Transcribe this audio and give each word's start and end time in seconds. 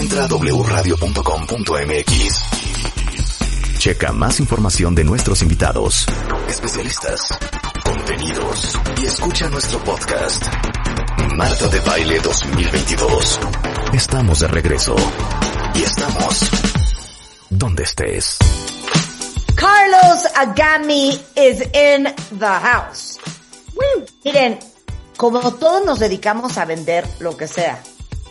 Entra 0.00 0.24
a 0.24 0.28
wradio.com.mx. 0.28 0.94
Checa 3.78 4.12
más 4.12 4.38
información 4.38 4.94
de 4.94 5.02
nuestros 5.02 5.42
invitados, 5.42 6.06
especialistas, 6.48 7.36
contenidos 7.84 8.78
y 9.02 9.06
escucha 9.06 9.48
nuestro 9.48 9.80
podcast. 9.80 10.46
Marta 11.34 11.66
de 11.66 11.80
Baile 11.80 12.20
2022. 12.20 13.40
Estamos 13.92 14.38
de 14.38 14.46
regreso. 14.46 14.94
Y 15.74 15.82
estamos 15.82 16.48
donde 17.50 17.82
estés. 17.82 18.38
Carlos 19.56 20.28
Agami 20.36 21.20
is 21.34 21.60
in 21.74 22.04
the 22.38 22.46
house. 22.46 23.18
Miren, 24.24 24.60
como 25.16 25.40
todos 25.54 25.84
nos 25.84 25.98
dedicamos 25.98 26.56
a 26.56 26.64
vender 26.66 27.04
lo 27.18 27.36
que 27.36 27.48
sea, 27.48 27.82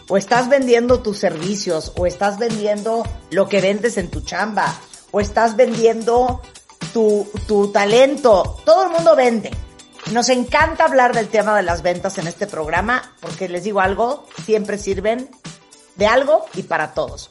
o 0.10 0.18
estás 0.18 0.50
vendiendo 0.50 1.02
tus 1.02 1.18
servicios, 1.18 1.94
o 1.98 2.06
estás 2.06 2.40
vendiendo 2.40 3.04
lo 3.32 3.48
que 3.48 3.62
vendes 3.62 3.98
en 3.98 4.10
tu 4.10 4.22
chamba, 4.22 4.74
o 5.12 5.20
estás 5.20 5.56
vendiendo 5.56 6.42
tu, 6.94 7.28
tu 7.48 7.72
talento, 7.72 8.62
todo 8.66 8.84
el 8.84 8.90
mundo 8.90 9.16
vende. 9.16 9.52
Nos 10.12 10.30
encanta 10.30 10.86
hablar 10.86 11.14
del 11.14 11.28
tema 11.28 11.56
de 11.56 11.64
las 11.64 11.82
ventas 11.82 12.18
en 12.18 12.28
este 12.28 12.48
programa, 12.48 13.14
porque 13.20 13.50
les 13.50 13.64
digo 13.64 13.82
algo, 13.82 14.26
siempre 14.46 14.78
sirven 14.78 15.30
de 15.96 16.08
algo 16.08 16.46
y 16.54 16.64
para 16.64 16.94
todos. 16.94 17.30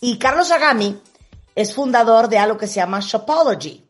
Y 0.00 0.18
Carlos 0.18 0.50
Agami 0.50 1.00
es 1.54 1.74
fundador 1.74 2.28
de 2.28 2.38
algo 2.38 2.56
que 2.56 2.66
se 2.66 2.76
llama 2.76 3.00
Shopology. 3.00 3.86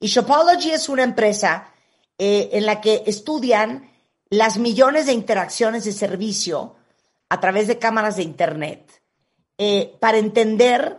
Y 0.00 0.06
Shopology 0.08 0.70
es 0.72 0.88
una 0.88 1.04
empresa 1.04 1.72
eh, 2.18 2.50
en 2.52 2.66
la 2.66 2.80
que 2.80 3.04
estudian 3.06 3.90
las 4.30 4.58
millones 4.58 5.06
de 5.06 5.12
interacciones 5.12 5.84
de 5.84 5.92
servicio 5.92 6.76
a 7.28 7.40
través 7.40 7.66
de 7.66 7.78
cámaras 7.78 8.16
de 8.16 8.22
Internet 8.22 9.02
eh, 9.56 9.96
para 10.00 10.18
entender 10.18 10.98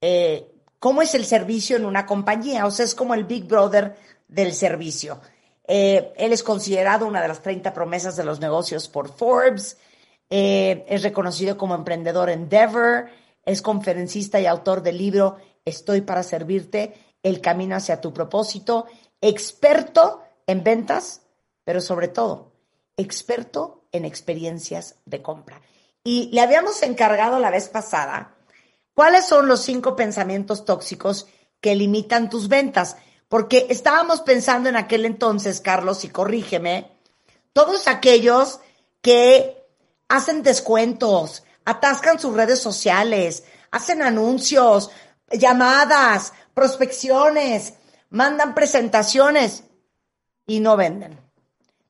eh, 0.00 0.50
cómo 0.78 1.02
es 1.02 1.14
el 1.14 1.24
servicio 1.24 1.76
en 1.76 1.84
una 1.84 2.06
compañía. 2.06 2.66
O 2.66 2.70
sea, 2.70 2.84
es 2.84 2.94
como 2.94 3.14
el 3.14 3.24
Big 3.24 3.44
Brother 3.44 3.96
del 4.28 4.52
servicio. 4.54 5.20
él 5.66 6.32
es 6.32 6.42
considerado 6.42 7.06
una 7.06 7.20
de 7.20 7.28
las 7.28 7.42
30 7.42 7.72
promesas 7.72 8.16
de 8.16 8.24
los 8.24 8.40
negocios 8.40 8.88
por 8.88 9.14
Forbes. 9.14 9.76
es 10.28 11.02
reconocido 11.02 11.56
como 11.56 11.74
emprendedor 11.74 12.30
Endeavor 12.30 13.10
es 13.44 13.62
conferencista 13.62 14.40
y 14.40 14.46
autor 14.46 14.82
del 14.82 14.98
libro 14.98 15.36
Estoy 15.64 16.00
para 16.00 16.24
servirte, 16.24 16.94
el 17.22 17.40
camino 17.40 17.76
hacia 17.76 18.00
tu 18.00 18.12
propósito, 18.12 18.86
experto 19.20 20.22
en 20.46 20.64
ventas, 20.64 21.22
pero 21.62 21.80
sobre 21.80 22.08
todo, 22.08 22.52
experto 22.96 23.81
en 23.92 24.04
experiencias 24.04 24.96
de 25.04 25.22
compra. 25.22 25.60
Y 26.02 26.30
le 26.32 26.40
habíamos 26.40 26.82
encargado 26.82 27.38
la 27.38 27.50
vez 27.50 27.68
pasada 27.68 28.34
cuáles 28.94 29.26
son 29.26 29.46
los 29.46 29.60
cinco 29.60 29.94
pensamientos 29.94 30.64
tóxicos 30.64 31.26
que 31.60 31.76
limitan 31.76 32.28
tus 32.28 32.48
ventas, 32.48 32.96
porque 33.28 33.66
estábamos 33.70 34.20
pensando 34.22 34.68
en 34.68 34.76
aquel 34.76 35.04
entonces, 35.04 35.60
Carlos, 35.60 36.04
y 36.04 36.08
corrígeme, 36.08 36.90
todos 37.52 37.86
aquellos 37.86 38.60
que 39.00 39.64
hacen 40.08 40.42
descuentos, 40.42 41.44
atascan 41.64 42.18
sus 42.18 42.34
redes 42.34 42.60
sociales, 42.60 43.44
hacen 43.70 44.02
anuncios, 44.02 44.90
llamadas, 45.30 46.32
prospecciones, 46.52 47.74
mandan 48.10 48.54
presentaciones 48.54 49.64
y 50.46 50.60
no 50.60 50.76
venden. 50.76 51.18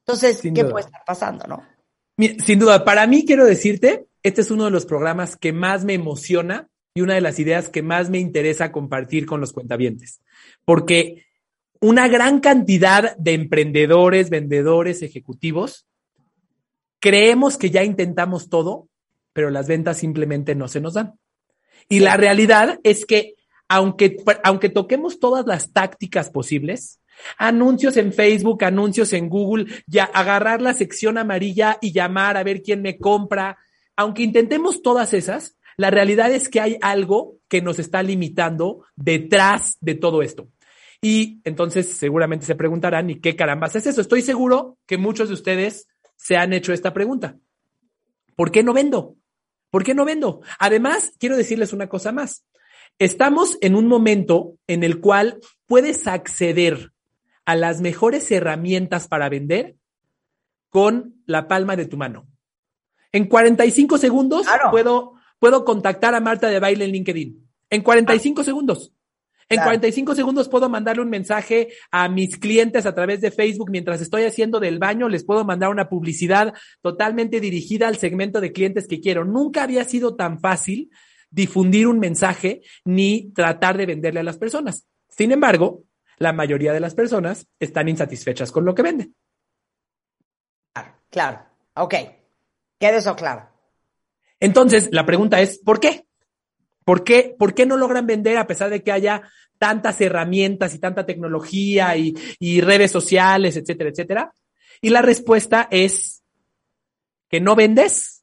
Entonces, 0.00 0.40
¿qué 0.42 0.64
puede 0.64 0.84
estar 0.84 1.04
pasando, 1.04 1.46
no? 1.46 1.71
Sin 2.44 2.58
duda, 2.58 2.84
para 2.84 3.06
mí 3.06 3.24
quiero 3.24 3.44
decirte, 3.44 4.06
este 4.22 4.40
es 4.40 4.50
uno 4.50 4.66
de 4.66 4.70
los 4.70 4.86
programas 4.86 5.36
que 5.36 5.52
más 5.52 5.84
me 5.84 5.94
emociona 5.94 6.68
y 6.94 7.00
una 7.00 7.14
de 7.14 7.20
las 7.20 7.38
ideas 7.38 7.68
que 7.68 7.82
más 7.82 8.10
me 8.10 8.18
interesa 8.18 8.72
compartir 8.72 9.26
con 9.26 9.40
los 9.40 9.52
cuentavientes, 9.52 10.20
porque 10.64 11.24
una 11.80 12.06
gran 12.08 12.40
cantidad 12.40 13.16
de 13.16 13.32
emprendedores, 13.32 14.30
vendedores, 14.30 15.02
ejecutivos, 15.02 15.86
creemos 17.00 17.56
que 17.56 17.70
ya 17.70 17.82
intentamos 17.82 18.48
todo 18.48 18.88
pero 19.32 19.50
las 19.50 19.66
ventas 19.66 19.98
simplemente 19.98 20.54
no 20.54 20.68
se 20.68 20.80
nos 20.80 20.94
dan. 20.94 21.18
Y 21.88 22.00
la 22.00 22.16
realidad 22.16 22.78
es 22.84 23.06
que 23.06 23.34
aunque, 23.68 24.16
aunque 24.44 24.68
toquemos 24.68 25.18
todas 25.18 25.46
las 25.46 25.72
tácticas 25.72 26.30
posibles, 26.30 27.00
anuncios 27.38 27.96
en 27.96 28.12
Facebook, 28.12 28.64
anuncios 28.64 29.12
en 29.12 29.28
Google, 29.28 29.66
ya 29.86 30.04
agarrar 30.04 30.62
la 30.62 30.74
sección 30.74 31.18
amarilla 31.18 31.78
y 31.80 31.92
llamar 31.92 32.36
a 32.36 32.42
ver 32.42 32.62
quién 32.62 32.82
me 32.82 32.98
compra, 32.98 33.58
aunque 33.96 34.22
intentemos 34.22 34.82
todas 34.82 35.14
esas, 35.14 35.56
la 35.76 35.90
realidad 35.90 36.32
es 36.32 36.48
que 36.48 36.60
hay 36.60 36.78
algo 36.80 37.38
que 37.48 37.62
nos 37.62 37.78
está 37.78 38.02
limitando 38.02 38.84
detrás 38.96 39.76
de 39.80 39.94
todo 39.94 40.22
esto. 40.22 40.48
Y 41.00 41.40
entonces 41.44 41.88
seguramente 41.88 42.46
se 42.46 42.54
preguntarán, 42.54 43.10
¿y 43.10 43.20
qué 43.20 43.34
carambas 43.34 43.74
es 43.74 43.86
eso? 43.86 44.00
Estoy 44.00 44.22
seguro 44.22 44.78
que 44.86 44.98
muchos 44.98 45.28
de 45.28 45.34
ustedes 45.34 45.88
se 46.16 46.36
han 46.36 46.52
hecho 46.52 46.72
esta 46.72 46.94
pregunta. 46.94 47.36
¿Por 48.36 48.52
qué 48.52 48.62
no 48.62 48.72
vendo? 48.72 49.16
¿Por 49.70 49.82
qué 49.82 49.94
no 49.94 50.04
vendo? 50.04 50.42
Además, 50.58 51.12
quiero 51.18 51.36
decirles 51.36 51.72
una 51.72 51.88
cosa 51.88 52.12
más. 52.12 52.44
Estamos 52.98 53.58
en 53.60 53.74
un 53.74 53.88
momento 53.88 54.54
en 54.68 54.84
el 54.84 55.00
cual 55.00 55.40
puedes 55.66 56.06
acceder 56.06 56.91
a 57.44 57.56
las 57.56 57.80
mejores 57.80 58.30
herramientas 58.30 59.08
para 59.08 59.28
vender 59.28 59.76
con 60.68 61.22
la 61.26 61.48
palma 61.48 61.76
de 61.76 61.86
tu 61.86 61.96
mano. 61.96 62.26
En 63.12 63.26
45 63.26 63.98
segundos 63.98 64.46
puedo, 64.70 65.14
puedo 65.38 65.64
contactar 65.64 66.14
a 66.14 66.20
Marta 66.20 66.48
de 66.48 66.60
Baile 66.60 66.86
en 66.86 66.92
LinkedIn. 66.92 67.48
En 67.68 67.82
45 67.82 68.44
segundos. 68.44 68.92
En 69.48 69.60
45 69.60 70.14
segundos 70.14 70.48
puedo 70.48 70.70
mandarle 70.70 71.02
un 71.02 71.10
mensaje 71.10 71.68
a 71.90 72.08
mis 72.08 72.38
clientes 72.38 72.86
a 72.86 72.94
través 72.94 73.20
de 73.20 73.30
Facebook 73.30 73.70
mientras 73.70 74.00
estoy 74.00 74.24
haciendo 74.24 74.60
del 74.60 74.78
baño, 74.78 75.10
les 75.10 75.24
puedo 75.24 75.44
mandar 75.44 75.68
una 75.68 75.90
publicidad 75.90 76.54
totalmente 76.80 77.38
dirigida 77.38 77.88
al 77.88 77.98
segmento 77.98 78.40
de 78.40 78.52
clientes 78.52 78.88
que 78.88 79.00
quiero. 79.00 79.26
Nunca 79.26 79.64
había 79.64 79.84
sido 79.84 80.16
tan 80.16 80.40
fácil 80.40 80.90
difundir 81.30 81.86
un 81.86 81.98
mensaje 81.98 82.62
ni 82.84 83.30
tratar 83.32 83.76
de 83.76 83.86
venderle 83.86 84.20
a 84.20 84.24
las 84.24 84.38
personas. 84.38 84.86
Sin 85.08 85.32
embargo, 85.32 85.84
la 86.22 86.32
mayoría 86.32 86.72
de 86.72 86.80
las 86.80 86.94
personas 86.94 87.48
están 87.58 87.88
insatisfechas 87.88 88.52
con 88.52 88.64
lo 88.64 88.74
que 88.74 88.82
venden. 88.82 89.14
Claro, 90.72 90.94
claro. 91.10 91.46
Ok. 91.74 91.94
Quede 92.78 92.98
eso 92.98 93.16
claro. 93.16 93.48
Entonces, 94.38 94.88
la 94.92 95.04
pregunta 95.04 95.40
es, 95.40 95.58
¿por 95.58 95.80
qué? 95.80 96.06
¿Por 96.84 97.02
qué, 97.02 97.34
¿Por 97.36 97.54
qué 97.54 97.66
no 97.66 97.76
logran 97.76 98.06
vender 98.06 98.38
a 98.38 98.46
pesar 98.46 98.70
de 98.70 98.82
que 98.82 98.92
haya 98.92 99.22
tantas 99.58 100.00
herramientas 100.00 100.74
y 100.74 100.78
tanta 100.78 101.06
tecnología 101.06 101.96
y, 101.96 102.14
y 102.38 102.60
redes 102.60 102.92
sociales, 102.92 103.56
etcétera, 103.56 103.90
etcétera? 103.90 104.34
Y 104.80 104.90
la 104.90 105.02
respuesta 105.02 105.66
es 105.70 106.22
que 107.28 107.40
no 107.40 107.56
vendes 107.56 108.22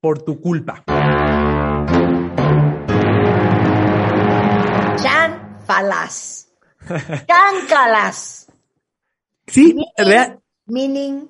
por 0.00 0.22
tu 0.22 0.40
culpa. 0.40 0.84
Chan 4.96 5.60
falas. 5.64 6.45
Cáncalas. 7.26 8.46
Sí, 9.46 9.74
real. 9.96 10.40
Meaning. 10.66 11.28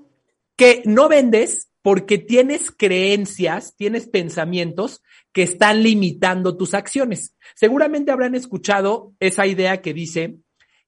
Que 0.56 0.82
no 0.84 1.08
vendes 1.08 1.68
porque 1.82 2.18
tienes 2.18 2.70
creencias, 2.70 3.76
tienes 3.76 4.08
pensamientos 4.08 5.02
que 5.32 5.42
están 5.42 5.82
limitando 5.82 6.56
tus 6.56 6.74
acciones. 6.74 7.36
Seguramente 7.54 8.10
habrán 8.10 8.34
escuchado 8.34 9.12
esa 9.20 9.46
idea 9.46 9.82
que 9.82 9.94
dice 9.94 10.36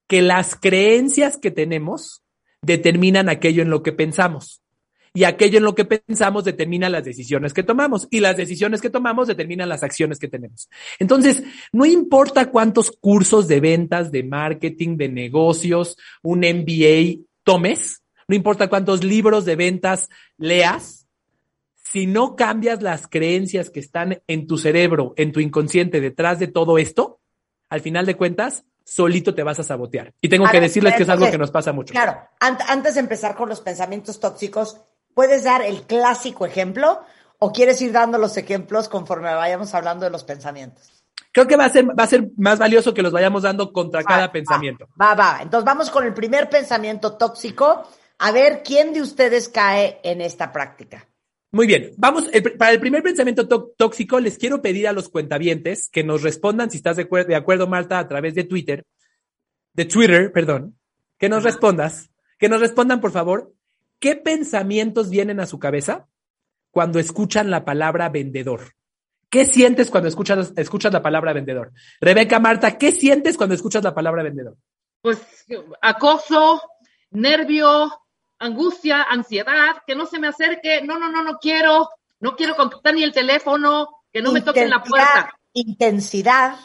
que 0.09 0.23
las 0.23 0.57
creencias 0.57 1.37
que 1.37 1.51
tenemos 1.51 2.25
determinan 2.62 3.28
aquello 3.28 3.62
en 3.62 3.71
lo 3.71 3.83
que 3.83 3.93
pensamos. 3.93 4.62
Y 5.15 5.25
aquello 5.25 5.59
en 5.59 5.65
lo 5.65 5.75
que 5.75 5.85
pensamos 5.85 6.45
determina 6.45 6.89
las 6.89 7.05
decisiones 7.05 7.53
que 7.53 7.63
tomamos. 7.63 8.09
Y 8.11 8.21
las 8.21 8.37
decisiones 8.37 8.81
que 8.81 8.91
tomamos 8.91 9.29
determinan 9.29 9.69
las 9.69 9.83
acciones 9.83 10.19
que 10.19 10.28
tenemos. 10.28 10.69
Entonces, 10.99 11.43
no 11.72 11.87
importa 11.87 12.51
cuántos 12.51 12.91
cursos 12.91 13.49
de 13.49 13.60
ventas, 13.60 14.13
de 14.13 14.22
marketing, 14.22 14.97
de 14.97 15.09
negocios, 15.09 15.97
un 16.22 16.41
MBA 16.41 17.25
tomes, 17.43 18.03
no 18.27 18.37
importa 18.37 18.69
cuántos 18.69 19.03
libros 19.03 19.45
de 19.45 19.57
ventas 19.57 20.09
leas, 20.37 21.07
si 21.75 22.07
no 22.07 22.37
cambias 22.37 22.83
las 22.83 23.09
creencias 23.09 23.71
que 23.71 23.81
están 23.81 24.22
en 24.27 24.47
tu 24.47 24.59
cerebro, 24.59 25.15
en 25.16 25.33
tu 25.33 25.41
inconsciente 25.41 26.01
detrás 26.01 26.39
de 26.39 26.49
todo 26.49 26.77
esto, 26.77 27.21
al 27.71 27.81
final 27.81 28.04
de 28.04 28.16
cuentas, 28.16 28.65
solito 28.84 29.34
te 29.34 29.43
vas 29.43 29.59
a 29.61 29.63
sabotear. 29.63 30.13
Y 30.21 30.28
tengo 30.28 30.47
que 30.51 30.61
decirles 30.61 30.95
que 30.95 31.03
es 31.04 31.09
algo 31.09 31.31
que 31.31 31.39
nos 31.39 31.51
pasa 31.51 31.72
mucho. 31.72 31.93
Claro, 31.93 32.19
antes 32.41 32.95
de 32.95 33.01
empezar 33.01 33.34
con 33.34 33.49
los 33.49 33.61
pensamientos 33.61 34.21
tóxicos, 34.21 34.81
¿puedes 35.18 35.42
dar 35.42 35.62
el 35.62 35.82
clásico 35.82 36.47
ejemplo 36.47 37.00
o 37.41 37.50
quieres 37.53 37.82
ir 37.82 37.91
dando 37.91 38.18
los 38.18 38.36
ejemplos 38.36 38.88
conforme 38.88 39.34
vayamos 39.34 39.74
hablando 39.74 40.04
de 40.04 40.12
los 40.12 40.22
pensamientos? 40.22 41.03
Creo 41.32 41.48
que 41.48 41.56
va 41.56 41.65
a 41.65 41.70
ser, 41.70 41.86
va 41.86 42.04
a 42.04 42.06
ser 42.06 42.28
más 42.36 42.60
valioso 42.60 42.94
que 42.94 43.03
los 43.03 43.10
vayamos 43.10 43.42
dando 43.42 43.72
contra 43.72 44.04
cada 44.04 44.30
pensamiento. 44.30 44.86
Va, 45.00 45.16
va. 45.16 45.41
Entonces 45.42 45.65
vamos 45.65 45.91
con 45.91 46.04
el 46.04 46.15
primer 46.15 46.48
pensamiento 46.48 47.16
tóxico. 47.16 47.82
A 48.18 48.30
ver 48.30 48.62
quién 48.65 48.92
de 48.92 49.03
ustedes 49.03 49.48
cae 49.48 49.98
en 50.04 50.20
esta 50.20 50.53
práctica. 50.53 51.09
Muy 51.50 51.66
bien, 51.66 51.94
vamos, 51.97 52.30
para 52.56 52.70
el 52.70 52.78
primer 52.78 53.03
pensamiento 53.03 53.48
tóxico 53.76 54.20
les 54.20 54.38
quiero 54.38 54.62
pedir 54.62 54.86
a 54.86 54.92
los 54.92 55.09
cuentavientes 55.09 55.88
que 55.91 56.04
nos 56.04 56.22
respondan, 56.22 56.70
si 56.70 56.76
estás 56.76 56.97
de, 56.97 57.09
de 57.26 57.34
acuerdo, 57.34 57.66
Marta, 57.66 57.98
a 57.98 58.06
través 58.06 58.36
de 58.36 58.44
Twitter, 58.44 58.84
de 59.72 59.84
Twitter, 59.84 60.30
perdón, 60.30 60.78
que 61.18 61.28
nos 61.28 61.42
respondas, 61.42 62.09
que 62.38 62.48
nos 62.48 62.60
respondan, 62.60 63.00
por 63.00 63.10
favor, 63.10 63.53
¿qué 63.98 64.16
pensamientos 64.16 65.10
vienen 65.10 65.41
a 65.41 65.47
su 65.47 65.59
cabeza 65.59 66.09
cuando 66.71 66.98
escuchan 66.98 67.50
la 67.50 67.65
palabra 67.65 68.09
vendedor? 68.09 68.74
¿Qué 69.30 69.45
sientes 69.45 69.91
cuando 69.91 70.09
escuchas, 70.09 70.53
escuchas 70.56 70.92
la 70.92 71.03
palabra 71.03 71.33
vendedor? 71.33 71.72
Rebeca, 72.00 72.39
Marta, 72.39 72.78
¿qué 72.78 72.92
sientes 72.92 73.36
cuando 73.36 73.54
escuchas 73.54 73.84
la 73.84 73.95
palabra 73.95 74.22
vendedor? 74.22 74.56
Pues 75.03 75.18
acoso, 75.83 76.62
nervio, 77.10 77.92
angustia, 78.39 79.03
ansiedad, 79.03 79.83
que 79.86 79.95
no 79.95 80.06
se 80.06 80.18
me 80.18 80.28
acerque, 80.28 80.80
no, 80.83 80.98
no, 80.98 81.10
no, 81.10 81.22
no 81.22 81.39
quiero, 81.39 81.91
no 82.21 82.36
quiero 82.36 82.56
contestar 82.56 82.94
ni 82.94 83.03
el 83.03 83.12
teléfono, 83.12 84.03
que 84.10 84.22
no 84.22 84.33
me 84.33 84.41
toquen 84.41 84.71
la 84.71 84.83
puerta. 84.83 85.30
Intensidad, 85.53 86.56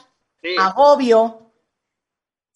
agobio. 0.58 1.52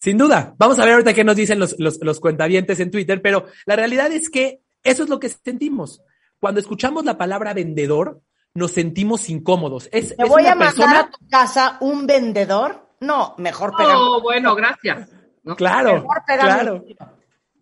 Sin 0.00 0.16
duda. 0.16 0.54
Vamos 0.56 0.78
a 0.78 0.84
ver 0.84 0.94
ahorita 0.94 1.12
qué 1.12 1.24
nos 1.24 1.36
dicen 1.36 1.58
los, 1.58 1.74
los, 1.78 1.98
los 2.00 2.20
cuentavientes 2.20 2.80
en 2.80 2.90
Twitter, 2.90 3.20
pero 3.20 3.46
la 3.66 3.76
realidad 3.76 4.10
es 4.12 4.30
que 4.30 4.62
eso 4.82 5.02
es 5.04 5.08
lo 5.08 5.20
que 5.20 5.28
sentimos. 5.28 6.02
Cuando 6.40 6.60
escuchamos 6.60 7.04
la 7.04 7.18
palabra 7.18 7.54
vendedor, 7.54 8.22
nos 8.54 8.72
sentimos 8.72 9.28
incómodos. 9.28 9.88
Es, 9.92 10.16
¿Te 10.16 10.24
voy 10.24 10.46
a 10.46 10.54
mandar 10.54 10.96
a 10.96 11.10
tu 11.10 11.28
casa 11.28 11.78
un 11.80 12.06
vendedor? 12.06 12.88
No, 13.00 13.34
mejor 13.38 13.74
pegar. 13.76 13.96
Oh, 13.96 14.20
bueno, 14.20 14.54
gracias. 14.54 15.08
Claro, 15.56 16.04
claro. 16.26 16.84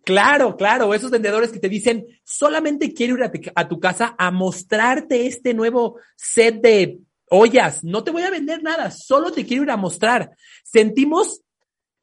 Claro, 0.03 0.55
claro, 0.55 0.93
esos 0.93 1.11
vendedores 1.11 1.51
que 1.51 1.59
te 1.59 1.67
dicen, 1.67 2.05
solamente 2.23 2.93
quiero 2.93 3.17
ir 3.17 3.29
a, 3.55 3.67
tu 3.67 3.77
casa 3.77 4.15
a 4.17 4.31
mostrarte 4.31 5.27
este 5.27 5.53
nuevo 5.53 5.99
set 6.15 6.61
de 6.61 6.99
ollas, 7.29 7.83
no 7.83 8.05
te 8.05 8.11
voy 8.11 8.21
a 8.21 8.29
vender 8.29 8.63
nada, 8.63 8.89
solo 8.89 9.33
te 9.33 9.45
quiero 9.45 9.63
ir 9.63 9.69
a 9.69 9.75
mostrar. 9.75 10.31
Sentimos 10.63 11.41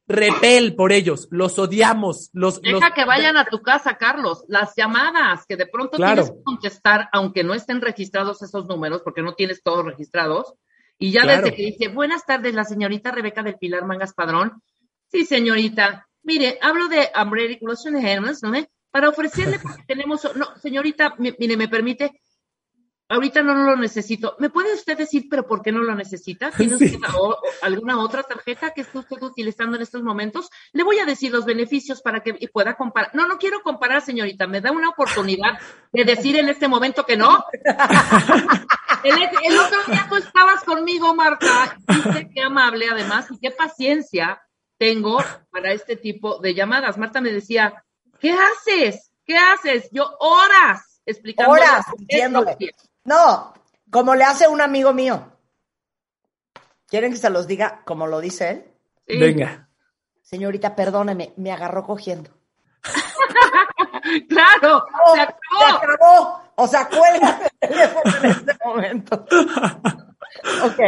repel 0.07 0.75
por 0.75 0.93
ellos, 0.93 1.29
los 1.31 1.59
odiamos, 1.59 2.31
los... 2.33 2.61
Deja 2.61 2.93
que 2.93 3.05
vayan 3.05 3.37
a 3.37 3.47
tu 3.47 3.63
casa, 3.63 3.97
Carlos, 3.97 4.45
las 4.49 4.75
llamadas 4.77 5.47
que 5.47 5.57
de 5.57 5.67
pronto 5.67 5.97
tienes 5.97 6.31
que 6.31 6.43
contestar, 6.43 7.09
aunque 7.13 7.45
no 7.45 7.55
estén 7.55 7.81
registrados 7.81 8.43
esos 8.43 8.67
números, 8.67 9.03
porque 9.03 9.23
no 9.23 9.35
tienes 9.35 9.63
todos 9.63 9.85
registrados, 9.85 10.55
y 10.99 11.11
ya 11.11 11.27
desde 11.27 11.55
que 11.55 11.63
dice, 11.63 11.89
buenas 11.89 12.25
tardes, 12.25 12.55
la 12.55 12.65
señorita 12.65 13.11
Rebeca 13.11 13.43
del 13.43 13.57
Pilar 13.57 13.85
Mangas 13.85 14.15
Padrón, 14.15 14.63
sí, 15.11 15.25
señorita, 15.25 16.07
Mire, 16.25 16.59
hablo 16.63 16.89
de 16.89 17.11
Umbrella 17.23 17.59
Hermes, 18.03 18.43
¿no? 18.43 18.53
Para 18.91 19.11
ofrecerle, 19.11 19.59
porque 19.63 19.83
tenemos, 19.87 20.27
no, 20.37 20.57
señorita, 20.57 21.15
mire, 21.19 21.57
me 21.57 21.69
permite, 21.69 22.23
ahorita 23.09 23.43
no, 23.43 23.55
lo 23.55 23.77
necesito. 23.77 24.37
¿Me 24.39 24.51
puede 24.51 24.75
usted 24.75 24.97
decir, 24.97 25.27
pero 25.29 25.47
por 25.47 25.63
qué 25.63 25.73
no 25.73 25.81
lo 25.81 25.95
necesita? 25.95 26.51
¿Tiene 26.51 26.75
usted 26.75 26.99
alguna 27.63 27.99
otra 27.99 28.23
tarjeta 28.23 28.73
que 28.73 28.83
esté 28.83 28.99
usted 28.99 29.23
utilizando 29.23 29.77
en 29.77 29.83
estos 29.83 30.03
momentos? 30.03 30.51
Le 30.73 30.83
voy 30.83 30.99
a 30.99 31.05
decir 31.05 31.33
los 31.33 31.45
beneficios 31.45 32.03
para 32.03 32.23
que 32.23 32.35
pueda 32.53 32.75
comparar. 32.77 33.11
No, 33.15 33.27
no 33.27 33.39
quiero 33.39 33.63
comparar, 33.63 34.03
señorita. 34.03 34.47
¿Me 34.47 34.61
da 34.61 34.73
una 34.73 34.91
oportunidad 34.91 35.59
de 35.93 36.05
decir 36.05 36.37
en 36.37 36.49
este 36.49 36.69
momento 36.69 37.05
que 37.05 37.17
no? 37.17 37.45
el, 39.05 39.23
el, 39.45 39.59
otro 39.59 39.79
día 39.87 40.07
tú 40.09 40.17
estabas 40.17 40.65
conmigo, 40.65 41.15
Marta. 41.15 41.79
Dice 41.87 42.31
qué 42.35 42.43
amable, 42.43 42.89
además, 42.91 43.27
y 43.31 43.39
qué 43.39 43.51
paciencia 43.51 44.41
tengo 44.79 45.23
para 45.51 45.73
este 45.73 45.97
tipo 45.97 46.39
de 46.39 46.55
llamadas. 46.55 46.99
Marta 46.99 47.21
me 47.21 47.33
decía, 47.33 47.85
¿qué 48.19 48.33
haces? 48.33 49.11
¿Qué 49.25 49.37
haces? 49.37 49.89
Yo 49.93 50.17
horas 50.21 50.95
explicando. 51.07 51.53
Horas, 51.53 51.85
No, 53.05 53.55
como 53.91 54.15
le 54.15 54.25
hace 54.25 54.49
un 54.49 54.61
amigo 54.61 54.93
mío. 54.93 55.33
¿Quieren 56.87 57.13
que 57.13 57.19
se 57.19 57.31
los 57.31 57.47
diga 57.47 57.83
como 57.85 58.07
lo 58.07 58.21
dice 58.21 58.51
él? 58.51 59.19
Venga. 59.19 59.69
Señorita, 60.23 60.75
perdóneme, 60.75 61.33
me 61.37 61.53
agarró 61.53 61.85
cogiendo. 61.85 62.31
claro, 64.29 64.85
se 65.15 65.21
acabó. 65.21 65.39
Se 65.59 65.65
acabó. 65.65 66.43
O 66.57 66.67
sea, 66.69 66.89
cuelga 66.89 67.41
el 67.61 67.69
teléfono 67.69 68.17
en 68.23 68.31
este 68.31 68.53
momento. 68.65 69.27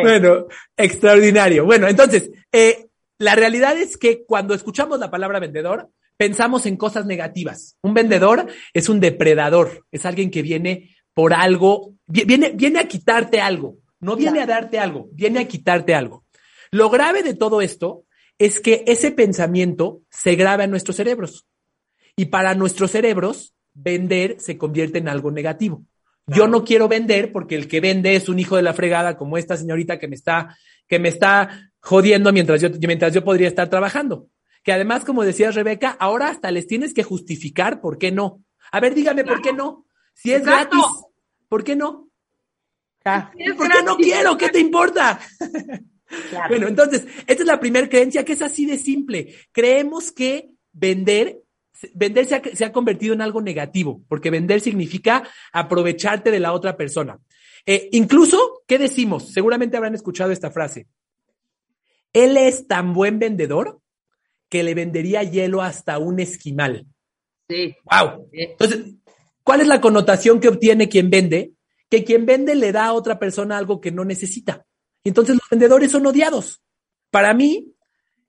Bueno, 0.02 0.46
extraordinario. 0.76 1.64
Bueno, 1.64 1.86
entonces, 1.86 2.30
eh, 2.50 2.88
la 3.18 3.34
realidad 3.36 3.76
es 3.78 3.96
que 3.96 4.24
cuando 4.26 4.54
escuchamos 4.54 4.98
la 4.98 5.10
palabra 5.10 5.38
vendedor, 5.38 5.88
pensamos 6.16 6.66
en 6.66 6.76
cosas 6.76 7.06
negativas. 7.06 7.76
Un 7.80 7.94
vendedor 7.94 8.46
es 8.74 8.88
un 8.88 9.00
depredador, 9.00 9.86
es 9.92 10.04
alguien 10.04 10.30
que 10.30 10.42
viene 10.42 10.96
por 11.14 11.32
algo, 11.32 11.95
viene, 12.06 12.50
viene 12.54 12.80
a 12.80 12.88
quitarte 12.88 13.40
algo, 13.40 13.78
no 14.00 14.16
viene 14.16 14.40
a 14.40 14.46
darte 14.46 14.78
algo, 14.78 15.08
viene 15.12 15.40
a 15.40 15.48
quitarte 15.48 15.94
algo. 15.94 16.24
Lo 16.70 16.90
grave 16.90 17.22
de 17.22 17.34
todo 17.34 17.60
esto 17.60 18.04
es 18.38 18.60
que 18.60 18.84
ese 18.86 19.10
pensamiento 19.10 20.02
se 20.10 20.34
graba 20.34 20.64
en 20.64 20.70
nuestros 20.70 20.96
cerebros. 20.96 21.46
Y 22.16 22.26
para 22.26 22.54
nuestros 22.54 22.90
cerebros, 22.90 23.54
vender 23.74 24.36
se 24.38 24.58
convierte 24.58 24.98
en 24.98 25.08
algo 25.08 25.30
negativo. 25.30 25.84
Yo 26.26 26.48
no 26.48 26.64
quiero 26.64 26.88
vender 26.88 27.30
porque 27.30 27.54
el 27.54 27.68
que 27.68 27.80
vende 27.80 28.16
es 28.16 28.28
un 28.28 28.38
hijo 28.38 28.56
de 28.56 28.62
la 28.62 28.74
fregada 28.74 29.16
como 29.16 29.38
esta 29.38 29.56
señorita 29.56 29.98
que 29.98 30.08
me 30.08 30.16
está, 30.16 30.56
que 30.88 30.98
me 30.98 31.08
está 31.08 31.70
jodiendo 31.80 32.32
mientras 32.32 32.60
yo, 32.60 32.68
mientras 32.80 33.14
yo 33.14 33.22
podría 33.22 33.46
estar 33.46 33.70
trabajando. 33.70 34.28
Que 34.64 34.72
además, 34.72 35.04
como 35.04 35.22
decía 35.22 35.52
Rebeca, 35.52 35.90
ahora 36.00 36.28
hasta 36.28 36.50
les 36.50 36.66
tienes 36.66 36.92
que 36.92 37.04
justificar 37.04 37.80
por 37.80 37.98
qué 37.98 38.10
no. 38.10 38.42
A 38.72 38.80
ver, 38.80 38.94
dígame 38.94 39.22
por 39.22 39.40
qué 39.40 39.52
no. 39.52 39.86
Si 40.14 40.32
es 40.32 40.44
gratis, 40.44 40.82
¿por 41.48 41.64
qué 41.64 41.76
no? 41.76 42.08
Ah, 43.04 43.30
¿Por 43.56 43.70
qué 43.70 43.82
no 43.84 43.96
quiero? 43.96 44.36
¿Qué 44.36 44.48
te 44.48 44.58
importa? 44.58 45.20
Bueno, 46.48 46.68
entonces, 46.68 47.04
esta 47.26 47.42
es 47.42 47.46
la 47.46 47.58
primera 47.58 47.88
creencia 47.88 48.24
que 48.24 48.34
es 48.34 48.42
así 48.42 48.64
de 48.64 48.78
simple. 48.78 49.34
Creemos 49.52 50.12
que 50.12 50.50
vender, 50.72 51.42
vender 51.94 52.26
se 52.26 52.36
ha, 52.36 52.42
se 52.42 52.64
ha, 52.64 52.72
convertido 52.72 53.14
en 53.14 53.22
algo 53.22 53.40
negativo, 53.42 54.02
porque 54.08 54.30
vender 54.30 54.60
significa 54.60 55.28
aprovecharte 55.52 56.30
de 56.30 56.40
la 56.40 56.52
otra 56.52 56.76
persona. 56.76 57.18
Eh, 57.66 57.88
incluso, 57.92 58.62
¿qué 58.68 58.78
decimos? 58.78 59.32
Seguramente 59.32 59.76
habrán 59.76 59.94
escuchado 59.94 60.30
esta 60.30 60.50
frase. 60.50 60.86
Él 62.12 62.36
es 62.36 62.66
tan 62.68 62.94
buen 62.94 63.18
vendedor 63.18 63.80
que 64.48 64.62
le 64.62 64.74
vendería 64.74 65.24
hielo 65.24 65.62
hasta 65.62 65.98
un 65.98 66.20
esquimal. 66.20 66.86
Sí. 67.48 67.74
Wow. 67.84 68.28
Entonces, 68.32 68.95
¿cuál 69.46 69.60
es 69.60 69.68
la 69.68 69.80
connotación 69.80 70.40
que 70.40 70.48
obtiene 70.48 70.88
quien 70.88 71.08
vende? 71.08 71.52
Que 71.88 72.02
quien 72.02 72.26
vende 72.26 72.56
le 72.56 72.72
da 72.72 72.86
a 72.86 72.92
otra 72.92 73.20
persona 73.20 73.56
algo 73.56 73.80
que 73.80 73.92
no 73.92 74.04
necesita. 74.04 74.66
Y 75.04 75.10
entonces 75.10 75.36
los 75.36 75.48
vendedores 75.48 75.92
son 75.92 76.04
odiados. 76.04 76.60
Para 77.12 77.32
mí, 77.32 77.72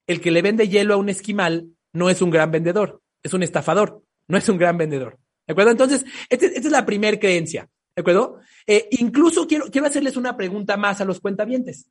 el 0.06 0.22
que 0.22 0.30
le 0.30 0.44
vende 0.44 0.70
hielo 0.70 0.94
a 0.94 0.98
un 0.98 1.10
esquimal 1.10 1.70
no 1.92 2.12
es 2.12 2.22
un 2.22 2.30
gran 2.30 2.52
vendedor, 2.52 3.02
es 3.24 3.34
un 3.34 3.42
estafador, 3.42 4.04
no 4.28 4.38
es 4.38 4.48
un 4.48 4.60
gran 4.60 4.78
vendedor. 4.78 5.18
¿De 5.48 5.54
acuerdo? 5.54 5.72
Entonces, 5.72 6.06
este, 6.30 6.46
esta 6.46 6.60
es 6.60 6.72
la 6.72 6.86
primera 6.86 7.18
creencia. 7.18 7.68
¿De 7.96 8.02
acuerdo? 8.02 8.38
Eh, 8.68 8.88
incluso 8.92 9.48
quiero, 9.48 9.72
quiero 9.72 9.88
hacerles 9.88 10.18
una 10.18 10.38
pregunta 10.38 10.78
más 10.78 11.02
a 11.02 11.06
los 11.06 11.20
cuentavientes. 11.20 11.90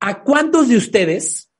¿A 0.00 0.24
cuántos 0.24 0.68
de 0.68 0.76
ustedes, 0.76 1.52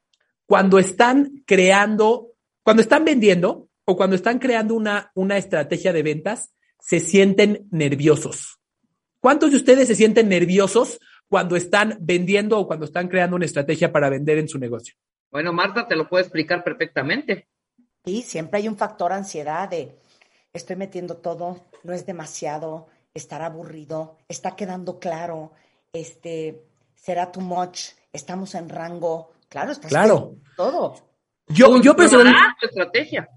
cuando 0.45 0.81
están 0.81 1.45
creando, 1.47 2.33
cuando 2.65 2.83
están 2.83 3.05
vendiendo 3.05 3.69
o 3.85 3.97
cuando 3.97 4.17
están 4.17 4.41
creando 4.41 4.75
una, 4.75 5.13
una 5.15 5.37
estrategia 5.37 5.93
de 5.93 6.03
ventas, 6.03 6.51
se 6.87 7.01
sienten 7.01 7.67
nerviosos? 7.71 8.61
¿Cuántos 9.21 9.51
de 9.51 9.57
ustedes 9.57 9.89
se 9.89 9.97
sienten 9.97 10.29
nerviosos 10.29 11.01
cuando 11.29 11.57
están 11.57 11.99
vendiendo 12.01 12.59
o 12.61 12.67
cuando 12.67 12.85
están 12.85 13.09
creando 13.09 13.35
una 13.35 13.45
estrategia 13.45 13.91
para 13.91 14.09
vender 14.09 14.39
en 14.39 14.49
su 14.49 14.59
negocio? 14.59 14.95
Bueno, 15.31 15.53
Marta 15.53 15.89
te 15.89 15.97
lo 15.97 16.09
puede 16.09 16.23
explicar 16.23 16.63
perfectamente. 16.63 17.49
Sí, 18.05 18.23
siempre 18.23 18.61
hay 18.61 18.69
un 18.69 18.77
factor 18.77 19.13
ansiedad 19.13 19.69
de 19.69 19.99
estoy 20.53 20.77
metiendo 20.77 21.17
todo, 21.17 21.67
no 21.83 21.93
es 21.93 22.07
demasiado, 22.07 22.87
estar 23.15 23.43
aburrido, 23.43 24.17
está 24.29 24.55
quedando 24.55 25.01
claro, 25.01 25.53
este, 25.93 26.63
será 26.95 27.33
too 27.33 27.41
much, 27.41 27.81
estamos 28.13 28.55
en 28.55 28.69
rango. 28.69 29.33
Claro, 29.49 29.73
estás 29.73 29.91
claro. 29.91 30.37
todo. 30.57 30.95
Yo, 31.49 31.81
yo 31.83 31.97
personalmente. 31.97 32.67
estrategia. 32.67 33.29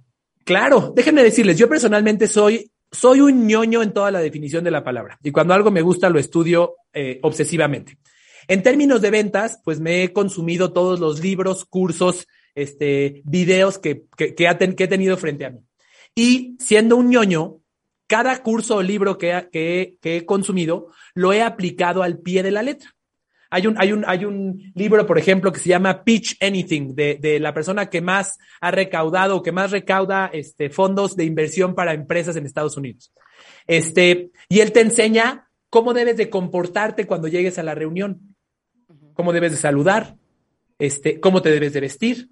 Claro, 0.44 0.92
déjenme 0.96 1.24
decirles, 1.24 1.58
yo 1.58 1.68
personalmente 1.68 2.28
soy, 2.28 2.72
soy 2.92 3.22
un 3.22 3.48
ñoño 3.48 3.84
en 3.84 3.94
toda 3.94 4.12
la 4.12 4.20
definición 4.20 4.64
de 4.64 4.72
la 4.72 4.84
palabra. 4.84 5.18
Y 5.24 5.32
cuando 5.32 5.54
algo 5.54 5.72
me 5.72 5.82
gusta, 5.82 6.10
lo 6.10 6.20
estudio 6.20 6.76
eh, 6.94 7.20
obsesivamente. 7.22 7.98
En 8.48 8.64
términos 8.64 9.02
de 9.02 9.12
ventas, 9.12 9.62
pues 9.64 9.80
me 9.80 10.04
he 10.04 10.14
consumido 10.14 10.74
todos 10.74 11.00
los 11.00 11.22
libros, 11.22 11.66
cursos, 11.66 12.28
este, 12.56 13.22
videos 13.26 13.78
que, 13.78 14.06
que, 14.18 14.34
he 14.38 14.88
tenido 14.88 15.18
frente 15.18 15.46
a 15.46 15.52
mí. 15.52 15.60
Y 16.16 16.58
siendo 16.60 16.96
un 16.96 17.10
ñoño, 17.10 17.58
cada 18.08 18.42
curso 18.42 18.78
o 18.78 18.82
libro 18.82 19.20
que, 19.20 19.50
que 19.52 20.00
he 20.02 20.26
consumido 20.26 20.88
lo 21.14 21.32
he 21.32 21.44
aplicado 21.44 22.02
al 22.02 22.18
pie 22.18 22.42
de 22.42 22.52
la 22.52 22.64
letra. 22.64 22.96
Hay 23.52 23.66
un, 23.66 23.76
hay 23.80 23.92
un, 23.92 24.04
hay 24.08 24.26
un 24.26 24.72
libro, 24.76 25.06
por 25.08 25.18
ejemplo, 25.18 25.52
que 25.52 25.60
se 25.60 25.70
llama 25.70 26.04
Pitch 26.04 26.38
Anything, 26.42 26.94
de, 26.94 27.18
de 27.20 27.40
la 27.40 27.54
persona 27.54 27.90
que 27.90 28.02
más 28.02 28.38
ha 28.62 28.72
recaudado 28.72 29.38
o 29.38 29.44
que 29.44 29.52
más 29.52 29.72
recauda 29.72 30.30
este, 30.32 30.70
fondos 30.70 31.16
de 31.16 31.26
inversión 31.26 31.74
para 31.74 31.94
empresas 31.94 32.36
en 32.36 32.46
Estados 32.46 32.78
Unidos. 32.78 33.12
Este, 33.66 34.32
y 34.50 34.60
él 34.60 34.72
te 34.72 34.82
enseña 34.82 35.50
cómo 35.70 35.94
debes 35.94 36.18
de 36.18 36.30
comportarte 36.30 37.08
cuando 37.08 37.28
llegues 37.28 37.58
a 37.58 37.64
la 37.64 37.76
reunión, 37.76 38.36
cómo 39.14 39.34
debes 39.34 39.52
de 39.52 39.58
saludar, 39.58 40.16
este, 40.78 41.20
cómo 41.20 41.42
te 41.42 41.52
debes 41.52 41.74
de 41.74 41.82
vestir. 41.82 42.30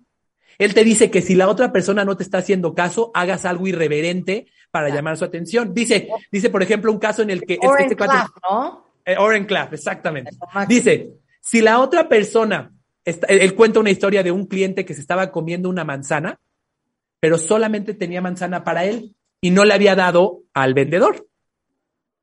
Él 0.57 0.73
te 0.73 0.83
dice 0.83 1.11
que 1.11 1.21
si 1.21 1.35
la 1.35 1.49
otra 1.49 1.71
persona 1.71 2.03
no 2.03 2.17
te 2.17 2.23
está 2.23 2.39
haciendo 2.39 2.73
caso, 2.73 3.11
hagas 3.13 3.45
algo 3.45 3.67
irreverente 3.67 4.47
para 4.71 4.89
llamar 4.89 5.17
su 5.17 5.25
atención. 5.25 5.73
Dice, 5.73 6.09
dice, 6.31 6.49
por 6.49 6.63
ejemplo, 6.63 6.91
un 6.91 6.97
caso 6.99 7.21
en 7.21 7.29
el 7.29 7.41
que... 7.41 7.59
Este 7.61 7.95
¿no? 8.49 8.86
Eh, 9.07 9.15
Oren 9.17 9.45
Clap, 9.45 9.73
exactamente. 9.73 10.31
Dice, 10.67 11.13
si 11.39 11.61
la 11.61 11.79
otra 11.79 12.09
persona, 12.09 12.73
él 13.05 13.55
cuenta 13.55 13.79
una 13.79 13.89
historia 13.89 14.21
de 14.21 14.33
un 14.33 14.47
cliente 14.47 14.83
que 14.83 14.93
se 14.93 14.99
estaba 14.99 15.31
comiendo 15.31 15.69
una 15.69 15.85
manzana, 15.85 16.41
pero 17.21 17.37
solamente 17.37 17.93
tenía 17.93 18.21
manzana 18.21 18.65
para 18.65 18.83
él 18.83 19.15
y 19.39 19.51
no 19.51 19.63
le 19.63 19.73
había 19.73 19.95
dado 19.95 20.41
al 20.53 20.73
vendedor. 20.73 21.25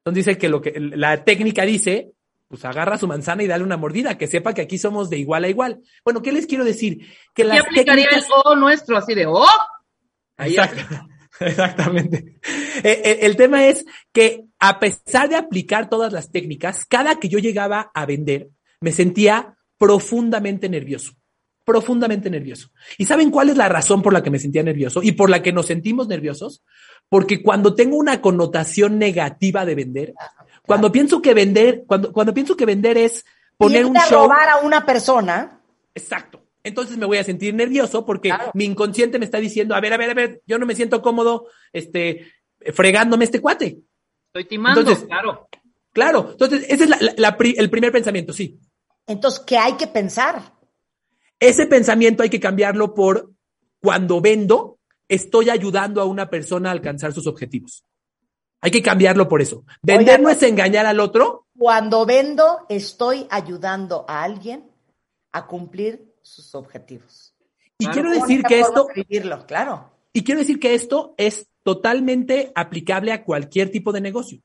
Entonces 0.01 0.27
dice 0.27 0.39
que 0.39 0.51
lo 0.51 0.61
que 0.61 0.75
la 0.79 1.25
técnica 1.25 1.63
dice, 1.65 2.13
pues 2.49 2.67
agarra 2.67 2.99
su 2.99 3.09
manzana 3.09 3.43
y 3.43 3.47
dale 3.47 3.65
una 3.65 3.79
mordida, 3.79 4.19
que 4.19 4.27
sepa 4.27 4.53
que 4.53 4.61
aquí 4.61 4.77
somos 4.77 5.09
de 5.09 5.17
igual 5.17 5.45
a 5.45 5.49
igual. 5.49 5.81
Bueno, 6.05 6.21
¿qué 6.21 6.33
les 6.33 6.47
quiero 6.47 6.65
decir? 6.65 7.09
Que 7.35 7.45
las 7.45 7.61
aplicaría 7.61 8.09
el 8.13 8.25
O 8.45 8.55
nuestro 8.57 8.99
así 8.99 9.15
de 9.15 9.25
O? 9.25 9.47
exactamente. 11.41 12.39
Eh, 12.83 13.03
eh, 13.05 13.19
el 13.23 13.37
tema 13.37 13.67
es 13.67 13.85
que 14.13 14.45
a 14.59 14.79
pesar 14.79 15.29
de 15.29 15.37
aplicar 15.37 15.89
todas 15.89 16.13
las 16.13 16.31
técnicas, 16.31 16.85
cada 16.85 17.17
que 17.17 17.29
yo 17.29 17.39
llegaba 17.39 17.91
a 17.95 18.07
vender, 18.07 18.51
me 18.81 18.93
sentía 18.93 19.57
profundamente 19.79 20.69
nervioso 20.69 21.13
profundamente 21.65 22.31
nervioso. 22.31 22.69
¿Y 22.99 23.07
saben 23.07 23.31
cuál 23.31 23.49
es 23.49 23.57
la 23.57 23.69
razón 23.69 24.03
por 24.03 24.13
la 24.13 24.23
que 24.23 24.31
me 24.31 24.39
sentía 24.39 24.63
nervioso 24.63 25.03
y 25.03 25.13
por 25.13 25.31
la 25.31 25.43
que 25.43 25.53
nos 25.53 25.67
sentimos 25.67 26.07
nerviosos? 26.07 26.63
Porque 27.09 27.43
cuando 27.43 27.75
tengo 27.75 27.97
una 27.97 28.21
connotación 28.21 28.99
negativa 28.99 29.65
de 29.65 29.75
vender, 29.75 30.15
cuando 30.67 30.93
pienso 30.93 31.23
que 31.23 31.35
vender, 31.35 31.85
cuando, 31.87 32.13
cuando 32.13 32.35
pienso 32.35 32.57
que 32.57 32.67
vender 32.67 32.99
es 32.99 33.25
poner 33.57 33.87
un 33.87 33.97
show. 33.97 34.25
robar 34.25 34.49
a 34.51 34.57
una 34.59 34.85
persona. 34.85 35.61
Exacto. 35.95 36.44
Entonces 36.65 36.97
me 36.97 37.05
voy 37.05 37.19
a 37.19 37.25
sentir 37.25 37.55
nervioso 37.55 38.07
porque 38.07 38.33
mi 38.55 38.65
inconsciente 38.65 39.19
me 39.19 39.27
está 39.27 39.39
diciendo, 39.39 39.75
a 39.75 39.81
ver, 39.81 39.93
a 39.93 39.99
ver, 39.99 40.11
a 40.11 40.15
ver, 40.15 40.43
yo 40.47 40.59
no 40.59 40.65
me 40.65 40.75
siento 40.75 41.03
cómodo, 41.03 41.47
este, 41.73 42.33
fregándome 42.73 43.27
este 43.27 43.41
cuate. 43.41 43.79
Estoy 44.29 44.47
timando, 44.47 44.81
entonces, 44.81 45.07
claro. 45.07 45.49
Claro. 45.93 46.31
Entonces, 46.33 46.67
ese 46.69 46.85
es 46.85 46.91
el 47.59 47.71
primer 47.71 47.93
pensamiento, 47.93 48.33
sí. 48.33 48.59
Entonces, 49.07 49.41
¿qué 49.41 49.59
hay 49.59 49.75
que 49.75 49.87
pensar? 49.87 50.55
Ese 51.39 51.67
pensamiento 51.67 52.23
hay 52.23 52.31
que 52.31 52.41
cambiarlo 52.41 52.95
por 52.95 53.31
cuando 53.81 54.23
vendo, 54.23 54.79
estoy 55.09 55.51
ayudando 55.51 56.01
a 56.01 56.07
una 56.07 56.31
persona 56.31 56.71
a 56.71 56.73
alcanzar 56.73 57.13
sus 57.13 57.27
objetivos. 57.27 57.85
Hay 58.63 58.71
que 58.71 58.83
cambiarlo 58.83 59.29
por 59.29 59.43
eso. 59.43 59.65
Vender 59.83 60.21
no 60.21 60.31
es 60.31 60.43
engañar 60.43 60.87
al 60.87 60.99
otro. 60.99 61.47
Cuando 61.57 62.07
vendo, 62.07 62.65
estoy 62.71 63.27
ayudando 63.31 64.07
a 64.09 64.23
alguien 64.23 64.71
a 65.33 65.47
cumplir 65.47 66.14
sus 66.25 66.55
objetivos. 66.55 67.35
Y 67.79 67.87
quiero 67.87 68.11
decir 68.11 68.43
que 68.43 68.61
esto. 68.61 68.89
claro. 69.47 69.93
Y 70.13 70.25
quiero 70.25 70.41
decir 70.41 70.59
que 70.59 70.75
esto 70.75 71.15
es 71.19 71.49
totalmente 71.63 72.53
aplicable 72.55 73.13
a 73.13 73.25
cualquier 73.25 73.71
tipo 73.71 73.93
de 73.93 74.01
negocio. 74.01 74.41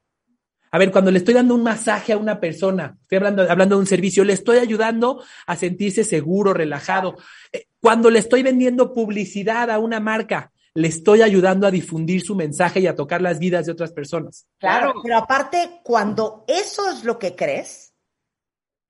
A 0.71 0.77
ver, 0.77 0.91
cuando 0.91 1.09
le 1.09 1.17
estoy 1.17 1.33
dando 1.33 1.55
un 1.55 1.63
masaje 1.63 2.13
a 2.13 2.17
una 2.17 2.39
persona, 2.39 2.97
estoy 3.01 3.17
hablando, 3.17 3.49
hablando 3.49 3.75
de 3.75 3.81
un 3.81 3.87
servicio, 3.87 4.23
le 4.23 4.33
estoy 4.33 4.57
ayudando 4.57 5.23
a 5.47 5.55
sentirse 5.55 6.03
seguro, 6.03 6.53
relajado. 6.53 7.15
Eh, 7.51 7.65
cuando 7.79 8.09
le 8.11 8.19
estoy 8.19 8.43
vendiendo 8.43 8.93
publicidad 8.93 9.71
a 9.71 9.79
una 9.79 9.99
marca, 9.99 10.51
le 10.75 10.87
estoy 10.87 11.23
ayudando 11.23 11.65
a 11.65 11.71
difundir 11.71 12.21
su 12.21 12.35
mensaje 12.35 12.81
y 12.81 12.87
a 12.87 12.95
tocar 12.95 13.21
las 13.21 13.39
vidas 13.39 13.65
de 13.65 13.71
otras 13.71 13.91
personas. 13.91 14.47
Claro, 14.59 14.93
pero 15.01 15.17
aparte, 15.17 15.81
cuando 15.83 16.45
eso 16.47 16.89
es 16.91 17.03
lo 17.03 17.17
que 17.17 17.35
crees, 17.35 17.93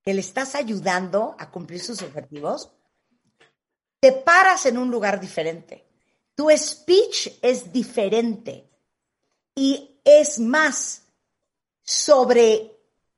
que 0.03 0.13
le 0.13 0.21
estás 0.21 0.55
ayudando 0.55 1.35
a 1.39 1.49
cumplir 1.49 1.79
sus 1.79 2.01
objetivos, 2.01 2.73
te 3.99 4.11
paras 4.11 4.65
en 4.65 4.77
un 4.77 4.89
lugar 4.89 5.19
diferente. 5.19 5.85
Tu 6.35 6.49
speech 6.55 7.39
es 7.41 7.71
diferente 7.73 8.69
y 9.55 9.99
es 10.03 10.39
más 10.39 11.05
sobre 11.83 12.71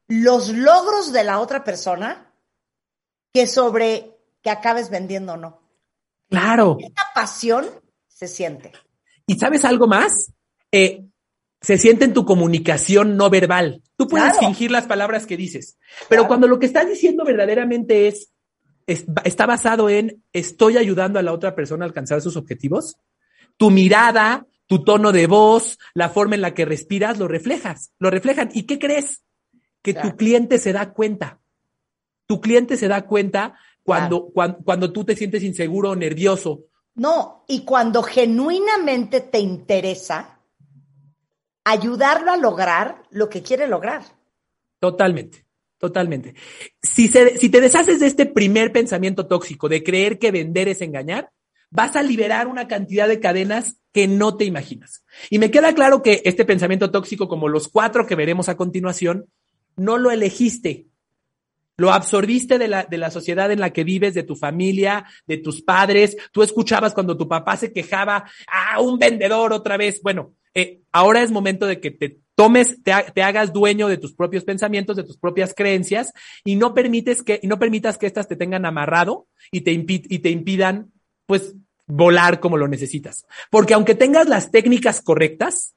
los 0.08 0.50
logros 0.50 1.12
de 1.12 1.24
la 1.24 1.40
otra 1.40 1.64
persona 1.64 2.34
que 3.34 3.48
sobre 3.48 4.18
que 4.42 4.50
acabes 4.50 4.90
vendiendo 4.90 5.34
o 5.34 5.38
no. 5.38 5.62
Claro. 6.30 6.78
Esta 6.80 7.04
pasión 7.14 7.70
se 8.08 8.28
siente. 8.28 8.72
¿Y 9.28 9.36
sabes 9.38 9.66
algo 9.66 9.88
más? 9.88 10.34
Eh, 10.72 11.06
se 11.62 11.78
siente 11.78 12.06
en 12.06 12.14
tu 12.14 12.26
comunicación 12.26 13.18
no 13.18 13.30
verbal. 13.30 13.84
Tú 13.96 14.08
puedes 14.08 14.38
fingir 14.40 14.72
las 14.72 14.88
palabras 14.88 15.28
que 15.28 15.38
dices, 15.38 15.78
pero 16.10 16.28
cuando 16.28 16.48
lo 16.48 16.58
que 16.58 16.66
estás 16.66 16.88
diciendo 16.88 17.24
verdaderamente 17.24 18.08
es, 18.08 18.32
está 18.88 19.46
basado 19.46 19.90
en 19.90 20.24
estoy 20.34 20.78
ayudando 20.78 21.20
a 21.20 21.24
la 21.24 21.34
otra 21.34 21.56
persona 21.56 21.86
a 21.86 21.88
alcanzar 21.88 22.22
sus 22.22 22.36
objetivos, 22.36 22.98
tu 23.58 23.70
mirada, 23.70 24.48
tu 24.68 24.84
tono 24.84 25.12
de 25.12 25.28
voz, 25.28 25.78
la 25.94 26.10
forma 26.10 26.36
en 26.36 26.42
la 26.42 26.54
que 26.54 26.66
respiras, 26.66 27.20
lo 27.20 27.28
reflejas, 27.28 27.92
lo 28.00 28.10
reflejan. 28.10 28.50
¿Y 28.54 28.64
qué 28.64 28.80
crees? 28.80 29.22
Que 29.82 29.94
tu 29.94 30.16
cliente 30.16 30.60
se 30.60 30.72
da 30.72 30.94
cuenta. 30.94 31.42
Tu 32.26 32.40
cliente 32.40 32.78
se 32.78 32.88
da 32.88 33.06
cuenta 33.06 33.56
cuando, 33.84 34.32
cuando, 34.32 34.94
tú 34.94 35.04
te 35.04 35.16
sientes 35.16 35.44
inseguro 35.44 35.90
o 35.90 35.96
nervioso. 35.96 36.66
No, 36.96 37.44
y 37.48 37.66
cuando 37.66 38.04
genuinamente 38.04 39.22
te 39.22 39.40
interesa 39.40 40.40
ayudarlo 41.64 42.32
a 42.32 42.38
lograr 42.38 43.04
lo 43.10 43.30
que 43.30 43.42
quiere 43.42 43.68
lograr. 43.68 44.04
Totalmente, 44.80 45.46
totalmente. 45.82 46.36
Si, 46.82 47.08
se, 47.08 47.38
si 47.38 47.50
te 47.50 47.60
deshaces 47.60 48.00
de 48.00 48.08
este 48.08 48.26
primer 48.28 48.72
pensamiento 48.72 49.28
tóxico 49.28 49.68
de 49.68 49.84
creer 49.84 50.20
que 50.20 50.32
vender 50.32 50.70
es 50.70 50.82
engañar, 50.82 51.32
vas 51.72 51.96
a 51.96 52.04
liberar 52.04 52.48
una 52.48 52.68
cantidad 52.68 53.08
de 53.08 53.20
cadenas 53.20 53.78
que 53.92 54.08
no 54.08 54.38
te 54.38 54.46
imaginas. 54.46 55.04
Y 55.30 55.40
me 55.40 55.52
queda 55.52 55.74
claro 55.74 56.04
que 56.04 56.22
este 56.24 56.46
pensamiento 56.46 56.92
tóxico, 56.92 57.28
como 57.28 57.50
los 57.50 57.68
cuatro 57.68 58.06
que 58.06 58.16
veremos 58.16 58.48
a 58.48 58.56
continuación, 58.56 59.26
no 59.76 59.98
lo 59.98 60.12
elegiste. 60.12 60.86
Lo 61.78 61.92
absorbiste 61.92 62.60
de 62.60 62.68
la, 62.68 62.84
de 62.84 62.98
la 62.98 63.10
sociedad 63.10 63.52
en 63.52 63.60
la 63.60 63.72
que 63.72 63.84
vives, 63.84 64.14
de 64.14 64.22
tu 64.22 64.36
familia, 64.36 65.06
de 65.26 65.38
tus 65.38 65.64
padres. 65.64 66.16
Tú 66.32 66.44
escuchabas 66.44 66.94
cuando 66.94 67.18
tu 67.18 67.28
papá 67.28 67.58
se 67.58 67.74
quejaba, 67.74 68.30
ah, 68.48 68.80
un 68.82 69.00
vendedor 69.00 69.52
otra 69.52 69.78
vez. 69.78 70.00
Bueno, 70.04 70.36
eh, 70.54 70.82
ahora 70.92 71.22
es 71.22 71.32
momento 71.32 71.66
de 71.66 71.80
que 71.80 71.92
te 71.92 72.20
tomes, 72.36 72.82
te, 72.84 73.22
hagas 73.22 73.54
dueño 73.54 73.88
de 73.88 73.98
tus 73.98 74.14
propios 74.14 74.44
pensamientos, 74.44 74.98
de 74.98 75.04
tus 75.04 75.18
propias 75.18 75.54
creencias 75.54 76.12
y 76.44 76.56
no 76.56 76.74
permites 76.74 77.24
que, 77.24 77.40
no 77.44 77.60
permitas 77.60 77.98
que 77.98 78.08
éstas 78.08 78.28
te 78.28 78.36
tengan 78.36 78.66
amarrado 78.66 79.28
y 79.52 79.62
te, 79.62 79.72
y 79.72 80.20
te 80.20 80.30
impidan, 80.30 80.92
pues, 81.26 81.56
volar 81.88 82.40
como 82.40 82.58
lo 82.58 82.68
necesitas. 82.68 83.26
Porque 83.50 83.74
aunque 83.74 83.96
tengas 83.96 84.28
las 84.28 84.52
técnicas 84.52 85.02
correctas, 85.02 85.76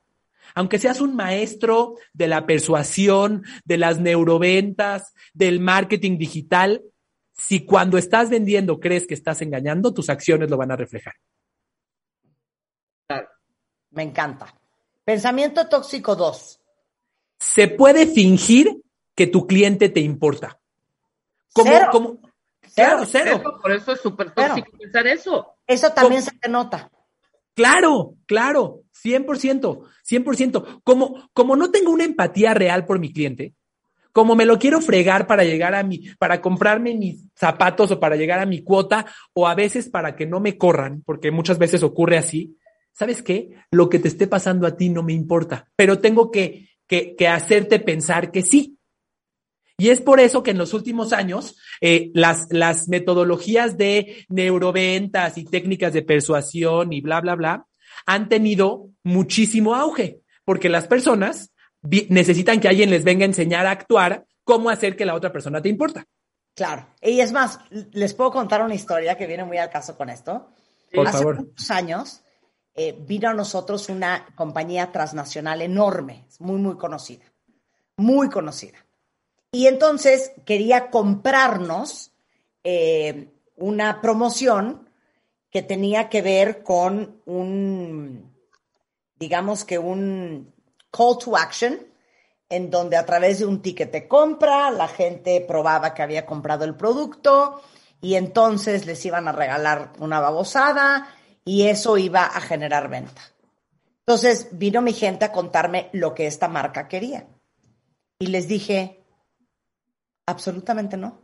aunque 0.54 0.78
seas 0.78 1.00
un 1.00 1.16
maestro 1.16 1.96
de 2.12 2.28
la 2.28 2.46
persuasión, 2.46 3.44
de 3.64 3.76
las 3.76 4.00
neuroventas, 4.00 5.12
del 5.32 5.60
marketing 5.60 6.16
digital, 6.16 6.82
si 7.32 7.64
cuando 7.64 7.98
estás 7.98 8.30
vendiendo 8.30 8.78
crees 8.78 9.06
que 9.06 9.14
estás 9.14 9.42
engañando, 9.42 9.92
tus 9.92 10.08
acciones 10.08 10.48
lo 10.48 10.56
van 10.56 10.70
a 10.70 10.76
reflejar. 10.76 11.14
Me 13.90 14.02
encanta. 14.02 14.54
Pensamiento 15.04 15.68
tóxico 15.68 16.16
2. 16.16 16.61
Se 17.38 17.68
puede 17.68 18.06
fingir 18.06 18.82
que 19.14 19.26
tu 19.26 19.46
cliente 19.46 19.88
te 19.88 20.00
importa. 20.00 20.58
Como, 21.52 21.70
como, 21.92 22.20
Claro, 22.75 23.04
cero. 23.06 23.42
por 23.62 23.70
eso 23.73 23.92
es 23.92 24.00
súper 24.00 24.32
tóxico 24.32 24.76
pensar 24.76 25.06
eso. 25.06 25.56
Eso 25.66 25.90
también 25.90 26.23
se 26.23 26.32
te 26.32 26.49
nota. 26.49 26.90
Claro, 27.54 28.16
claro, 28.26 28.82
100%, 29.04 29.87
100%. 30.02 30.80
Como, 30.82 31.30
como 31.32 31.54
no 31.54 31.70
tengo 31.70 31.92
una 31.92 32.04
empatía 32.04 32.52
real 32.52 32.84
por 32.84 32.99
mi 32.99 33.12
cliente, 33.12 33.54
como 34.12 34.34
me 34.34 34.44
lo 34.44 34.58
quiero 34.58 34.80
fregar 34.80 35.26
para 35.26 35.44
llegar 35.44 35.75
a 35.75 35.84
mi, 35.84 36.08
para 36.18 36.40
comprarme 36.40 36.94
mis 36.94 37.25
zapatos 37.37 37.92
o 37.92 38.00
para 38.00 38.16
llegar 38.16 38.40
a 38.40 38.46
mi 38.46 38.62
cuota, 38.62 39.06
o 39.32 39.46
a 39.46 39.54
veces 39.54 39.88
para 39.88 40.16
que 40.16 40.26
no 40.26 40.40
me 40.40 40.58
corran, 40.58 41.02
porque 41.06 41.30
muchas 41.30 41.58
veces 41.58 41.82
ocurre 41.84 42.18
así. 42.18 42.56
¿Sabes 42.94 43.22
qué? 43.22 43.50
Lo 43.72 43.88
que 43.88 43.98
te 43.98 44.08
esté 44.08 44.26
pasando 44.26 44.66
a 44.66 44.76
ti 44.76 44.88
no 44.88 45.02
me 45.02 45.12
importa, 45.12 45.68
pero 45.76 45.98
tengo 45.98 46.30
que, 46.30 46.68
que, 46.86 47.16
que 47.16 47.28
hacerte 47.28 47.80
pensar 47.80 48.30
que 48.30 48.42
sí. 48.42 48.78
Y 49.76 49.88
es 49.88 50.00
por 50.00 50.20
eso 50.20 50.44
que 50.44 50.52
en 50.52 50.58
los 50.58 50.72
últimos 50.72 51.12
años 51.12 51.56
eh, 51.80 52.12
las, 52.14 52.46
las 52.50 52.88
metodologías 52.88 53.76
de 53.76 54.24
neuroventas 54.28 55.36
y 55.36 55.44
técnicas 55.44 55.92
de 55.92 56.02
persuasión 56.02 56.92
y 56.92 57.00
bla, 57.00 57.20
bla, 57.20 57.34
bla 57.34 57.66
han 58.06 58.28
tenido 58.28 58.90
muchísimo 59.02 59.74
auge, 59.74 60.20
porque 60.44 60.68
las 60.68 60.86
personas 60.86 61.52
necesitan 62.08 62.60
que 62.60 62.68
alguien 62.68 62.90
les 62.90 63.04
venga 63.04 63.24
a 63.24 63.26
enseñar 63.28 63.66
a 63.66 63.72
actuar 63.72 64.24
cómo 64.42 64.70
hacer 64.70 64.96
que 64.96 65.04
la 65.04 65.14
otra 65.14 65.32
persona 65.32 65.60
te 65.60 65.68
importa. 65.68 66.06
Claro. 66.54 66.86
Y 67.02 67.20
es 67.20 67.32
más, 67.32 67.58
les 67.92 68.14
puedo 68.14 68.30
contar 68.30 68.62
una 68.62 68.74
historia 68.74 69.16
que 69.16 69.26
viene 69.26 69.44
muy 69.44 69.58
al 69.58 69.70
caso 69.70 69.96
con 69.96 70.08
esto. 70.08 70.50
Por 70.92 71.06
Hace 71.06 71.18
favor. 71.18 71.36
muchos 71.36 71.70
años 71.70 72.23
eh, 72.74 72.96
vino 72.98 73.30
a 73.30 73.34
nosotros 73.34 73.88
una 73.88 74.26
compañía 74.34 74.90
transnacional 74.92 75.62
enorme, 75.62 76.26
muy, 76.38 76.58
muy 76.58 76.76
conocida 76.76 77.24
muy 77.96 78.28
conocida. 78.28 78.78
Y 79.52 79.66
entonces 79.66 80.32
quería 80.44 80.90
comprarnos 80.90 82.12
eh, 82.64 83.32
una 83.56 84.00
promoción 84.00 84.88
que 85.50 85.62
tenía 85.62 86.08
que 86.08 86.22
ver 86.22 86.62
con 86.64 87.20
un, 87.24 88.34
digamos 89.16 89.64
que 89.64 89.78
un 89.78 90.52
call 90.90 91.18
to 91.18 91.36
action, 91.36 91.78
en 92.48 92.70
donde 92.70 92.96
a 92.96 93.06
través 93.06 93.38
de 93.38 93.46
un 93.46 93.62
ticket 93.62 93.92
de 93.92 94.08
compra 94.08 94.70
la 94.70 94.88
gente 94.88 95.44
probaba 95.46 95.94
que 95.94 96.02
había 96.02 96.26
comprado 96.26 96.64
el 96.64 96.74
producto 96.74 97.62
y 98.00 98.16
entonces 98.16 98.86
les 98.86 99.04
iban 99.06 99.28
a 99.28 99.32
regalar 99.32 99.92
una 99.98 100.20
babosada 100.20 101.08
y 101.44 101.68
eso 101.68 101.98
iba 101.98 102.24
a 102.24 102.40
generar 102.40 102.88
venta. 102.88 103.22
Entonces 104.00 104.48
vino 104.52 104.82
mi 104.82 104.92
gente 104.92 105.24
a 105.24 105.32
contarme 105.32 105.90
lo 105.92 106.14
que 106.14 106.26
esta 106.26 106.48
marca 106.48 106.88
quería. 106.88 107.26
Y 108.18 108.26
les 108.28 108.48
dije, 108.48 109.04
absolutamente 110.26 110.96
no. 110.96 111.20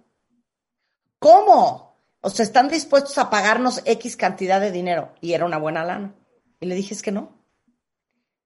¿Cómo? 1.18 1.96
O 2.22 2.30
sea, 2.30 2.44
están 2.44 2.68
dispuestos 2.68 3.16
a 3.18 3.30
pagarnos 3.30 3.82
X 3.84 4.16
cantidad 4.16 4.60
de 4.60 4.72
dinero. 4.72 5.14
Y 5.20 5.32
era 5.32 5.44
una 5.44 5.58
buena 5.58 5.84
lana. 5.84 6.14
Y 6.58 6.66
le 6.66 6.74
dije, 6.74 6.94
es 6.94 7.02
que 7.02 7.12
no. 7.12 7.38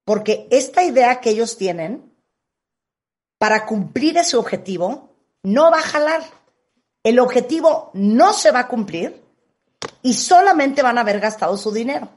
Porque 0.05 0.47
esta 0.51 0.85
idea 0.85 1.21
que 1.21 1.31
ellos 1.31 1.57
tienen, 1.57 2.13
para 3.39 3.67
cumplir 3.67 4.17
ese 4.19 4.37
objetivo, 4.37 5.17
no 5.43 5.71
va 5.71 5.79
a 5.79 5.83
jalar. 5.83 6.23
El 7.03 7.19
objetivo 7.19 7.91
no 7.95 8.33
se 8.33 8.51
va 8.51 8.61
a 8.61 8.69
cumplir 8.69 9.24
y 10.05 10.13
solamente 10.13 10.83
van 10.83 10.99
a 10.99 11.01
haber 11.01 11.19
gastado 11.19 11.57
su 11.57 11.73
dinero. 11.73 12.11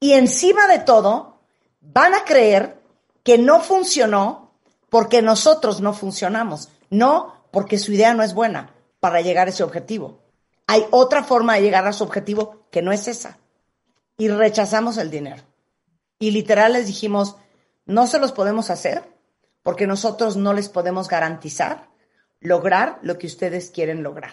Y 0.00 0.14
encima 0.14 0.66
de 0.66 0.80
todo, 0.80 1.38
van 1.80 2.14
a 2.14 2.24
creer 2.24 2.82
que 3.22 3.38
no 3.38 3.60
funcionó 3.60 4.50
porque 4.90 5.22
nosotros 5.22 5.80
no 5.80 5.92
funcionamos, 5.92 6.68
no 6.90 7.46
porque 7.52 7.78
su 7.78 7.92
idea 7.92 8.12
no 8.12 8.24
es 8.24 8.34
buena 8.34 8.74
para 8.98 9.20
llegar 9.20 9.46
a 9.46 9.50
ese 9.50 9.62
objetivo. 9.62 10.18
Hay 10.66 10.84
otra 10.90 11.22
forma 11.22 11.54
de 11.54 11.62
llegar 11.62 11.86
a 11.86 11.92
su 11.92 12.02
objetivo 12.02 12.66
que 12.72 12.82
no 12.82 12.90
es 12.90 13.06
esa. 13.06 13.38
Y 14.18 14.26
rechazamos 14.26 14.96
el 14.96 15.08
dinero. 15.08 15.44
Y 16.18 16.32
literal 16.32 16.72
les 16.72 16.88
dijimos, 16.88 17.36
no 17.84 18.08
se 18.08 18.18
los 18.18 18.32
podemos 18.32 18.68
hacer 18.68 19.04
porque 19.62 19.86
nosotros 19.86 20.36
no 20.36 20.52
les 20.52 20.68
podemos 20.68 21.06
garantizar 21.06 21.88
lograr 22.40 22.98
lo 23.02 23.16
que 23.16 23.28
ustedes 23.28 23.70
quieren 23.70 24.02
lograr. 24.02 24.32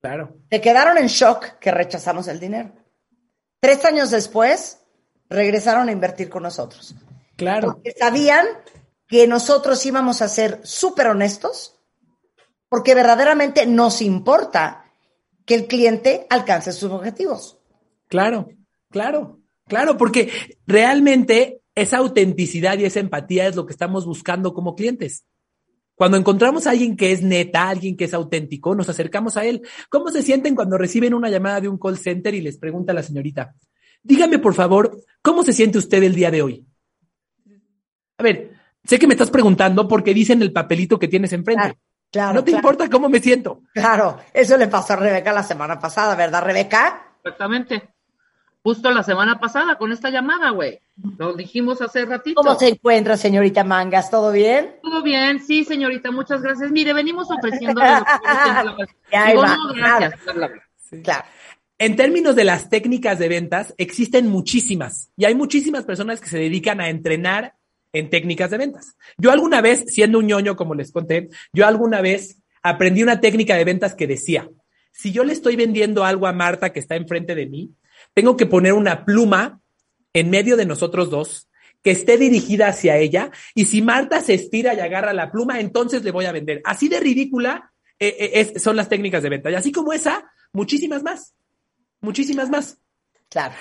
Claro. 0.00 0.36
Se 0.50 0.60
quedaron 0.60 0.98
en 0.98 1.06
shock 1.06 1.58
que 1.58 1.70
rechazamos 1.70 2.28
el 2.28 2.38
dinero. 2.40 2.72
Tres 3.60 3.84
años 3.84 4.10
después, 4.10 4.80
regresaron 5.28 5.88
a 5.88 5.92
invertir 5.92 6.28
con 6.28 6.44
nosotros. 6.44 6.94
Claro. 7.36 7.74
Porque 7.74 7.92
sabían 7.98 8.46
que 9.06 9.26
nosotros 9.26 9.84
íbamos 9.86 10.22
a 10.22 10.28
ser 10.28 10.60
súper 10.64 11.08
honestos, 11.08 11.80
porque 12.68 12.94
verdaderamente 12.94 13.66
nos 13.66 14.02
importa 14.02 14.84
que 15.44 15.54
el 15.54 15.66
cliente 15.66 16.26
alcance 16.28 16.72
sus 16.72 16.90
objetivos. 16.90 17.58
Claro, 18.08 18.50
claro, 18.90 19.40
claro, 19.66 19.96
porque 19.96 20.30
realmente 20.66 21.62
esa 21.74 21.98
autenticidad 21.98 22.78
y 22.78 22.84
esa 22.84 23.00
empatía 23.00 23.46
es 23.46 23.56
lo 23.56 23.64
que 23.64 23.72
estamos 23.72 24.04
buscando 24.04 24.52
como 24.52 24.74
clientes. 24.74 25.24
Cuando 25.98 26.16
encontramos 26.16 26.68
a 26.68 26.70
alguien 26.70 26.96
que 26.96 27.10
es 27.10 27.22
neta, 27.22 27.68
alguien 27.68 27.96
que 27.96 28.04
es 28.04 28.14
auténtico, 28.14 28.72
nos 28.76 28.88
acercamos 28.88 29.36
a 29.36 29.44
él. 29.44 29.62
¿Cómo 29.90 30.10
se 30.10 30.22
sienten 30.22 30.54
cuando 30.54 30.78
reciben 30.78 31.12
una 31.12 31.28
llamada 31.28 31.60
de 31.60 31.68
un 31.68 31.76
call 31.76 31.98
center 31.98 32.32
y 32.36 32.40
les 32.40 32.56
pregunta 32.56 32.92
a 32.92 32.94
la 32.94 33.02
señorita, 33.02 33.56
dígame 34.00 34.38
por 34.38 34.54
favor, 34.54 34.96
¿cómo 35.20 35.42
se 35.42 35.52
siente 35.52 35.76
usted 35.76 36.00
el 36.04 36.14
día 36.14 36.30
de 36.30 36.42
hoy? 36.42 36.64
A 38.16 38.22
ver, 38.22 38.52
sé 38.84 38.96
que 38.96 39.08
me 39.08 39.14
estás 39.14 39.30
preguntando 39.32 39.88
porque 39.88 40.14
dicen 40.14 40.40
el 40.40 40.52
papelito 40.52 41.00
que 41.00 41.08
tienes 41.08 41.32
enfrente. 41.32 41.80
Claro, 42.12 42.34
no 42.34 42.44
te 42.44 42.52
importa 42.52 42.88
cómo 42.88 43.08
me 43.08 43.18
siento. 43.18 43.62
Claro, 43.74 44.18
eso 44.32 44.56
le 44.56 44.68
pasó 44.68 44.92
a 44.92 44.96
Rebeca 44.96 45.32
la 45.32 45.42
semana 45.42 45.80
pasada, 45.80 46.14
¿verdad, 46.14 46.44
Rebeca? 46.44 47.16
Exactamente 47.24 47.97
justo 48.68 48.90
la 48.90 49.02
semana 49.02 49.40
pasada 49.40 49.78
con 49.78 49.92
esta 49.92 50.10
llamada, 50.10 50.50
güey. 50.50 50.78
Lo 51.16 51.32
dijimos 51.32 51.80
hace 51.80 52.04
ratito. 52.04 52.42
¿Cómo 52.42 52.58
se 52.58 52.68
encuentra, 52.68 53.16
señorita 53.16 53.64
Mangas? 53.64 54.10
¿Todo 54.10 54.30
bien? 54.30 54.74
Todo 54.82 55.02
bien, 55.02 55.42
sí, 55.42 55.64
señorita, 55.64 56.10
muchas 56.10 56.42
gracias. 56.42 56.70
Mire, 56.70 56.92
venimos 56.92 57.30
ofreciendo. 57.30 57.80
gracias. 57.80 58.20
Claro. 61.02 61.24
En 61.78 61.96
términos 61.96 62.36
de 62.36 62.44
las 62.44 62.68
técnicas 62.68 63.18
de 63.18 63.30
ventas, 63.30 63.74
existen 63.78 64.28
muchísimas 64.28 65.12
y 65.16 65.24
hay 65.24 65.34
muchísimas 65.34 65.86
personas 65.86 66.20
que 66.20 66.28
se 66.28 66.38
dedican 66.38 66.82
a 66.82 66.90
entrenar 66.90 67.54
en 67.94 68.10
técnicas 68.10 68.50
de 68.50 68.58
ventas. 68.58 68.96
Yo 69.16 69.32
alguna 69.32 69.62
vez, 69.62 69.84
siendo 69.86 70.18
un 70.18 70.26
ñoño, 70.26 70.56
como 70.56 70.74
les 70.74 70.92
conté, 70.92 71.30
yo 71.54 71.66
alguna 71.66 72.02
vez 72.02 72.42
aprendí 72.62 73.02
una 73.02 73.18
técnica 73.18 73.56
de 73.56 73.64
ventas 73.64 73.94
que 73.94 74.06
decía, 74.06 74.46
si 74.92 75.10
yo 75.10 75.24
le 75.24 75.32
estoy 75.32 75.56
vendiendo 75.56 76.04
algo 76.04 76.26
a 76.26 76.34
Marta 76.34 76.70
que 76.70 76.80
está 76.80 76.96
enfrente 76.96 77.34
de 77.34 77.46
mí, 77.46 77.70
tengo 78.18 78.36
que 78.36 78.46
poner 78.46 78.72
una 78.72 79.04
pluma 79.04 79.60
en 80.12 80.28
medio 80.28 80.56
de 80.56 80.66
nosotros 80.66 81.08
dos 81.08 81.48
que 81.84 81.92
esté 81.92 82.18
dirigida 82.18 82.66
hacia 82.66 82.96
ella 82.96 83.30
y 83.54 83.66
si 83.66 83.80
Marta 83.80 84.20
se 84.20 84.34
estira 84.34 84.74
y 84.74 84.80
agarra 84.80 85.12
la 85.12 85.30
pluma, 85.30 85.60
entonces 85.60 86.02
le 86.02 86.10
voy 86.10 86.24
a 86.24 86.32
vender. 86.32 86.60
Así 86.64 86.88
de 86.88 86.98
ridícula 86.98 87.72
eh, 87.96 88.32
eh, 88.34 88.58
son 88.58 88.74
las 88.74 88.88
técnicas 88.88 89.22
de 89.22 89.28
venta. 89.28 89.52
Y 89.52 89.54
así 89.54 89.70
como 89.70 89.92
esa, 89.92 90.28
muchísimas 90.52 91.04
más. 91.04 91.36
Muchísimas 92.00 92.50
más. 92.50 92.80
Claro. 93.28 93.54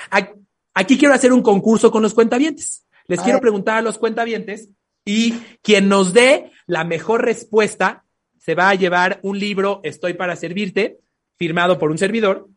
Aquí 0.73 0.97
quiero 0.97 1.13
hacer 1.13 1.31
un 1.33 1.43
concurso 1.43 1.91
con 1.91 2.01
los 2.01 2.15
cuentavientes. 2.15 2.83
Les 3.05 3.21
quiero 3.21 3.39
preguntar 3.39 3.77
a 3.77 3.83
los 3.83 3.99
cuentavientes 3.99 4.69
y 5.05 5.33
quien 5.61 5.87
nos 5.87 6.13
dé 6.13 6.51
la 6.65 6.83
mejor 6.83 7.23
respuesta 7.23 8.05
se 8.39 8.55
va 8.55 8.69
a 8.69 8.73
llevar 8.73 9.19
un 9.21 9.37
libro 9.37 9.81
Estoy 9.83 10.15
para 10.15 10.35
servirte, 10.35 10.97
firmado 11.35 11.77
por 11.77 11.91
un 11.91 11.99
servidor. 11.99 12.49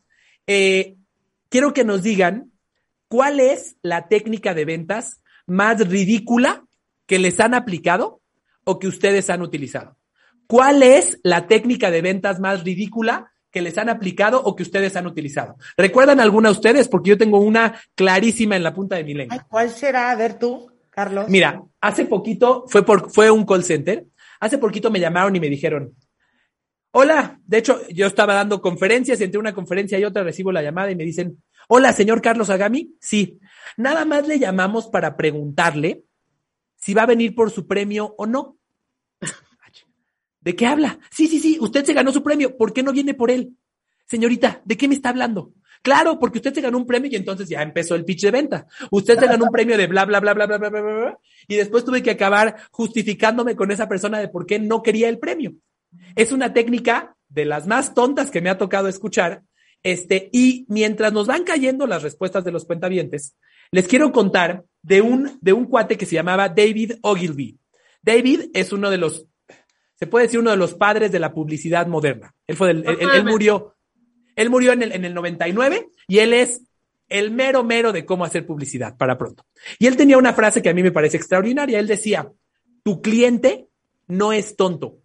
Eh, 0.47 0.97
quiero 1.51 1.75
que 1.75 1.85
nos 1.85 2.03
digan 2.03 2.53
cuál 3.09 3.41
es 3.41 3.77
la 3.83 4.09
técnica 4.09 4.55
de 4.55 4.65
ventas 4.65 5.23
más 5.47 5.87
ridícula 5.87 6.65
que 7.07 7.19
les 7.19 7.41
han 7.41 7.53
aplicado 7.53 8.23
o 8.65 8.79
que 8.79 8.89
ustedes 8.89 9.29
han 9.29 9.43
utilizado. 9.43 9.97
¿Cuál 10.47 10.83
es 10.83 11.21
la 11.23 11.47
técnica 11.47 11.91
de 11.91 12.03
ventas 12.03 12.41
más 12.41 12.65
ridícula 12.65 13.31
que 13.51 13.61
les 13.61 13.77
han 13.79 13.89
aplicado 13.89 14.41
o 14.43 14.57
que 14.57 14.63
ustedes 14.63 14.97
han 14.97 15.07
utilizado? 15.07 15.57
¿Recuerdan 15.77 16.21
alguna 16.21 16.49
de 16.49 16.55
ustedes? 16.55 16.89
Porque 16.89 17.11
yo 17.11 17.19
tengo 17.19 17.41
una 17.41 17.81
clarísima 17.95 18.57
en 18.57 18.63
la 18.63 18.73
punta 18.73 18.97
de 18.97 19.05
mi 19.05 19.15
lengua. 19.15 19.47
¿Cuál 19.49 19.71
será? 19.71 20.11
A 20.11 20.17
ver 20.17 20.39
tú, 20.39 20.71
Carlos. 20.91 21.29
Mira, 21.29 21.63
hace 21.81 22.05
poquito 22.05 22.65
fue, 22.69 22.85
por, 22.85 23.11
fue 23.11 23.31
un 23.31 23.45
call 23.45 23.65
center. 23.65 24.07
Hace 24.39 24.59
poquito 24.59 24.91
me 24.91 25.01
llamaron 25.01 25.35
y 25.35 25.41
me 25.41 25.49
dijeron, 25.49 25.95
Hola, 26.92 27.40
de 27.46 27.59
hecho, 27.59 27.81
yo 27.88 28.07
estaba 28.07 28.35
dando 28.35 28.61
conferencias 28.61 29.20
entre 29.20 29.38
una 29.38 29.55
conferencia 29.55 29.98
y 29.98 30.05
otra 30.05 30.24
recibo 30.24 30.50
la 30.50 30.62
llamada 30.62 30.90
y 30.90 30.96
me 30.96 31.05
dicen, 31.05 31.40
hola, 31.68 31.92
señor 31.92 32.20
Carlos 32.20 32.50
Agami. 32.50 32.96
Sí, 33.00 33.38
nada 33.76 34.05
más 34.05 34.26
le 34.26 34.40
llamamos 34.40 34.88
para 34.88 35.16
preguntarle 35.16 36.05
si 36.76 36.92
va 36.92 37.03
a 37.03 37.07
venir 37.07 37.35
por 37.35 37.53
su 37.53 37.68
premio 37.68 38.14
o 38.18 38.26
no. 38.26 38.59
¿De 40.40 40.57
qué 40.57 40.66
habla? 40.66 40.98
Sí, 41.11 41.29
sí, 41.29 41.38
sí, 41.38 41.59
usted 41.61 41.85
se 41.85 41.92
ganó 41.92 42.11
su 42.11 42.24
premio. 42.24 42.57
¿Por 42.57 42.72
qué 42.72 42.83
no 42.83 42.92
viene 42.92 43.14
por 43.14 43.31
él? 43.31 43.57
Señorita, 44.07 44.61
¿de 44.64 44.76
qué 44.76 44.88
me 44.88 44.96
está 44.96 45.11
hablando? 45.11 45.53
Claro, 45.83 46.18
porque 46.18 46.38
usted 46.38 46.53
se 46.53 46.61
ganó 46.61 46.76
un 46.76 46.87
premio 46.87 47.11
y 47.11 47.16
entonces 47.16 47.48
ya 47.48 47.62
empezó 47.62 47.94
el 47.94 48.05
pitch 48.05 48.22
de 48.22 48.31
venta. 48.33 48.66
Usted 48.90 49.18
se 49.18 49.26
ganó 49.26 49.44
un 49.44 49.50
premio 49.50 49.79
de 49.79 49.87
bla, 49.87 50.05
bla, 50.07 50.18
bla, 50.18 50.35
bla, 50.35 50.46
bla, 50.46 50.59
bla, 50.59 50.68
bla, 50.70 50.81
bla, 50.81 51.18
y 51.46 51.55
después 51.55 51.85
tuve 51.85 52.03
que 52.03 52.11
acabar 52.11 52.57
justificándome 52.72 53.55
con 53.55 53.70
esa 53.70 53.88
persona 53.88 54.18
de 54.18 54.29
por 54.29 54.44
qué 54.44 54.59
no 54.59 54.83
quería 54.83 55.09
el 55.09 55.20
premio. 55.20 55.55
Es 56.16 56.33
una 56.33 56.53
técnica 56.53 57.16
de 57.29 57.44
las 57.44 57.66
más 57.66 57.94
tontas 57.94 58.31
que 58.31 58.40
me 58.40 58.50
ha 58.50 58.59
tocado 58.59 58.88
escuchar. 58.88 59.42
Este, 59.83 60.29
y 60.33 60.66
mientras 60.68 61.12
nos 61.12 61.26
van 61.26 61.44
cayendo 61.44 61.87
las 61.87 62.03
respuestas 62.03 62.44
de 62.44 62.53
los 62.53 62.66
cuentavientes, 62.66 63.37
les 63.70 63.88
quiero 63.88 64.12
contar 64.12 64.64
de 64.83 65.00
un, 65.00 65.38
de 65.40 65.53
un 65.53 65.64
cuate 65.64 65.96
que 65.96 66.07
se 66.07 66.16
llamaba 66.16 66.48
David 66.48 66.94
Ogilvy. 67.03 67.59
David 68.03 68.50
es 68.53 68.72
uno 68.72 68.90
de 68.90 68.98
los, 68.98 69.26
se 69.94 70.07
puede 70.07 70.26
decir 70.26 70.40
uno 70.40 70.50
de 70.50 70.57
los 70.57 70.74
padres 70.74 71.12
de 71.12 71.20
la 71.20 71.33
publicidad 71.33 71.87
moderna. 71.87 72.35
Él 72.46 72.57
fue, 72.57 72.70
él, 72.70 73.24
murió, 73.24 73.76
él 74.37 74.50
murió 74.50 74.72
en 74.72 74.83
el, 74.83 74.92
en 74.92 75.05
el 75.05 75.14
99 75.14 75.90
y 76.09 76.18
él 76.18 76.33
es 76.35 76.62
el 77.09 77.31
mero 77.31 77.64
mero 77.64 77.92
de 77.92 78.07
cómo 78.07 78.24
hacer 78.24 78.46
publicidad 78.46 78.96
para 78.96 79.18
pronto. 79.18 79.44
Y 79.79 79.87
él 79.87 79.96
tenía 79.96 80.16
una 80.16 80.33
frase 80.33 80.62
que 80.62 80.70
a 80.70 80.74
mí 80.74 80.83
me 80.83 80.92
parece 80.92 81.16
extraordinaria. 81.16 81.79
Él 81.79 81.87
decía, 81.87 82.33
tu 82.83 83.03
cliente 83.03 83.66
no 84.07 84.33
es 84.33 84.57
tonto, 84.57 85.00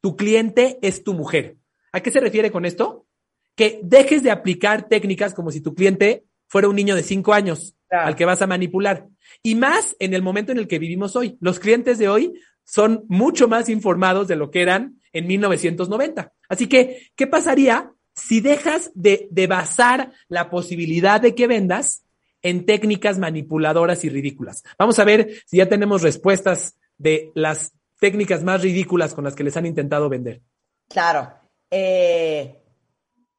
tu 0.00 0.16
cliente 0.16 0.78
es 0.82 1.04
tu 1.04 1.14
mujer. 1.14 1.56
¿A 1.92 2.00
qué 2.00 2.10
se 2.10 2.20
refiere 2.20 2.50
con 2.50 2.64
esto? 2.64 3.06
Que 3.54 3.80
dejes 3.82 4.22
de 4.22 4.30
aplicar 4.30 4.88
técnicas 4.88 5.34
como 5.34 5.50
si 5.50 5.60
tu 5.60 5.74
cliente 5.74 6.24
fuera 6.46 6.68
un 6.68 6.76
niño 6.76 6.94
de 6.94 7.02
cinco 7.02 7.34
años 7.34 7.74
al 7.90 8.16
que 8.16 8.24
vas 8.24 8.42
a 8.42 8.46
manipular. 8.46 9.06
Y 9.42 9.54
más 9.54 9.96
en 9.98 10.14
el 10.14 10.22
momento 10.22 10.52
en 10.52 10.58
el 10.58 10.68
que 10.68 10.78
vivimos 10.78 11.16
hoy. 11.16 11.36
Los 11.40 11.58
clientes 11.58 11.98
de 11.98 12.08
hoy 12.08 12.32
son 12.64 13.04
mucho 13.08 13.48
más 13.48 13.68
informados 13.68 14.28
de 14.28 14.36
lo 14.36 14.50
que 14.50 14.62
eran 14.62 15.00
en 15.12 15.26
1990. 15.26 16.32
Así 16.48 16.68
que, 16.68 17.10
¿qué 17.16 17.26
pasaría 17.26 17.92
si 18.14 18.40
dejas 18.40 18.90
de, 18.94 19.28
de 19.30 19.46
basar 19.46 20.12
la 20.28 20.50
posibilidad 20.50 21.20
de 21.20 21.34
que 21.34 21.46
vendas 21.46 22.04
en 22.42 22.66
técnicas 22.66 23.18
manipuladoras 23.18 24.04
y 24.04 24.10
ridículas? 24.10 24.64
Vamos 24.78 24.98
a 24.98 25.04
ver 25.04 25.42
si 25.46 25.56
ya 25.56 25.68
tenemos 25.68 26.02
respuestas 26.02 26.78
de 26.98 27.30
las 27.34 27.72
técnicas 27.98 28.42
más 28.42 28.62
ridículas 28.62 29.14
con 29.14 29.24
las 29.24 29.34
que 29.34 29.44
les 29.44 29.56
han 29.56 29.66
intentado 29.66 30.08
vender. 30.08 30.42
Claro. 30.88 31.32
Eh, 31.70 32.62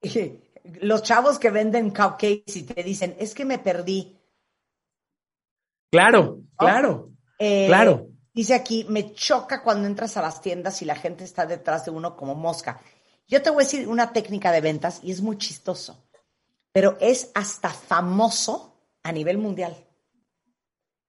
los 0.81 1.03
chavos 1.03 1.39
que 1.39 1.49
venden 1.49 1.89
cupcakes 1.89 2.55
y 2.55 2.63
te 2.63 2.83
dicen, 2.83 3.15
es 3.19 3.33
que 3.33 3.45
me 3.45 3.59
perdí. 3.59 4.17
Claro, 5.91 6.41
claro, 6.55 7.11
Eh, 7.39 7.65
claro. 7.67 8.09
Dice 8.31 8.53
aquí, 8.53 8.85
me 8.87 9.13
choca 9.13 9.63
cuando 9.63 9.87
entras 9.87 10.15
a 10.15 10.21
las 10.21 10.41
tiendas 10.41 10.81
y 10.81 10.85
la 10.85 10.95
gente 10.95 11.23
está 11.23 11.45
detrás 11.45 11.85
de 11.85 11.91
uno 11.91 12.15
como 12.15 12.35
mosca. 12.35 12.79
Yo 13.27 13.41
te 13.41 13.49
voy 13.49 13.63
a 13.63 13.65
decir 13.65 13.87
una 13.87 14.13
técnica 14.13 14.51
de 14.51 14.61
ventas 14.61 15.01
y 15.03 15.11
es 15.11 15.21
muy 15.21 15.37
chistoso, 15.37 16.05
pero 16.71 16.97
es 16.99 17.31
hasta 17.33 17.69
famoso 17.69 18.79
a 19.03 19.11
nivel 19.11 19.37
mundial. 19.39 19.75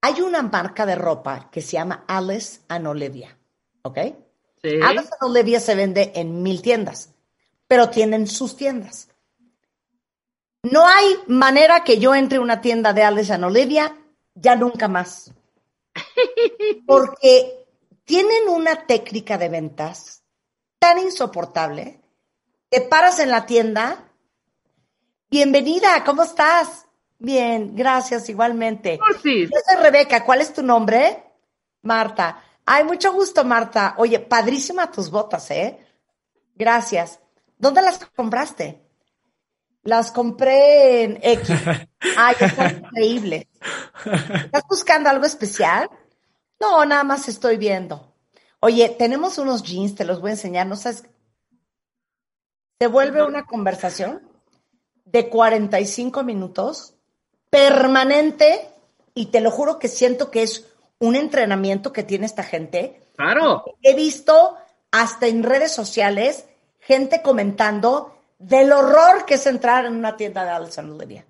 Hay 0.03 0.23
una 0.23 0.43
marca 0.43 0.87
de 0.87 0.95
ropa 0.95 1.51
que 1.51 1.61
se 1.61 1.73
llama 1.73 2.05
Alice 2.09 2.61
and 2.69 2.87
Olivia, 2.87 3.39
¿ok? 3.83 3.99
Sí. 4.63 4.79
And 4.83 5.09
Olivia 5.23 5.61
se 5.61 5.75
vende 5.75 6.13
en 6.15 6.43
mil 6.43 6.61
tiendas, 6.63 7.11
pero 7.67 7.91
tienen 7.91 8.27
sus 8.27 8.57
tiendas. 8.57 9.09
No 10.63 10.87
hay 10.87 11.17
manera 11.27 11.85
que 11.85 11.99
yo 11.99 12.15
entre 12.15 12.39
a 12.39 12.43
una 12.43 12.61
tienda 12.61 12.93
de 12.93 13.03
Alice 13.03 13.33
and 13.33 13.45
Olivia 13.45 13.97
ya 14.35 14.57
nunca 14.57 14.89
más. 14.89 15.33
Porque 16.87 17.67
tienen 18.05 18.49
una 18.49 18.87
técnica 18.87 19.39
de 19.39 19.49
ventas 19.49 20.23
tan 20.79 20.99
insoportable. 20.99 22.01
Te 22.69 22.83
paras 22.83 23.19
en 23.21 23.31
la 23.31 23.47
tienda. 23.47 24.09
Bienvenida, 25.31 26.05
¿cómo 26.05 26.25
estás? 26.25 26.87
Bien, 27.19 27.75
gracias, 27.75 28.29
igualmente. 28.29 28.99
Cursis. 28.99 29.51
Yo 29.51 29.59
soy 29.67 29.83
Rebeca, 29.83 30.25
¿cuál 30.25 30.41
es 30.41 30.53
tu 30.53 30.63
nombre? 30.63 31.23
Marta. 31.83 32.43
Ay, 32.73 32.85
mucho 32.85 33.13
gusto, 33.13 33.43
Marta. 33.45 33.97
Oye, 33.99 34.21
padrísima 34.21 34.93
tus 34.93 35.11
botas, 35.11 35.51
¿eh? 35.51 35.85
Gracias. 36.55 37.19
¿Dónde 37.59 37.83
las 37.83 37.99
compraste? 38.15 38.81
Las 39.83 40.13
compré 40.13 41.03
en 41.03 41.19
X. 41.21 41.51
Ay, 42.17 42.37
están 42.39 42.79
increíbles. 42.79 43.49
¿Estás 44.05 44.63
buscando 44.69 45.11
algo 45.11 45.27
especial? 45.27 45.91
No, 46.61 46.85
nada 46.85 47.03
más 47.03 47.27
estoy 47.29 47.57
viendo. 47.57 48.15
Oye, 48.61 48.89
tenemos 48.91 49.39
unos 49.39 49.65
jeans, 49.65 49.97
te 49.97 50.05
los 50.05 50.21
voy 50.21 50.31
a 50.31 50.35
enseñar, 50.35 50.69
¿no 50.69 50.77
sabes? 50.77 51.03
Se 52.79 52.87
vuelve 52.87 53.25
una 53.25 53.47
conversación 53.47 54.23
de 55.07 55.29
45 55.29 56.23
minutos 56.23 56.95
permanente 57.51 58.71
y 59.13 59.27
te 59.27 59.41
lo 59.41 59.51
juro 59.51 59.81
que 59.81 59.89
siento 59.89 60.31
que 60.31 60.45
es 60.45 60.71
un 61.01 61.17
entrenamiento 61.17 61.93
que 61.93 62.05
tiene 62.05 62.27
esta 62.27 62.45
gente. 62.45 63.01
Claro. 63.17 63.65
He 63.83 63.95
visto 63.97 64.57
hasta 64.93 65.27
en 65.27 65.43
redes 65.43 65.73
sociales 65.73 66.47
gente 66.79 67.23
comentando 67.23 68.17
del 68.39 68.73
horror 68.73 69.25
que 69.27 69.35
es 69.35 69.47
entrar 69.47 69.87
en 69.87 69.95
una 69.95 70.17
tienda 70.17 70.45
de 70.45 70.51
Alessandro 70.51 70.97
Olivia. 70.97 71.27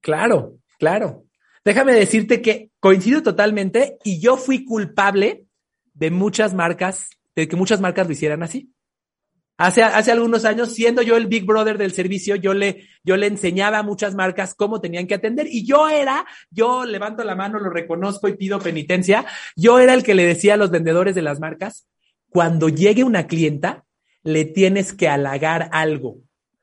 Claro, 0.00 0.58
claro. 0.78 1.24
Déjame 1.64 1.92
decirte 1.92 2.42
que 2.42 2.70
coincido 2.80 3.22
totalmente 3.22 3.98
y 4.04 4.20
yo 4.20 4.36
fui 4.36 4.64
culpable 4.64 5.46
de 5.94 6.10
muchas 6.10 6.54
marcas, 6.54 7.08
de 7.34 7.48
que 7.48 7.56
muchas 7.56 7.80
marcas 7.80 8.06
lo 8.06 8.12
hicieran 8.12 8.42
así. 8.42 8.72
Hace, 9.58 9.82
hace 9.82 10.12
algunos 10.12 10.44
años, 10.44 10.74
siendo 10.74 11.00
yo 11.00 11.16
el 11.16 11.28
Big 11.28 11.46
Brother 11.46 11.78
del 11.78 11.92
servicio, 11.92 12.36
yo 12.36 12.52
le, 12.52 12.88
yo 13.02 13.16
le 13.16 13.26
enseñaba 13.26 13.78
a 13.78 13.82
muchas 13.82 14.14
marcas 14.14 14.54
cómo 14.54 14.82
tenían 14.82 15.06
que 15.06 15.14
atender 15.14 15.46
y 15.50 15.64
yo 15.64 15.88
era, 15.88 16.26
yo 16.50 16.84
levanto 16.84 17.24
la 17.24 17.34
mano, 17.34 17.58
lo 17.58 17.70
reconozco 17.70 18.28
y 18.28 18.36
pido 18.36 18.58
penitencia, 18.58 19.24
yo 19.56 19.78
era 19.78 19.94
el 19.94 20.02
que 20.02 20.14
le 20.14 20.26
decía 20.26 20.54
a 20.54 20.56
los 20.58 20.70
vendedores 20.70 21.14
de 21.14 21.22
las 21.22 21.40
marcas, 21.40 21.86
cuando 22.28 22.68
llegue 22.68 23.02
una 23.02 23.26
clienta, 23.26 23.84
le 24.22 24.44
tienes 24.44 24.92
que 24.92 25.08
halagar 25.08 25.70
algo. 25.72 26.18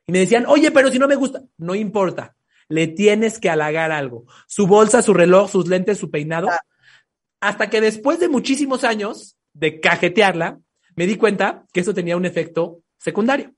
Y 0.05 0.11
me 0.11 0.19
decían, 0.19 0.45
oye, 0.47 0.69
pero 0.69 0.91
si 0.91 0.99
no 0.99 1.07
me 1.07 1.15
gusta, 1.15 1.41
no 1.57 1.73
importa, 1.73 2.35
le 2.69 2.87
tienes 2.87 3.39
que 3.39 3.49
halagar 3.49 3.91
algo. 3.91 4.25
Su 4.45 4.67
bolsa, 4.67 5.01
su 5.01 5.15
reloj, 5.15 5.49
sus 5.49 5.67
lentes, 5.67 5.97
su 5.97 6.11
peinado. 6.11 6.49
Hasta 7.39 7.71
que 7.71 7.81
después 7.81 8.19
de 8.19 8.29
muchísimos 8.29 8.83
años 8.83 9.37
de 9.53 9.79
cajetearla, 9.79 10.59
me 10.95 11.07
di 11.07 11.15
cuenta 11.15 11.65
que 11.73 11.79
eso 11.79 11.93
tenía 11.93 12.17
un 12.17 12.25
efecto 12.25 12.82
secundario. 13.03 13.53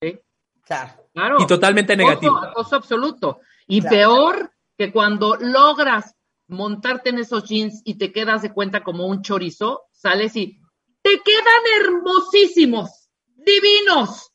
Sí. 0.00 0.18
Claro. 0.62 0.92
Claro. 1.12 1.36
Y 1.40 1.46
totalmente 1.46 1.96
negativo. 1.96 2.36
Acoso, 2.38 2.50
acoso 2.50 2.76
absoluto. 2.76 3.40
Y 3.66 3.80
Claro. 3.80 3.96
peor 3.96 4.52
que 4.78 4.90
cuando 4.92 5.36
logras 5.36 6.14
montarte 6.48 7.10
en 7.10 7.18
esos 7.18 7.44
jeans 7.44 7.82
y 7.84 7.94
te 7.96 8.12
quedas 8.12 8.42
de 8.42 8.52
cuenta 8.52 8.82
como 8.82 9.06
un 9.06 9.22
chorizo, 9.22 9.82
sales 9.92 10.34
y 10.36 10.60
te 11.02 11.20
quedan 11.20 11.62
hermosísimos, 11.80 13.08
divinos. 13.36 14.30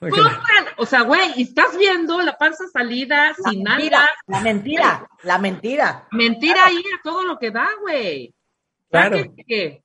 Compran. 0.00 0.66
O 0.76 0.86
sea, 0.86 1.02
güey, 1.02 1.32
y 1.36 1.42
estás 1.42 1.76
viendo 1.76 2.20
la 2.20 2.36
panza 2.38 2.64
salida, 2.72 3.34
La 3.36 3.50
sin 3.50 3.62
mentira, 3.64 3.98
nada. 3.98 4.10
la 4.28 4.40
mentira, 4.40 5.08
la 5.24 5.38
mentira. 5.38 6.08
Mentira 6.12 6.66
ahí 6.66 6.78
a 6.78 7.02
todo 7.02 7.24
lo 7.24 7.36
que 7.38 7.50
da, 7.50 7.68
güey. 7.80 8.32
Claro. 8.90 9.16
Que- 9.46 9.82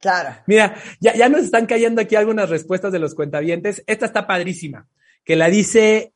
Claro. 0.00 0.34
Mira, 0.46 0.74
ya, 0.98 1.14
ya 1.14 1.28
nos 1.28 1.42
están 1.42 1.66
cayendo 1.66 2.00
aquí 2.00 2.16
algunas 2.16 2.48
respuestas 2.48 2.90
de 2.90 2.98
los 2.98 3.14
cuentavientes. 3.14 3.84
Esta 3.86 4.06
está 4.06 4.26
padrísima, 4.26 4.88
que 5.24 5.36
la 5.36 5.48
dice, 5.48 6.14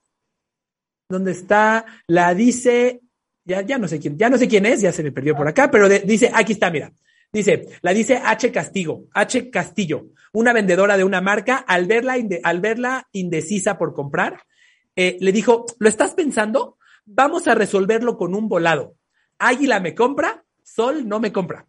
¿dónde 1.08 1.32
está? 1.32 1.84
La 2.06 2.34
dice, 2.34 3.02
ya, 3.44 3.60
ya 3.60 3.76
no 3.76 3.86
sé 3.86 4.00
quién, 4.00 4.16
ya 4.16 4.30
no 4.30 4.38
sé 4.38 4.48
quién 4.48 4.64
es, 4.64 4.80
ya 4.80 4.90
se 4.90 5.02
me 5.02 5.12
perdió 5.12 5.36
por 5.36 5.46
acá, 5.46 5.70
pero 5.70 5.88
dice, 5.88 6.30
aquí 6.32 6.54
está, 6.54 6.70
mira. 6.70 6.92
Dice, 7.30 7.66
la 7.82 7.92
dice 7.92 8.20
H 8.24 8.52
Castigo, 8.52 9.06
H 9.12 9.50
Castillo, 9.50 10.06
una 10.32 10.52
vendedora 10.52 10.96
de 10.96 11.02
una 11.02 11.20
marca, 11.20 11.56
al 11.56 11.86
verla, 11.86 12.16
al 12.44 12.60
verla 12.60 13.08
indecisa 13.12 13.76
por 13.76 13.92
comprar, 13.92 14.44
eh, 14.96 15.16
le 15.20 15.32
dijo, 15.32 15.66
¿lo 15.78 15.88
estás 15.88 16.14
pensando? 16.14 16.78
Vamos 17.04 17.48
a 17.48 17.56
resolverlo 17.56 18.16
con 18.16 18.34
un 18.36 18.48
volado. 18.48 18.94
Águila 19.38 19.80
me 19.80 19.94
compra, 19.96 20.44
Sol 20.62 21.08
no 21.08 21.18
me 21.20 21.32
compra. 21.32 21.66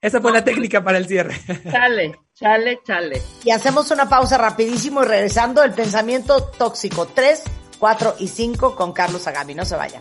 Esa 0.00 0.20
fue 0.20 0.30
la 0.30 0.44
técnica 0.44 0.84
para 0.84 0.98
el 0.98 1.08
cierre. 1.08 1.34
Chale, 1.68 2.16
chale, 2.32 2.78
chale. 2.86 3.20
Y 3.42 3.50
hacemos 3.50 3.90
una 3.90 4.08
pausa 4.08 4.38
rapidísimo 4.38 5.02
y 5.02 5.06
regresando 5.06 5.64
el 5.64 5.72
pensamiento 5.72 6.40
tóxico 6.56 7.06
3, 7.06 7.42
4 7.80 8.14
y 8.20 8.28
5 8.28 8.76
con 8.76 8.92
Carlos 8.92 9.26
Agami. 9.26 9.56
No 9.56 9.64
se 9.64 9.74
vayan. 9.74 10.00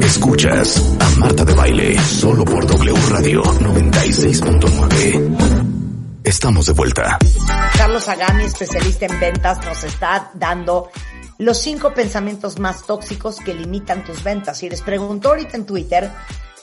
Escuchas 0.00 0.96
a 0.98 1.10
Marta 1.20 1.44
de 1.44 1.52
Baile 1.52 1.98
solo 1.98 2.42
por 2.46 2.66
W 2.66 2.94
Radio 3.10 3.42
96.9. 3.42 6.22
Estamos 6.24 6.64
de 6.64 6.72
vuelta. 6.72 7.18
Carlos 7.76 8.08
Agami, 8.08 8.44
especialista 8.44 9.04
en 9.04 9.20
ventas, 9.20 9.62
nos 9.66 9.84
está 9.84 10.30
dando 10.32 10.90
los 11.36 11.58
cinco 11.58 11.92
pensamientos 11.92 12.58
más 12.58 12.86
tóxicos 12.86 13.40
que 13.40 13.52
limitan 13.52 14.04
tus 14.04 14.24
ventas. 14.24 14.62
Y 14.62 14.70
les 14.70 14.80
preguntó 14.80 15.28
ahorita 15.28 15.58
en 15.58 15.66
Twitter 15.66 16.10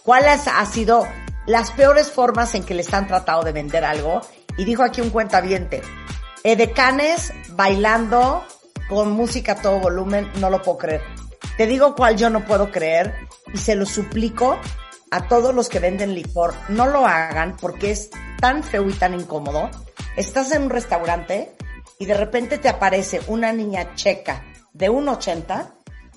cuáles 0.03 0.47
ha 0.47 0.65
sido 0.65 1.05
las 1.45 1.71
peores 1.71 2.11
formas 2.11 2.55
en 2.55 2.63
que 2.63 2.73
le 2.73 2.81
están 2.81 3.07
tratando 3.07 3.43
de 3.43 3.51
vender 3.51 3.83
algo. 3.83 4.21
Y 4.57 4.65
dijo 4.65 4.83
aquí 4.83 5.01
un 5.01 5.09
cuentaviente, 5.09 5.81
edecanes 6.43 7.31
bailando 7.51 8.43
con 8.89 9.11
música 9.11 9.53
a 9.53 9.61
todo 9.61 9.79
volumen, 9.79 10.29
no 10.39 10.49
lo 10.49 10.61
puedo 10.61 10.77
creer. 10.77 11.01
Te 11.57 11.67
digo 11.67 11.95
cuál 11.95 12.17
yo 12.17 12.29
no 12.29 12.45
puedo 12.45 12.71
creer 12.71 13.13
y 13.53 13.57
se 13.57 13.75
lo 13.75 13.85
suplico 13.85 14.57
a 15.11 15.27
todos 15.27 15.53
los 15.53 15.69
que 15.69 15.79
venden 15.79 16.13
licor, 16.13 16.53
no 16.69 16.87
lo 16.87 17.05
hagan 17.05 17.57
porque 17.57 17.91
es 17.91 18.09
tan 18.39 18.63
feo 18.63 18.87
y 18.87 18.93
tan 18.93 19.13
incómodo. 19.13 19.69
Estás 20.15 20.51
en 20.51 20.63
un 20.63 20.69
restaurante 20.69 21.55
y 21.97 22.05
de 22.05 22.13
repente 22.13 22.57
te 22.57 22.69
aparece 22.69 23.21
una 23.27 23.51
niña 23.51 23.95
checa 23.95 24.45
de 24.73 24.89
1,80 24.89 25.71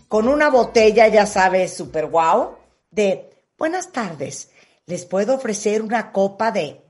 con 0.08 0.28
una 0.28 0.50
botella, 0.50 1.08
ya 1.08 1.26
sabes, 1.26 1.74
super 1.74 2.06
guau, 2.06 2.58
de 2.90 3.30
buenas 3.58 3.92
tardes, 3.92 4.50
les 4.92 5.07
puedo 5.07 5.37
ofrecer 5.37 5.81
una 5.81 6.12
copa 6.12 6.52
de... 6.52 6.85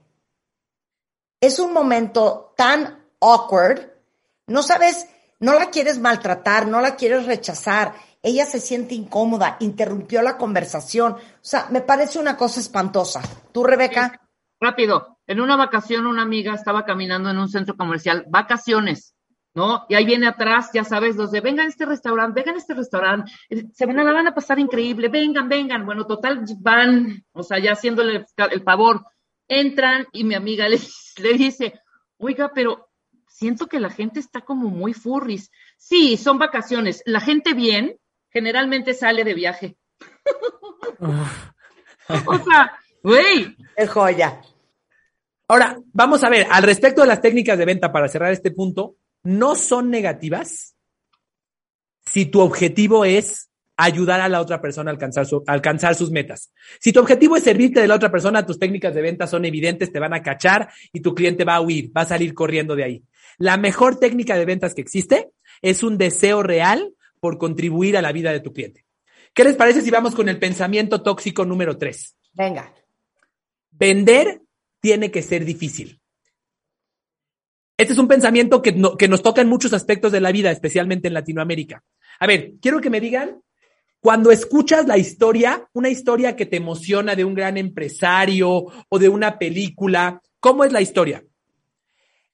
Es 1.41 1.61
un 1.61 1.73
momento 1.73 2.53
tan 2.57 3.07
awkward, 3.21 3.93
no 4.49 4.65
sabes, 4.65 5.07
no 5.38 5.55
la 5.55 5.71
quieres 5.71 6.01
maltratar, 6.01 6.67
no 6.67 6.81
la 6.81 6.97
quieres 6.97 7.27
rechazar, 7.27 7.95
ella 8.21 8.45
se 8.45 8.59
siente 8.59 8.97
incómoda, 8.97 9.57
interrumpió 9.61 10.21
la 10.21 10.37
conversación, 10.37 11.12
o 11.12 11.19
sea, 11.41 11.69
me 11.71 11.81
parece 11.81 12.19
una 12.19 12.37
cosa 12.37 12.59
espantosa. 12.59 13.23
¿Tú, 13.53 13.62
Rebeca? 13.62 14.21
Rápido, 14.61 15.21
en 15.29 15.41
una 15.41 15.55
vacación 15.55 16.09
una 16.09 16.23
amiga 16.23 16.55
estaba 16.55 16.85
caminando 16.85 17.31
en 17.31 17.38
un 17.38 17.49
centro 17.49 17.77
comercial, 17.77 18.25
vacaciones, 18.29 19.15
¿no? 19.55 19.85
Y 19.88 19.95
ahí 19.95 20.05
viene 20.05 20.27
atrás, 20.27 20.71
ya 20.73 20.85
sabes, 20.85 21.17
los 21.17 21.31
de, 21.31 21.41
vengan 21.41 21.67
a 21.67 21.69
este 21.69 21.87
restaurante, 21.87 22.41
vengan 22.41 22.55
a 22.55 22.59
este 22.59 22.75
restaurante, 22.75 23.31
eh, 23.51 23.65
se 23.73 23.87
van 23.87 23.99
a, 23.99 24.05
la 24.05 24.12
van 24.12 24.27
a 24.27 24.35
pasar 24.35 24.59
increíble, 24.59 25.09
vengan, 25.09 25.49
vengan. 25.49 25.85
Bueno, 25.85 26.07
total, 26.07 26.45
van, 26.61 27.25
o 27.33 27.43
sea, 27.43 27.59
ya 27.59 27.73
haciéndole 27.73 28.17
el, 28.17 28.27
el 28.51 28.62
favor, 28.62 29.05
entran 29.49 30.07
y 30.12 30.25
mi 30.25 30.35
amiga 30.35 30.69
le, 30.69 30.79
le 31.23 31.33
dice, 31.35 31.81
oiga, 32.19 32.51
pero 32.55 32.88
siento 33.29 33.67
que 33.67 33.81
la 33.81 33.91
gente 33.91 34.21
está 34.21 34.43
como 34.43 34.71
muy 34.71 34.95
furris. 34.95 35.51
Sí, 35.77 36.17
son 36.17 36.38
vacaciones. 36.38 37.03
La 37.07 37.21
gente 37.21 37.55
bien 37.55 37.97
generalmente 38.31 38.95
sale 38.95 39.25
de 39.25 39.35
viaje. 39.35 39.77
o 42.27 42.38
sea, 42.38 42.79
güey, 43.03 43.57
Es 43.77 43.91
joya. 43.91 44.41
Ahora, 45.49 45.77
vamos 45.93 46.25
a 46.25 46.31
ver, 46.31 46.47
al 46.51 46.62
respecto 46.62 47.03
de 47.03 47.09
las 47.09 47.21
técnicas 47.21 47.59
de 47.59 47.67
venta, 47.67 47.93
para 47.93 48.09
cerrar 48.09 48.33
este 48.33 48.53
punto, 48.53 48.97
no 49.23 49.55
son 49.55 49.91
negativas 49.91 50.77
si 52.05 52.27
tu 52.27 52.41
objetivo 52.41 53.05
es 53.05 53.51
ayudar 53.77 54.21
a 54.21 54.29
la 54.29 54.41
otra 54.41 54.61
persona 54.61 54.91
a 54.91 54.95
alcanzar, 54.95 55.27
su, 55.27 55.43
alcanzar 55.47 55.95
sus 55.95 56.11
metas. 56.11 56.53
Si 56.81 56.93
tu 56.93 57.01
objetivo 57.01 57.37
es 57.37 57.45
servirte 57.45 57.81
de 57.81 57.89
la 57.89 57.95
otra 57.95 58.11
persona, 58.11 58.45
tus 58.45 58.59
técnicas 58.59 58.95
de 58.95 59.03
venta 59.03 59.27
son 59.27 59.45
evidentes, 59.45 59.93
te 59.93 59.99
van 59.99 60.15
a 60.15 60.23
cachar 60.23 60.69
y 60.93 61.01
tu 61.01 61.15
cliente 61.15 61.45
va 61.45 61.57
a 61.57 61.61
huir, 61.61 61.91
va 61.97 62.03
a 62.03 62.07
salir 62.07 62.35
corriendo 62.35 62.77
de 62.77 62.85
ahí. 62.85 63.05
La 63.39 63.57
mejor 63.57 63.99
técnica 63.99 64.37
de 64.37 64.45
ventas 64.45 64.75
que 64.75 64.83
existe 64.83 65.31
es 65.63 65.83
un 65.83 65.97
deseo 65.97 66.43
real 66.43 66.95
por 67.19 67.39
contribuir 67.39 67.97
a 67.97 68.03
la 68.03 68.13
vida 68.13 68.33
de 68.33 68.41
tu 68.41 68.53
cliente. 68.53 68.85
¿Qué 69.33 69.45
les 69.45 69.57
parece 69.57 69.81
si 69.81 69.91
vamos 69.91 70.15
con 70.15 70.29
el 70.29 70.39
pensamiento 70.39 71.03
tóxico 71.03 71.45
número 71.45 71.79
tres? 71.79 72.17
Venga. 72.35 72.75
Vender 73.71 74.43
tiene 74.81 75.11
que 75.11 75.23
ser 75.23 75.45
difícil. 75.45 76.02
Este 77.83 77.95
es 77.95 77.99
un 77.99 78.07
pensamiento 78.07 78.62
que, 78.62 78.71
nos 78.73 79.23
toca 79.25 79.40
en 79.40 79.49
muchos 79.49 79.73
aspectos 79.73 80.12
de 80.12 80.21
la 80.21 80.31
vida, 80.31 80.53
especialmente 80.53 81.09
en 81.09 81.14
Latinoamérica. 81.14 81.83
A 82.21 82.29
ver, 82.29 82.53
quiero 82.61 82.81
que 82.81 82.90
me 82.90 83.01
digan 83.01 83.42
cuando 83.99 84.31
escuchas 84.31 84.87
la 84.87 84.99
historia, 84.99 85.68
una 85.73 85.88
historia 85.88 86.37
que 86.37 86.47
te 86.47 86.59
emociona 86.59 87.16
de 87.16 87.25
un 87.25 87.35
gran 87.35 87.57
empresario 87.57 88.66
o 88.88 88.99
de 89.01 89.09
una 89.09 89.37
película, 89.37 90.23
¿cómo 90.38 90.62
es 90.62 90.71
la 90.71 90.81
historia? 90.81 91.25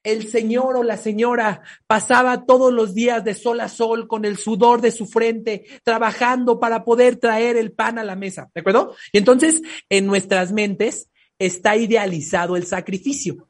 El 0.03 0.29
señor 0.29 0.77
o 0.77 0.83
la 0.83 0.99
señora 0.99 1.63
pasaba 1.87 2.45
todos 2.45 2.71
los 2.71 2.93
días 2.93 3.25
de 3.25 3.35
sol 3.35 3.61
a 3.61 3.71
sol 3.71 4.07
con 4.07 4.27
el 4.27 4.37
sudor 4.37 4.83
de 4.83 4.91
su 4.91 5.07
frente, 5.07 5.65
trabajando 5.83 6.61
para 6.61 6.85
poder 6.85 7.17
traer 7.17 7.57
el 7.57 7.73
pan 7.73 7.99
a 7.99 8.05
la 8.05 8.17
mesa, 8.17 8.51
¿de 8.55 8.61
acuerdo? 8.61 8.95
Y 9.13 9.17
entonces, 9.17 9.63
en 9.89 10.05
nuestras 10.05 10.53
mentes 10.53 11.09
está 11.39 11.75
idealizado 11.75 12.55
el 12.55 12.67
sacrificio. 12.67 13.48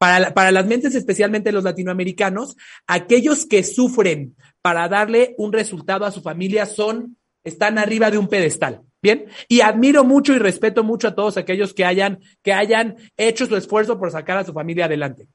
Para, 0.00 0.32
para, 0.32 0.50
las 0.50 0.66
mentes, 0.66 0.94
especialmente 0.94 1.52
los 1.52 1.64
latinoamericanos, 1.64 2.56
aquellos 2.86 3.44
que 3.44 3.62
sufren 3.62 4.34
para 4.62 4.88
darle 4.88 5.34
un 5.36 5.52
resultado 5.52 6.06
a 6.06 6.10
su 6.10 6.22
familia 6.22 6.64
son 6.64 7.18
están 7.44 7.76
arriba 7.76 8.10
de 8.10 8.16
un 8.16 8.28
pedestal. 8.28 8.80
Bien, 9.02 9.26
y 9.48 9.60
admiro 9.60 10.04
mucho 10.04 10.34
y 10.34 10.38
respeto 10.38 10.84
mucho 10.84 11.08
a 11.08 11.14
todos 11.14 11.36
aquellos 11.36 11.74
que 11.74 11.84
hayan, 11.84 12.20
que 12.42 12.54
hayan 12.54 12.96
hecho 13.18 13.44
su 13.46 13.56
esfuerzo 13.56 13.98
por 13.98 14.10
sacar 14.10 14.38
a 14.38 14.44
su 14.44 14.52
familia 14.52 14.86
adelante. 14.86 15.26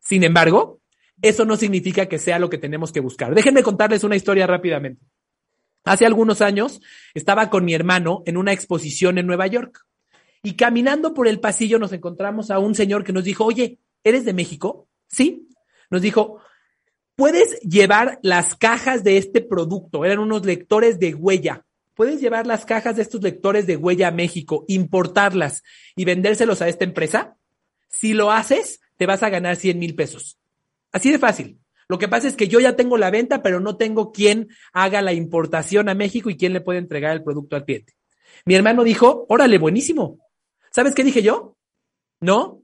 Sin 0.00 0.24
embargo, 0.24 0.80
eso 1.22 1.44
no 1.44 1.56
significa 1.56 2.06
que 2.06 2.18
sea 2.18 2.38
lo 2.38 2.50
que 2.50 2.58
tenemos 2.58 2.92
que 2.92 3.00
buscar. 3.00 3.34
Déjenme 3.34 3.62
contarles 3.62 4.04
una 4.04 4.16
historia 4.16 4.46
rápidamente. 4.46 5.04
Hace 5.84 6.06
algunos 6.06 6.40
años 6.40 6.80
estaba 7.12 7.50
con 7.50 7.64
mi 7.64 7.74
hermano 7.74 8.22
en 8.26 8.36
una 8.36 8.52
exposición 8.52 9.18
en 9.18 9.26
Nueva 9.26 9.46
York 9.46 9.86
y 10.42 10.54
caminando 10.54 11.14
por 11.14 11.28
el 11.28 11.40
pasillo 11.40 11.78
nos 11.78 11.92
encontramos 11.92 12.50
a 12.50 12.58
un 12.58 12.74
señor 12.74 13.04
que 13.04 13.12
nos 13.12 13.24
dijo, 13.24 13.44
oye, 13.44 13.78
¿eres 14.04 14.24
de 14.24 14.32
México? 14.32 14.88
Sí. 15.08 15.48
Nos 15.90 16.02
dijo, 16.02 16.40
Puedes 17.16 17.60
llevar 17.60 18.18
las 18.22 18.56
cajas 18.56 19.04
de 19.04 19.18
este 19.18 19.40
producto, 19.40 20.04
eran 20.04 20.18
unos 20.18 20.44
lectores 20.44 20.98
de 20.98 21.14
huella. 21.14 21.64
Puedes 21.94 22.20
llevar 22.20 22.44
las 22.44 22.66
cajas 22.66 22.96
de 22.96 23.02
estos 23.02 23.22
lectores 23.22 23.68
de 23.68 23.76
huella 23.76 24.08
a 24.08 24.12
México, 24.12 24.64
importarlas 24.66 25.62
y 25.94 26.04
vendérselos 26.04 26.60
a 26.60 26.68
esta 26.68 26.84
empresa. 26.84 27.36
Si 27.88 28.14
lo 28.14 28.32
haces, 28.32 28.80
te 28.96 29.06
vas 29.06 29.22
a 29.22 29.28
ganar 29.28 29.54
100 29.54 29.78
mil 29.78 29.94
pesos. 29.94 30.38
Así 30.90 31.12
de 31.12 31.20
fácil. 31.20 31.60
Lo 31.86 31.98
que 31.98 32.08
pasa 32.08 32.26
es 32.26 32.34
que 32.34 32.48
yo 32.48 32.58
ya 32.58 32.74
tengo 32.74 32.98
la 32.98 33.12
venta, 33.12 33.42
pero 33.42 33.60
no 33.60 33.76
tengo 33.76 34.10
quien 34.10 34.48
haga 34.72 35.00
la 35.00 35.12
importación 35.12 35.88
a 35.88 35.94
México 35.94 36.30
y 36.30 36.36
quién 36.36 36.52
le 36.52 36.62
puede 36.62 36.80
entregar 36.80 37.12
el 37.12 37.22
producto 37.22 37.54
al 37.54 37.64
cliente. 37.64 37.94
Mi 38.44 38.56
hermano 38.56 38.82
dijo, 38.82 39.26
órale, 39.28 39.58
buenísimo. 39.58 40.18
¿Sabes 40.72 40.96
qué 40.96 41.04
dije 41.04 41.22
yo? 41.22 41.56
No, 42.20 42.63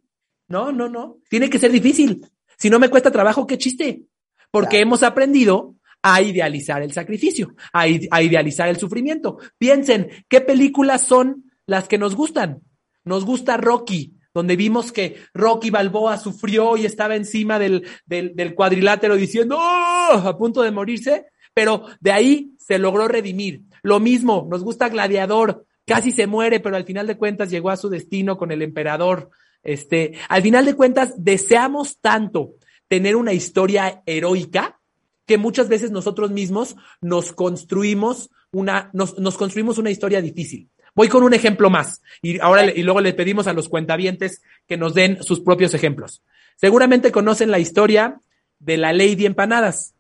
no, 0.51 0.71
no, 0.71 0.91
no. 0.91 1.17
Tiene 1.31 1.49
que 1.49 1.59
ser 1.59 1.73
difícil. 1.73 2.27
Si 2.59 2.69
no 2.69 2.79
me 2.79 2.91
cuesta 2.91 3.11
trabajo, 3.11 3.47
qué 3.47 3.57
chiste 3.57 4.05
porque 4.51 4.81
hemos 4.81 5.03
aprendido 5.03 5.77
a 6.03 6.23
idealizar 6.23 6.83
el 6.83 6.93
sacrificio, 6.93 7.55
a, 7.73 7.89
idealizar 7.89 8.69
el 8.69 8.79
sufrimiento. 8.79 9.39
Piensen, 9.59 10.09
¿qué 10.29 10.41
películas 10.41 11.03
son 11.03 11.45
las 11.67 11.89
que 11.89 11.99
nos 11.99 12.15
gustan? 12.15 12.63
Nos 13.05 13.25
gusta 13.25 13.57
Rocky, 13.57 14.15
donde 14.33 14.57
vimos 14.57 14.93
que 14.93 15.17
Rocky 15.35 15.71
Balboa 15.71 16.17
sufrió 16.17 16.77
y 16.77 16.87
estaba 16.87 17.17
encima 17.17 17.59
del, 17.59 17.87
del, 18.07 18.55
cuadrilátero 18.55 19.17
diciendo, 19.17 19.59
¡oh! 19.59 20.23
a 20.25 20.39
punto 20.39 20.63
de 20.63 20.71
morirse, 20.71 21.27
pero 21.53 21.85
de 22.01 22.13
ahí 22.13 22.53
se 22.59 22.79
logró 22.79 23.07
redimir. 23.07 23.63
Lo 23.83 24.01
mismo, 24.01 24.47
nos 24.51 24.65
gusta 24.65 24.89
Gladiador, 24.89 25.67
casi 25.87 26.13
se 26.13 26.27
muere, 26.27 26.61
pero 26.61 26.77
al 26.77 26.85
final 26.85 27.07
de 27.07 27.19
cuentas 27.19 27.51
llegó 27.51 27.71
a 27.71 27.77
su 27.77 27.89
destino 27.89 28.39
con 28.39 28.53
el 28.53 28.63
emperador. 28.63 29.31
Este, 29.63 30.15
al 30.29 30.43
final 30.43 30.65
de 30.65 30.75
cuentas, 30.75 31.13
deseamos 31.17 31.99
tanto 31.99 32.55
tener 32.89 33.17
una 33.17 33.33
historia 33.33 34.03
heroica 34.07 34.81
que 35.27 35.39
muchas 35.39 35.69
veces 35.69 35.91
nosotros 35.91 36.31
mismos 36.31 36.77
nos 37.01 37.33
construimos 37.33 38.31
una, 38.51 38.91
nos, 38.93 39.19
nos 39.19 39.37
construimos 39.37 39.79
una 39.79 39.91
historia 39.91 40.21
difícil. 40.21 40.69
Voy 40.95 41.09
con 41.09 41.23
un 41.23 41.35
ejemplo 41.35 41.71
más 41.71 42.03
y 42.21 42.41
ahora 42.41 42.65
y 42.65 42.83
luego 42.83 43.01
le 43.01 43.13
pedimos 43.13 43.47
a 43.47 43.53
los 43.53 43.69
cuentavientes 43.69 44.43
que 44.67 44.77
nos 44.77 44.95
den 44.95 45.23
sus 45.23 45.41
propios 45.41 45.73
ejemplos. 45.73 46.23
Seguramente 46.57 47.13
conocen 47.13 47.51
la 47.51 47.61
historia 47.61 48.21
de 48.59 48.77
la 48.77 48.93
Lady 48.93 49.25
Empanadas. 49.25 49.95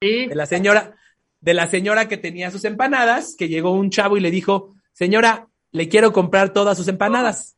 Sí. 0.00 0.26
De 0.26 0.34
la 0.34 0.44
señora, 0.44 0.96
de 1.40 1.54
la 1.54 1.66
señora 1.66 2.08
que 2.08 2.18
tenía 2.18 2.50
sus 2.50 2.64
empanadas, 2.64 3.34
que 3.36 3.48
llegó 3.48 3.72
un 3.72 3.90
chavo 3.90 4.16
y 4.16 4.20
le 4.20 4.30
dijo, 4.30 4.74
señora, 4.92 5.48
le 5.72 5.88
quiero 5.88 6.12
comprar 6.12 6.52
todas 6.52 6.76
sus 6.76 6.88
empanadas. 6.88 7.55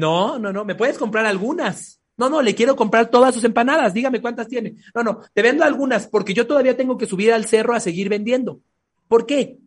No, 0.00 0.38
no, 0.38 0.50
no, 0.50 0.64
me 0.64 0.74
puedes 0.74 0.96
comprar 0.96 1.26
algunas. 1.26 2.00
No, 2.16 2.28
no, 2.30 2.40
le 2.42 2.54
quiero 2.54 2.74
comprar 2.74 3.10
todas 3.10 3.34
sus 3.34 3.44
empanadas, 3.44 3.92
dígame 3.92 4.20
cuántas 4.20 4.48
tiene. 4.48 4.76
No, 4.94 5.02
no, 5.02 5.20
te 5.32 5.42
vendo 5.42 5.62
algunas 5.62 6.06
porque 6.06 6.34
yo 6.34 6.46
todavía 6.46 6.76
tengo 6.76 6.96
que 6.96 7.06
subir 7.06 7.32
al 7.32 7.44
cerro 7.44 7.74
a 7.74 7.80
seguir 7.80 8.08
vendiendo. 8.08 8.60
¿Por 9.08 9.26
qué? 9.26 9.58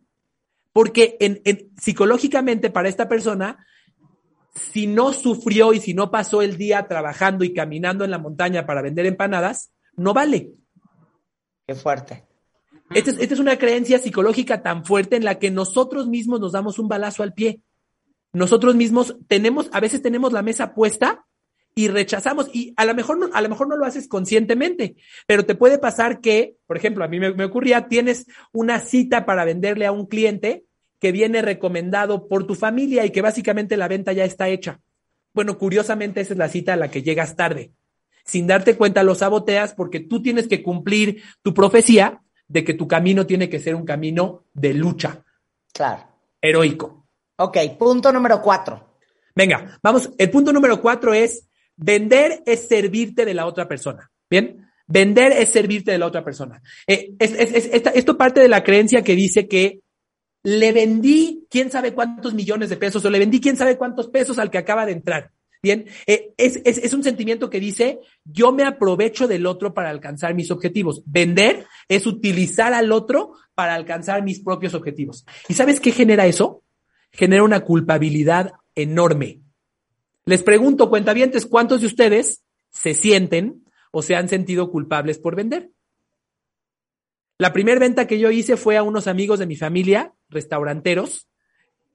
Porque 0.72 1.16
en, 1.20 1.40
psicológicamente 1.80 2.70
para 2.70 2.88
esta 2.88 3.08
persona, 3.08 3.64
si 4.54 4.86
no 4.88 5.12
sufrió 5.12 5.72
y 5.72 5.80
si 5.80 5.94
no 5.94 6.10
pasó 6.10 6.42
el 6.42 6.56
día 6.56 6.86
trabajando 6.88 7.44
y 7.44 7.54
caminando 7.54 8.04
en 8.04 8.10
la 8.10 8.18
montaña 8.18 8.66
para 8.66 8.82
vender 8.82 9.06
empanadas, 9.06 9.72
no 9.96 10.14
vale. 10.14 10.52
Qué 11.66 11.74
fuerte. 11.74 12.24
Esta 12.90 13.10
es, 13.10 13.18
esta 13.18 13.34
es 13.34 13.40
una 13.40 13.58
creencia 13.58 13.98
psicológica 13.98 14.62
tan 14.62 14.84
fuerte 14.84 15.16
en 15.16 15.24
la 15.24 15.38
que 15.38 15.50
nosotros 15.50 16.08
mismos 16.08 16.40
nos 16.40 16.52
damos 16.52 16.78
un 16.78 16.88
balazo 16.88 17.22
al 17.22 17.34
pie. 17.34 17.62
Nosotros 18.34 18.74
mismos 18.74 19.16
tenemos, 19.28 19.70
a 19.72 19.80
veces 19.80 20.02
tenemos 20.02 20.32
la 20.32 20.42
mesa 20.42 20.74
puesta 20.74 21.24
y 21.74 21.88
rechazamos. 21.88 22.50
Y 22.52 22.74
a 22.76 22.84
lo 22.84 22.94
mejor 22.94 23.18
no, 23.18 23.30
a 23.32 23.40
lo 23.40 23.48
mejor 23.48 23.68
no 23.68 23.76
lo 23.76 23.86
haces 23.86 24.08
conscientemente, 24.08 24.96
pero 25.26 25.46
te 25.46 25.54
puede 25.54 25.78
pasar 25.78 26.20
que, 26.20 26.56
por 26.66 26.76
ejemplo, 26.76 27.04
a 27.04 27.08
mí 27.08 27.20
me, 27.20 27.44
ocurría, 27.44 27.86
tienes 27.86 28.26
una 28.52 28.80
cita 28.80 29.24
para 29.24 29.44
venderle 29.44 29.86
a 29.86 29.92
un 29.92 30.06
cliente 30.06 30.64
que 31.00 31.12
viene 31.12 31.42
recomendado 31.42 32.26
por 32.26 32.44
tu 32.44 32.56
familia 32.56 33.06
y 33.06 33.10
que 33.10 33.22
básicamente 33.22 33.76
la 33.76 33.88
venta 33.88 34.12
ya 34.12 34.24
está 34.24 34.48
hecha. 34.48 34.80
Bueno, 35.32 35.56
curiosamente 35.56 36.20
esa 36.20 36.34
es 36.34 36.38
la 36.38 36.48
cita 36.48 36.72
a 36.74 36.76
la 36.76 36.90
que 36.90 37.02
llegas 37.02 37.36
tarde. 37.36 37.72
Sin 38.24 38.48
darte 38.48 38.76
cuenta 38.76 39.04
lo 39.04 39.14
saboteas 39.14 39.74
porque 39.74 40.00
tú 40.00 40.22
tienes 40.22 40.48
que 40.48 40.62
cumplir 40.62 41.22
tu 41.42 41.54
profecía 41.54 42.20
de 42.48 42.64
que 42.64 42.74
tu 42.74 42.88
camino 42.88 43.26
tiene 43.26 43.48
que 43.48 43.60
ser 43.60 43.76
un 43.76 43.84
camino 43.84 44.44
de 44.54 44.74
lucha. 44.74 45.22
Claro. 45.72 46.04
Heroico. 46.40 47.03
Ok, 47.36 47.58
punto 47.78 48.12
número 48.12 48.40
cuatro. 48.40 48.98
Venga, 49.34 49.78
vamos. 49.82 50.10
El 50.16 50.30
punto 50.30 50.52
número 50.52 50.80
cuatro 50.80 51.12
es 51.12 51.48
Vender 51.76 52.42
es 52.46 52.68
servirte 52.68 53.24
de 53.24 53.34
la 53.34 53.46
otra 53.46 53.66
persona. 53.66 54.10
¿Bien? 54.30 54.68
Vender 54.86 55.32
es 55.32 55.48
servirte 55.48 55.92
de 55.92 55.98
la 55.98 56.06
otra 56.06 56.24
persona. 56.24 56.62
Eh, 56.86 57.14
esto 57.18 58.16
parte 58.16 58.40
de 58.40 58.48
la 58.48 58.62
creencia 58.62 59.02
que 59.02 59.16
dice 59.16 59.48
que 59.48 59.80
le 60.42 60.72
vendí 60.72 61.46
quién 61.48 61.70
sabe 61.70 61.94
cuántos 61.94 62.34
millones 62.34 62.68
de 62.68 62.76
pesos 62.76 63.04
o 63.04 63.10
le 63.10 63.18
vendí 63.18 63.40
quién 63.40 63.56
sabe 63.56 63.78
cuántos 63.78 64.08
pesos 64.08 64.38
al 64.38 64.50
que 64.50 64.58
acaba 64.58 64.84
de 64.86 64.92
entrar. 64.92 65.30
Bien, 65.62 65.86
eh, 66.06 66.34
es, 66.36 66.60
es, 66.62 66.92
un 66.92 67.02
sentimiento 67.02 67.48
que 67.48 67.58
dice, 67.58 67.98
yo 68.22 68.52
me 68.52 68.64
aprovecho 68.64 69.26
del 69.26 69.46
otro 69.46 69.72
para 69.72 69.88
alcanzar 69.88 70.34
mis 70.34 70.50
objetivos. 70.50 71.02
Vender 71.06 71.64
es 71.88 72.06
utilizar 72.06 72.74
al 72.74 72.92
otro 72.92 73.32
para 73.54 73.74
alcanzar 73.74 74.22
mis 74.22 74.40
propios 74.40 74.74
objetivos. 74.74 75.24
¿Y 75.48 75.54
sabes 75.54 75.80
qué 75.80 75.90
genera 75.90 76.26
eso? 76.26 76.62
Genera 77.14 77.44
una 77.44 77.60
culpabilidad 77.60 78.52
enorme. 78.74 79.40
Les 80.26 80.42
pregunto, 80.42 80.90
cuentavientes, 80.90 81.46
¿cuántos 81.46 81.80
de 81.80 81.86
ustedes 81.86 82.42
se 82.70 82.92
sienten 82.94 83.64
o 83.92 84.02
se 84.02 84.16
han 84.16 84.28
sentido 84.28 84.70
culpables 84.70 85.18
por 85.18 85.36
vender? 85.36 85.70
La 87.38 87.52
primera 87.52 87.78
venta 87.78 88.06
que 88.06 88.18
yo 88.18 88.30
hice 88.30 88.56
fue 88.56 88.76
a 88.76 88.82
unos 88.82 89.06
amigos 89.06 89.38
de 89.38 89.46
mi 89.46 89.56
familia, 89.56 90.12
restauranteros, 90.28 91.28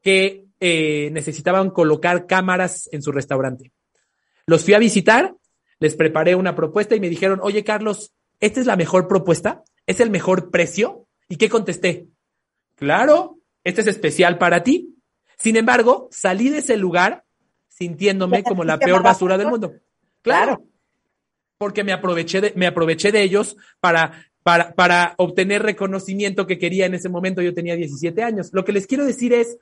que 0.01 0.45
eh, 0.60 1.10
necesitaban 1.12 1.69
colocar 1.69 2.25
cámaras 2.25 2.89
en 2.91 3.01
su 3.01 3.12
restaurante. 3.12 3.73
Los 4.45 4.63
fui 4.63 4.73
a 4.73 4.79
visitar, 4.79 5.36
les 5.79 5.95
preparé 5.95 6.36
una 6.36 6.55
propuesta 6.55 6.95
y 6.95 6.99
me 6.99 7.10
dijeron, 7.10 7.39
oye 7.41 7.63
Carlos, 7.63 8.13
¿esta 8.39 8.60
es 8.60 8.65
la 8.65 8.77
mejor 8.77 9.08
propuesta? 9.08 9.63
¿Es 9.86 9.99
el 9.99 10.10
mejor 10.10 10.49
precio? 10.49 11.08
¿Y 11.27 11.38
qué 11.38 11.49
contesté? 11.49 12.08
Claro, 12.75 13.39
este 13.63 13.82
es 13.82 13.88
especial 13.88 14.38
para 14.38 14.63
ti. 14.63 14.95
Sin 15.39 15.56
embargo, 15.56 16.10
salí 16.12 16.49
de 16.49 16.60
ese 16.60 16.78
lugar 16.78 17.23
sintiéndome 17.67 18.43
como 18.43 18.63
la 18.63 18.78
peor 18.78 19.02
basura 19.02 19.38
del 19.38 19.47
mundo. 19.47 19.73
Claro. 20.21 20.65
Porque 21.58 21.84
me 21.84 21.93
aproveché 21.93 22.41
de, 22.41 22.54
me 22.56 22.67
aproveché 22.67 23.12
de 23.12 23.23
ellos 23.23 23.56
para, 23.80 24.25
para, 24.43 24.73
para 24.75 25.13
obtener 25.17 25.63
reconocimiento 25.63 26.45
que 26.45 26.60
quería 26.60 26.86
en 26.86 26.93
ese 26.93 27.10
momento. 27.10 27.41
Yo 27.41 27.54
tenía 27.54 27.75
17 27.75 28.21
años. 28.21 28.49
Lo 28.52 28.65
que 28.65 28.73
les 28.73 28.86
quiero 28.86 29.06
decir 29.06 29.34
es, 29.34 29.58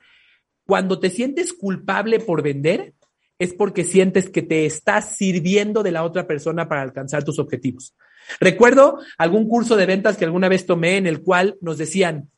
cuando 0.65 0.99
te 0.99 1.09
sientes 1.09 1.53
culpable 1.53 2.19
por 2.19 2.41
vender, 2.41 2.93
es 3.39 3.53
porque 3.53 3.83
sientes 3.83 4.29
que 4.29 4.41
te 4.41 4.65
estás 4.65 5.15
sirviendo 5.15 5.83
de 5.83 5.91
la 5.91 6.03
otra 6.03 6.25
persona 6.25 6.67
para 6.67 6.81
alcanzar 6.81 7.23
tus 7.23 7.39
objetivos. 7.39 7.95
Recuerdo 8.39 8.99
algún 9.17 9.47
curso 9.47 9.75
de 9.75 9.85
ventas 9.85 10.17
que 10.17 10.25
alguna 10.25 10.49
vez 10.49 10.65
tomé 10.65 10.97
en 10.97 11.07
el 11.07 11.21
cual 11.21 11.57
nos 11.61 11.77
decían, 11.77 12.31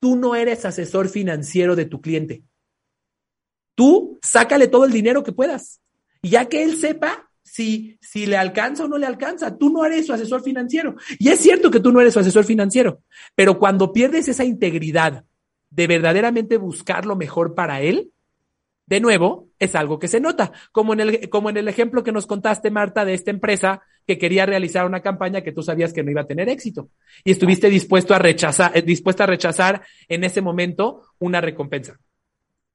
tú 0.00 0.16
no 0.16 0.34
eres 0.34 0.64
asesor 0.64 1.08
financiero 1.08 1.76
de 1.76 1.84
tu 1.84 2.00
cliente. 2.00 2.42
Tú 3.78 4.18
sácale 4.20 4.66
todo 4.66 4.86
el 4.86 4.90
dinero 4.90 5.22
que 5.22 5.30
puedas. 5.30 5.80
Y 6.20 6.30
ya 6.30 6.46
que 6.46 6.64
él 6.64 6.76
sepa 6.76 7.30
si, 7.44 7.96
si 8.00 8.26
le 8.26 8.36
alcanza 8.36 8.84
o 8.84 8.88
no 8.88 8.98
le 8.98 9.06
alcanza, 9.06 9.56
tú 9.56 9.70
no 9.70 9.84
eres 9.84 10.04
su 10.04 10.12
asesor 10.12 10.42
financiero. 10.42 10.96
Y 11.20 11.28
es 11.28 11.38
cierto 11.38 11.70
que 11.70 11.78
tú 11.78 11.92
no 11.92 12.00
eres 12.00 12.12
su 12.12 12.18
asesor 12.18 12.44
financiero, 12.44 13.02
pero 13.36 13.60
cuando 13.60 13.92
pierdes 13.92 14.26
esa 14.26 14.44
integridad 14.44 15.24
de 15.70 15.86
verdaderamente 15.86 16.56
buscar 16.56 17.06
lo 17.06 17.14
mejor 17.14 17.54
para 17.54 17.80
él, 17.80 18.10
de 18.86 18.98
nuevo, 18.98 19.46
es 19.60 19.76
algo 19.76 20.00
que 20.00 20.08
se 20.08 20.18
nota, 20.18 20.50
como 20.72 20.92
en 20.94 20.98
el, 21.00 21.30
como 21.30 21.48
en 21.48 21.58
el 21.58 21.68
ejemplo 21.68 22.02
que 22.02 22.10
nos 22.10 22.26
contaste, 22.26 22.72
Marta, 22.72 23.04
de 23.04 23.14
esta 23.14 23.30
empresa 23.30 23.82
que 24.08 24.18
quería 24.18 24.44
realizar 24.44 24.86
una 24.86 25.02
campaña 25.02 25.42
que 25.42 25.52
tú 25.52 25.62
sabías 25.62 25.92
que 25.92 26.02
no 26.02 26.10
iba 26.10 26.22
a 26.22 26.26
tener 26.26 26.48
éxito 26.48 26.90
y 27.22 27.30
estuviste 27.30 27.70
dispuesto 27.70 28.12
a 28.12 28.18
rechazar, 28.18 28.76
eh, 28.76 28.82
dispuesta 28.82 29.22
a 29.22 29.28
rechazar 29.28 29.84
en 30.08 30.24
ese 30.24 30.40
momento 30.40 31.04
una 31.20 31.40
recompensa. 31.40 31.96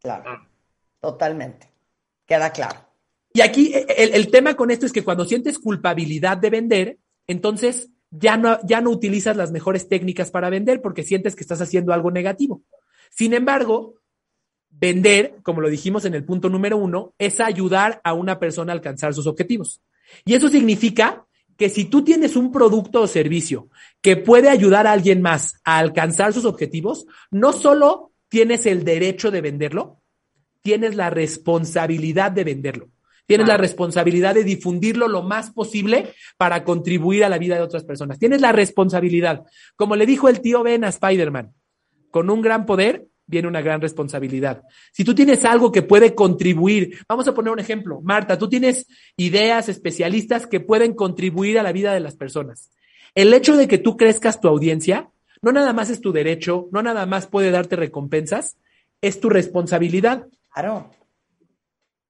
Claro, 0.02 0.53
totalmente. 1.04 1.70
Queda 2.26 2.52
claro. 2.52 2.80
Y 3.34 3.42
aquí 3.42 3.74
eh, 3.76 3.86
el, 3.98 4.14
el, 4.16 4.32
tema 4.32 4.56
con 4.56 4.72
esto 4.72 4.86
es 4.86 4.94
que 4.94 5.04
cuando 5.04 5.26
sientes 5.26 5.60
culpabilidad 5.60 6.38
de 6.38 6.50
vender, 6.50 6.98
entonces 7.28 7.90
ya 8.10 8.38
no, 8.38 8.58
ya 8.64 8.80
no 8.80 8.90
utilizas 8.90 9.36
las 9.36 9.52
mejores 9.52 9.90
técnicas 9.90 10.32
para 10.32 10.50
vender 10.50 10.82
porque 10.82 11.04
sientes 11.04 11.36
que 11.36 11.44
estás 11.44 11.62
haciendo 11.62 11.94
algo 11.94 12.10
negativo. 12.10 12.64
Sin 13.12 13.34
embargo, 13.34 13.96
Vender, 14.80 15.36
como 15.44 15.62
lo 15.62 15.70
dijimos 15.70 16.04
en 16.06 16.16
el 16.16 16.26
punto 16.26 16.50
número 16.50 16.78
uno, 16.78 17.14
es 17.20 17.40
ayudar 17.40 18.02
a 18.04 18.14
una 18.14 18.40
persona 18.40 18.74
a 18.74 18.76
alcanzar 18.76 19.14
sus 19.14 19.28
objetivos. 19.28 19.82
Y 20.26 20.34
eso 20.34 20.50
significa 20.50 21.26
que 21.58 21.70
si 21.70 21.86
tú 21.86 22.04
tienes 22.04 22.36
un 22.36 22.52
producto 22.52 23.02
o 23.02 23.08
servicio 23.08 23.70
que 24.02 24.18
puede 24.18 24.50
ayudar 24.50 24.88
a 24.88 24.92
alguien 24.92 25.22
más 25.22 25.62
a 25.64 25.78
alcanzar 25.78 26.34
sus 26.34 26.46
objetivos, 26.46 27.06
no 27.30 27.54
solo 27.54 28.12
tienes 28.30 28.66
el 28.66 28.84
derecho 28.84 29.30
de 29.30 29.42
venderlo, 29.42 30.02
tienes 30.64 30.96
la 30.96 31.10
responsabilidad 31.10 32.32
de 32.32 32.44
venderlo. 32.44 32.90
Tienes 33.26 33.48
la 33.48 33.58
responsabilidad 33.58 34.36
de 34.36 34.44
difundirlo 34.44 35.08
lo 35.08 35.22
más 35.22 35.52
posible 35.52 36.14
para 36.38 36.64
contribuir 36.64 37.24
a 37.24 37.30
la 37.30 37.38
vida 37.38 37.56
de 37.56 37.62
otras 37.62 37.84
personas. 37.84 38.20
Tienes 38.20 38.42
la 38.42 38.52
responsabilidad. 38.52 39.44
Como 39.76 39.96
le 39.96 40.06
dijo 40.06 40.28
el 40.28 40.42
tío 40.42 40.62
Ben 40.62 40.84
a 40.84 40.90
Spider-Man, 40.90 41.54
con 42.12 42.30
un 42.30 42.42
gran 42.42 42.66
poder 42.66 43.08
viene 43.26 43.48
una 43.48 43.62
gran 43.62 43.82
responsabilidad. 43.82 44.64
Si 44.92 45.04
tú 45.04 45.16
tienes 45.16 45.46
algo 45.46 45.72
que 45.72 45.82
puede 45.82 46.14
contribuir, 46.14 46.98
vamos 47.08 47.28
a 47.28 47.34
poner 47.34 47.54
un 47.54 47.60
ejemplo, 47.60 48.02
Marta, 48.02 48.38
tú 48.38 48.50
tienes 48.50 48.86
ideas 49.16 49.70
especialistas 49.70 50.46
que 50.46 50.60
pueden 50.60 50.94
contribuir 50.94 51.58
a 51.60 51.64
la 51.64 51.72
vida 51.72 51.94
de 51.94 52.02
las 52.02 52.16
personas. 52.16 52.72
El 53.16 53.34
hecho 53.34 53.56
de 53.56 53.68
que 53.68 53.78
tú 53.78 53.96
crezcas 53.96 54.42
tu 54.42 54.48
audiencia, 54.48 55.10
no 55.42 55.52
nada 55.52 55.74
más 55.74 55.90
es 55.90 56.02
tu 56.02 56.12
derecho, 56.12 56.68
no 56.72 56.84
nada 56.84 57.06
más 57.06 57.28
puede 57.28 57.52
darte 57.52 57.76
recompensas, 57.76 58.58
es 59.02 59.20
tu 59.20 59.30
responsabilidad. 59.30 60.28
Claro. 60.54 60.90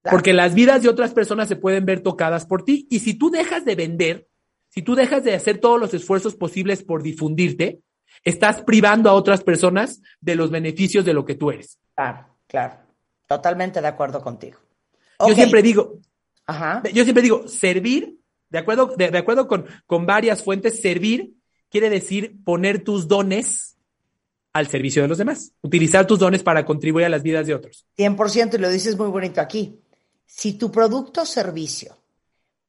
Porque 0.04 0.34
las 0.34 0.54
vidas 0.54 0.84
de 0.84 0.90
otras 0.90 1.14
personas 1.14 1.48
se 1.48 1.56
pueden 1.56 1.86
ver 1.86 2.02
tocadas 2.02 2.46
por 2.46 2.64
ti. 2.64 2.88
Y 2.90 3.00
si 3.00 3.14
tú 3.14 3.30
dejas 3.30 3.64
de 3.64 3.76
vender, 3.76 4.28
si 4.70 4.82
tú 4.82 4.96
dejas 4.96 5.24
de 5.24 5.34
hacer 5.34 5.60
todos 5.60 5.80
los 5.80 5.94
esfuerzos 5.94 6.36
posibles 6.36 6.84
por 6.84 7.04
difundirte, 7.04 7.82
estás 8.24 8.62
privando 8.64 9.10
a 9.10 9.14
otras 9.14 9.44
personas 9.44 10.02
de 10.20 10.36
los 10.36 10.52
beneficios 10.52 11.06
de 11.06 11.14
lo 11.14 11.24
que 11.24 11.36
tú 11.36 11.52
eres. 11.52 11.80
Claro, 11.96 12.28
claro. 12.48 12.78
Totalmente 13.28 13.82
de 13.82 13.88
acuerdo 13.88 14.22
contigo. 14.22 14.60
Yo 15.26 15.34
siempre 15.36 15.62
digo, 15.62 16.00
yo 16.94 17.04
siempre 17.04 17.24
digo, 17.24 17.48
servir, 17.48 18.18
de 18.50 18.60
acuerdo, 18.60 18.94
de, 18.98 19.18
acuerdo 19.18 19.48
con, 19.48 19.66
con 19.86 20.06
varias 20.06 20.44
fuentes, 20.44 20.82
servir 20.82 21.34
quiere 21.70 21.90
decir 21.90 22.36
poner 22.44 22.84
tus 22.84 23.08
dones 23.08 23.73
al 24.54 24.68
servicio 24.68 25.02
de 25.02 25.08
los 25.08 25.18
demás, 25.18 25.52
utilizar 25.62 26.06
tus 26.06 26.20
dones 26.20 26.44
para 26.44 26.64
contribuir 26.64 27.06
a 27.06 27.10
las 27.10 27.24
vidas 27.24 27.48
de 27.48 27.56
otros. 27.56 27.88
100% 27.98 28.54
y 28.54 28.58
lo 28.60 28.70
dices 28.70 28.98
muy 28.98 29.10
bonito 29.10 29.42
aquí. 29.42 29.82
Si 30.26 30.54
tu 30.54 30.72
producto 30.72 31.24
o 31.24 31.26
servicio 31.26 31.98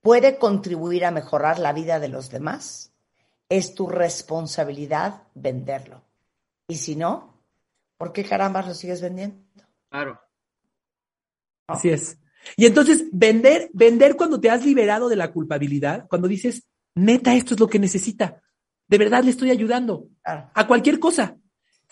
puede 0.00 0.38
contribuir 0.38 1.04
a 1.04 1.10
mejorar 1.10 1.58
la 1.58 1.72
vida 1.72 2.00
de 2.00 2.08
los 2.08 2.30
demás, 2.30 2.92
es 3.48 3.74
tu 3.74 3.86
responsabilidad 3.86 5.22
venderlo. 5.34 6.02
Y 6.68 6.76
si 6.76 6.96
no, 6.96 7.42
¿por 7.98 8.12
qué 8.12 8.24
caramba 8.24 8.62
lo 8.62 8.74
sigues 8.74 9.02
vendiendo? 9.02 9.42
Claro. 9.90 10.20
Así 11.66 11.90
es. 11.90 12.18
Y 12.56 12.66
entonces, 12.66 13.06
vender, 13.12 13.70
vender 13.72 14.16
cuando 14.16 14.40
te 14.40 14.50
has 14.50 14.64
liberado 14.64 15.08
de 15.08 15.16
la 15.16 15.32
culpabilidad, 15.32 16.06
cuando 16.08 16.28
dices, 16.28 16.66
neta, 16.94 17.34
esto 17.34 17.54
es 17.54 17.60
lo 17.60 17.68
que 17.68 17.78
necesita. 17.78 18.42
De 18.86 18.98
verdad 18.98 19.24
le 19.24 19.30
estoy 19.30 19.50
ayudando. 19.50 20.08
A 20.24 20.66
cualquier 20.66 20.98
cosa. 20.98 21.38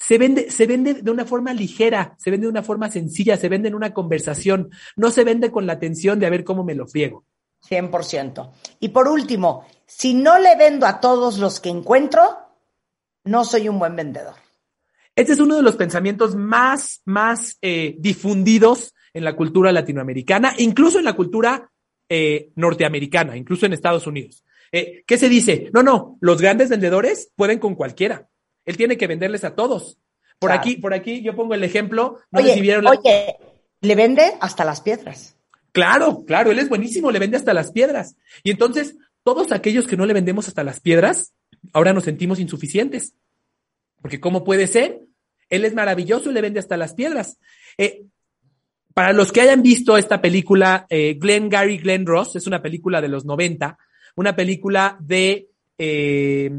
Se 0.03 0.19
vende, 0.19 0.51
se 0.51 0.67
vende 0.67 0.95
de 0.95 1.11
una 1.11 1.25
forma 1.25 1.55
ligera, 1.55 2.17
se 2.19 2.31
vende 2.33 2.47
de 2.47 2.51
una 2.51 2.65
forma 2.65 2.91
sencilla, 2.91 3.37
se 3.37 3.49
vende 3.49 3.69
en 3.69 3.77
una 3.77 3.95
conversación. 3.95 4.71
No 4.97 5.11
se 5.11 5.23
vende 5.23 5.53
con 5.53 5.65
la 5.65 5.79
tensión 5.79 6.19
de 6.19 6.27
a 6.27 6.31
ver 6.31 6.43
cómo 6.43 6.65
me 6.65 6.75
lo 6.75 6.89
friego. 6.89 7.25
100%. 7.69 8.51
Y 8.81 8.89
por 8.89 9.07
último, 9.07 9.65
si 9.87 10.15
no 10.15 10.41
le 10.41 10.57
vendo 10.57 10.87
a 10.87 11.01
todos 11.01 11.39
los 11.39 11.61
que 11.61 11.69
encuentro, 11.69 12.23
no 13.25 13.45
soy 13.45 13.69
un 13.69 13.79
buen 13.79 13.95
vendedor. 13.95 14.35
Este 15.15 15.35
es 15.35 15.39
uno 15.39 15.57
de 15.57 15.63
los 15.63 15.77
pensamientos 15.77 16.35
más, 16.35 17.03
más 17.05 17.59
eh, 17.61 17.95
difundidos 17.99 18.95
en 19.15 19.23
la 19.23 19.37
cultura 19.37 19.71
latinoamericana, 19.71 20.55
incluso 20.59 20.99
en 20.99 21.05
la 21.05 21.15
cultura 21.15 21.71
eh, 22.09 22.51
norteamericana, 22.57 23.37
incluso 23.37 23.67
en 23.67 23.75
Estados 23.75 24.07
Unidos. 24.07 24.43
Eh, 24.73 25.05
¿Qué 25.07 25.19
se 25.19 25.29
dice? 25.29 25.71
No, 25.73 25.83
no, 25.83 26.17
los 26.21 26.41
grandes 26.41 26.71
vendedores 26.71 27.31
pueden 27.37 27.59
con 27.59 27.75
cualquiera. 27.75 28.29
Él 28.65 28.77
tiene 28.77 28.97
que 28.97 29.07
venderles 29.07 29.45
a 29.45 29.55
todos. 29.55 29.99
Por 30.39 30.53
aquí, 30.53 30.77
por 30.77 30.93
aquí 30.93 31.23
yo 31.23 31.37
pongo 31.37 31.55
el 31.55 31.63
ejemplo. 31.63 32.19
oye, 32.33 32.53
oye, 32.53 33.37
le 33.81 33.95
vende 33.95 34.35
hasta 34.41 34.65
las 34.65 34.81
piedras. 34.81 35.37
Claro, 35.73 36.25
claro, 36.27 36.51
él 36.51 36.59
es 36.59 36.69
buenísimo, 36.69 37.11
le 37.11 37.19
vende 37.19 37.37
hasta 37.37 37.55
las 37.55 37.73
piedras. 37.73 38.17
Y 38.43 38.51
entonces, 38.51 38.97
todos 39.23 39.53
aquellos 39.53 39.87
que 39.87 39.97
no 39.97 40.05
le 40.05 40.15
vendemos 40.15 40.49
hasta 40.49 40.65
las 40.65 40.81
piedras, 40.81 41.33
ahora 41.73 41.93
nos 41.93 42.05
sentimos 42.05 42.41
insuficientes. 42.41 43.15
Porque 44.01 44.21
¿cómo 44.21 44.45
puede 44.45 44.67
ser? 44.67 45.01
Él 45.49 45.65
es 45.65 45.75
maravilloso 45.75 46.31
y 46.31 46.35
le 46.35 46.41
vende 46.41 46.61
hasta 46.61 46.77
las 46.77 46.95
piedras. 46.95 47.39
Eh, 47.79 48.05
para 48.95 49.13
los 49.13 49.33
que 49.33 49.41
hayan 49.41 49.63
visto 49.63 49.97
esta 49.97 50.21
película, 50.21 50.87
eh, 50.91 51.15
Glenn 51.19 51.49
Gary 51.49 51.79
Glenn 51.79 52.05
Ross, 52.07 52.37
es 52.37 52.47
una 52.47 52.61
película 52.61 53.01
de 53.01 53.09
los 53.09 53.25
90, 53.25 53.79
una 54.17 54.37
película 54.37 54.97
de, 55.01 55.49
eh, 55.79 56.51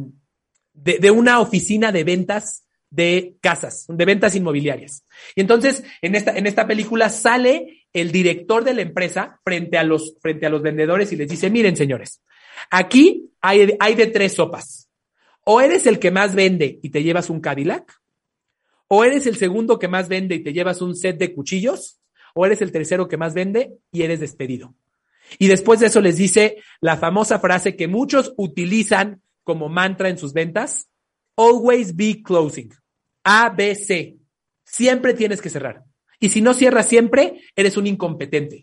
de, 0.74 1.12
una 1.12 1.40
oficina 1.40 1.92
de 1.92 2.04
ventas 2.04 2.66
de 2.90 3.38
casas, 3.42 3.86
de 3.88 4.06
ventas 4.06 4.36
inmobiliarias. 4.36 5.04
Y 5.36 5.42
entonces, 5.42 5.84
en 6.02 6.14
esta, 6.14 6.38
en 6.38 6.46
esta 6.46 6.68
película 6.68 7.10
sale 7.10 7.88
el 7.92 8.12
director 8.12 8.64
de 8.64 8.76
la 8.76 8.84
empresa 8.84 9.40
frente 9.44 9.78
a 9.78 9.84
los, 9.84 10.16
frente 10.22 10.46
a 10.46 10.50
los 10.50 10.62
vendedores 10.62 11.12
y 11.12 11.16
les 11.16 11.28
dice, 11.28 11.50
miren 11.50 11.76
señores, 11.76 12.22
aquí 12.70 13.32
hay, 13.42 13.76
hay 13.80 13.96
de 13.96 14.08
tres 14.08 14.34
sopas. 14.34 14.90
O 15.44 15.60
eres 15.60 15.88
el 15.88 16.00
que 16.00 16.12
más 16.12 16.36
vende 16.36 16.80
y 16.84 16.90
te 16.90 17.04
llevas 17.04 17.30
un 17.30 17.42
Cadillac, 17.42 18.00
o 18.88 19.04
eres 19.04 19.26
el 19.26 19.38
segundo 19.38 19.80
que 19.80 19.88
más 19.88 20.08
vende 20.08 20.36
y 20.36 20.44
te 20.44 20.54
llevas 20.54 20.82
un 20.82 20.96
set 20.96 21.18
de 21.18 21.34
cuchillos, 21.34 22.00
o 22.36 22.46
eres 22.46 22.62
el 22.62 22.72
tercero 22.72 23.08
que 23.08 23.18
más 23.18 23.34
vende 23.34 23.74
y 23.92 24.04
eres 24.04 24.20
despedido. 24.20 24.76
Y 25.40 25.48
después 25.48 25.80
de 25.80 25.88
eso 25.88 26.00
les 26.00 26.18
dice 26.18 26.58
la 26.80 26.98
famosa 26.98 27.40
frase 27.40 27.76
que 27.76 27.88
muchos 27.88 28.36
utilizan 28.38 29.23
como 29.44 29.70
mantra 29.70 30.10
en 30.10 30.18
sus 30.18 30.34
ventas, 30.34 30.88
always 31.36 31.96
be 31.96 32.22
closing. 32.24 32.74
A, 33.24 33.50
B, 33.50 33.76
C. 33.76 34.18
Siempre 34.64 35.14
tienes 35.14 35.42
que 35.42 35.50
cerrar. 35.50 35.84
Y 36.20 36.30
si 36.30 36.42
no 36.42 36.54
cierras 36.54 36.88
siempre, 36.88 37.42
eres 37.56 37.78
un 37.78 37.88
incompetente. 37.88 38.62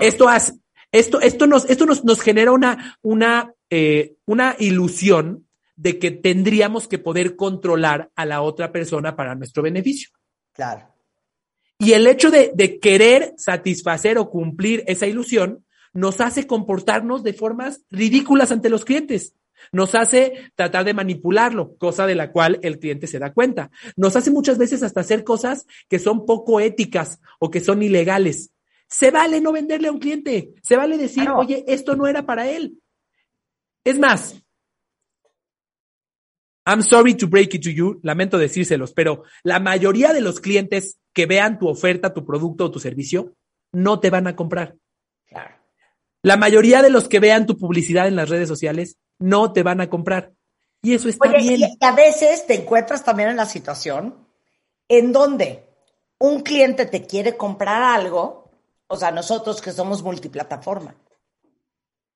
Esto, 0.00 0.28
esto, 0.90 1.20
esto, 1.20 1.46
nos, 1.46 1.68
esto 1.68 1.86
nos, 1.86 2.04
nos 2.04 2.20
genera 2.20 2.52
una, 2.52 2.98
una, 3.02 3.52
eh, 3.70 4.16
una 4.26 4.56
ilusión 4.58 5.46
de 5.76 5.98
que 5.98 6.10
tendríamos 6.10 6.88
que 6.88 6.98
poder 6.98 7.36
controlar 7.36 8.10
a 8.14 8.26
la 8.26 8.42
otra 8.42 8.72
persona 8.72 9.16
para 9.16 9.34
nuestro 9.34 9.62
beneficio. 9.62 10.10
Claro. 10.52 10.88
Y 11.78 11.92
el 11.92 12.06
hecho 12.06 12.30
de, 12.30 12.52
de 12.54 12.78
querer 12.78 13.34
satisfacer 13.36 14.18
o 14.18 14.30
cumplir 14.30 14.84
esa 14.86 15.06
ilusión 15.06 15.64
nos 15.92 16.20
hace 16.20 16.46
comportarnos 16.46 17.22
de 17.22 17.34
formas 17.34 17.84
ridículas 17.90 18.50
ante 18.50 18.70
los 18.70 18.84
clientes. 18.84 19.34
Nos 19.70 19.94
hace 19.94 20.50
tratar 20.54 20.84
de 20.84 20.94
manipularlo, 20.94 21.76
cosa 21.76 22.06
de 22.06 22.14
la 22.14 22.32
cual 22.32 22.58
el 22.62 22.78
cliente 22.78 23.06
se 23.06 23.18
da 23.18 23.32
cuenta. 23.32 23.70
Nos 23.96 24.16
hace 24.16 24.30
muchas 24.30 24.58
veces 24.58 24.82
hasta 24.82 25.00
hacer 25.00 25.24
cosas 25.24 25.66
que 25.88 25.98
son 25.98 26.26
poco 26.26 26.60
éticas 26.60 27.20
o 27.38 27.50
que 27.50 27.60
son 27.60 27.82
ilegales. 27.82 28.52
Se 28.88 29.10
vale 29.10 29.40
no 29.40 29.52
venderle 29.52 29.88
a 29.88 29.92
un 29.92 29.98
cliente, 29.98 30.52
se 30.62 30.76
vale 30.76 30.98
decir, 30.98 31.28
oye, 31.30 31.64
esto 31.66 31.96
no 31.96 32.06
era 32.06 32.26
para 32.26 32.50
él. 32.50 32.78
Es 33.84 33.98
más, 33.98 34.42
I'm 36.64 36.82
sorry 36.82 37.14
to 37.14 37.26
break 37.26 37.54
it 37.54 37.62
to 37.64 37.70
you, 37.70 37.98
lamento 38.02 38.38
decírselos, 38.38 38.92
pero 38.92 39.24
la 39.42 39.58
mayoría 39.58 40.12
de 40.12 40.20
los 40.20 40.40
clientes 40.40 40.98
que 41.12 41.26
vean 41.26 41.58
tu 41.58 41.68
oferta, 41.68 42.14
tu 42.14 42.24
producto 42.24 42.66
o 42.66 42.70
tu 42.70 42.78
servicio, 42.78 43.34
no 43.72 43.98
te 43.98 44.10
van 44.10 44.26
a 44.26 44.36
comprar. 44.36 44.76
La 46.22 46.36
mayoría 46.36 46.82
de 46.82 46.90
los 46.90 47.08
que 47.08 47.18
vean 47.18 47.46
tu 47.46 47.58
publicidad 47.58 48.06
en 48.06 48.14
las 48.14 48.28
redes 48.28 48.48
sociales 48.48 48.96
no 49.22 49.52
te 49.52 49.62
van 49.62 49.80
a 49.80 49.88
comprar. 49.88 50.32
Y 50.82 50.94
eso 50.94 51.08
está 51.08 51.30
bien. 51.32 51.60
Y 51.60 51.84
a 51.84 51.92
veces 51.92 52.46
te 52.46 52.54
encuentras 52.54 53.04
también 53.04 53.30
en 53.30 53.36
la 53.36 53.46
situación 53.46 54.26
en 54.88 55.12
donde 55.12 55.64
un 56.18 56.42
cliente 56.42 56.86
te 56.86 57.06
quiere 57.06 57.36
comprar 57.36 57.82
algo, 57.82 58.50
o 58.86 58.96
sea, 58.96 59.10
nosotros 59.10 59.62
que 59.62 59.72
somos 59.72 60.02
multiplataforma, 60.02 60.94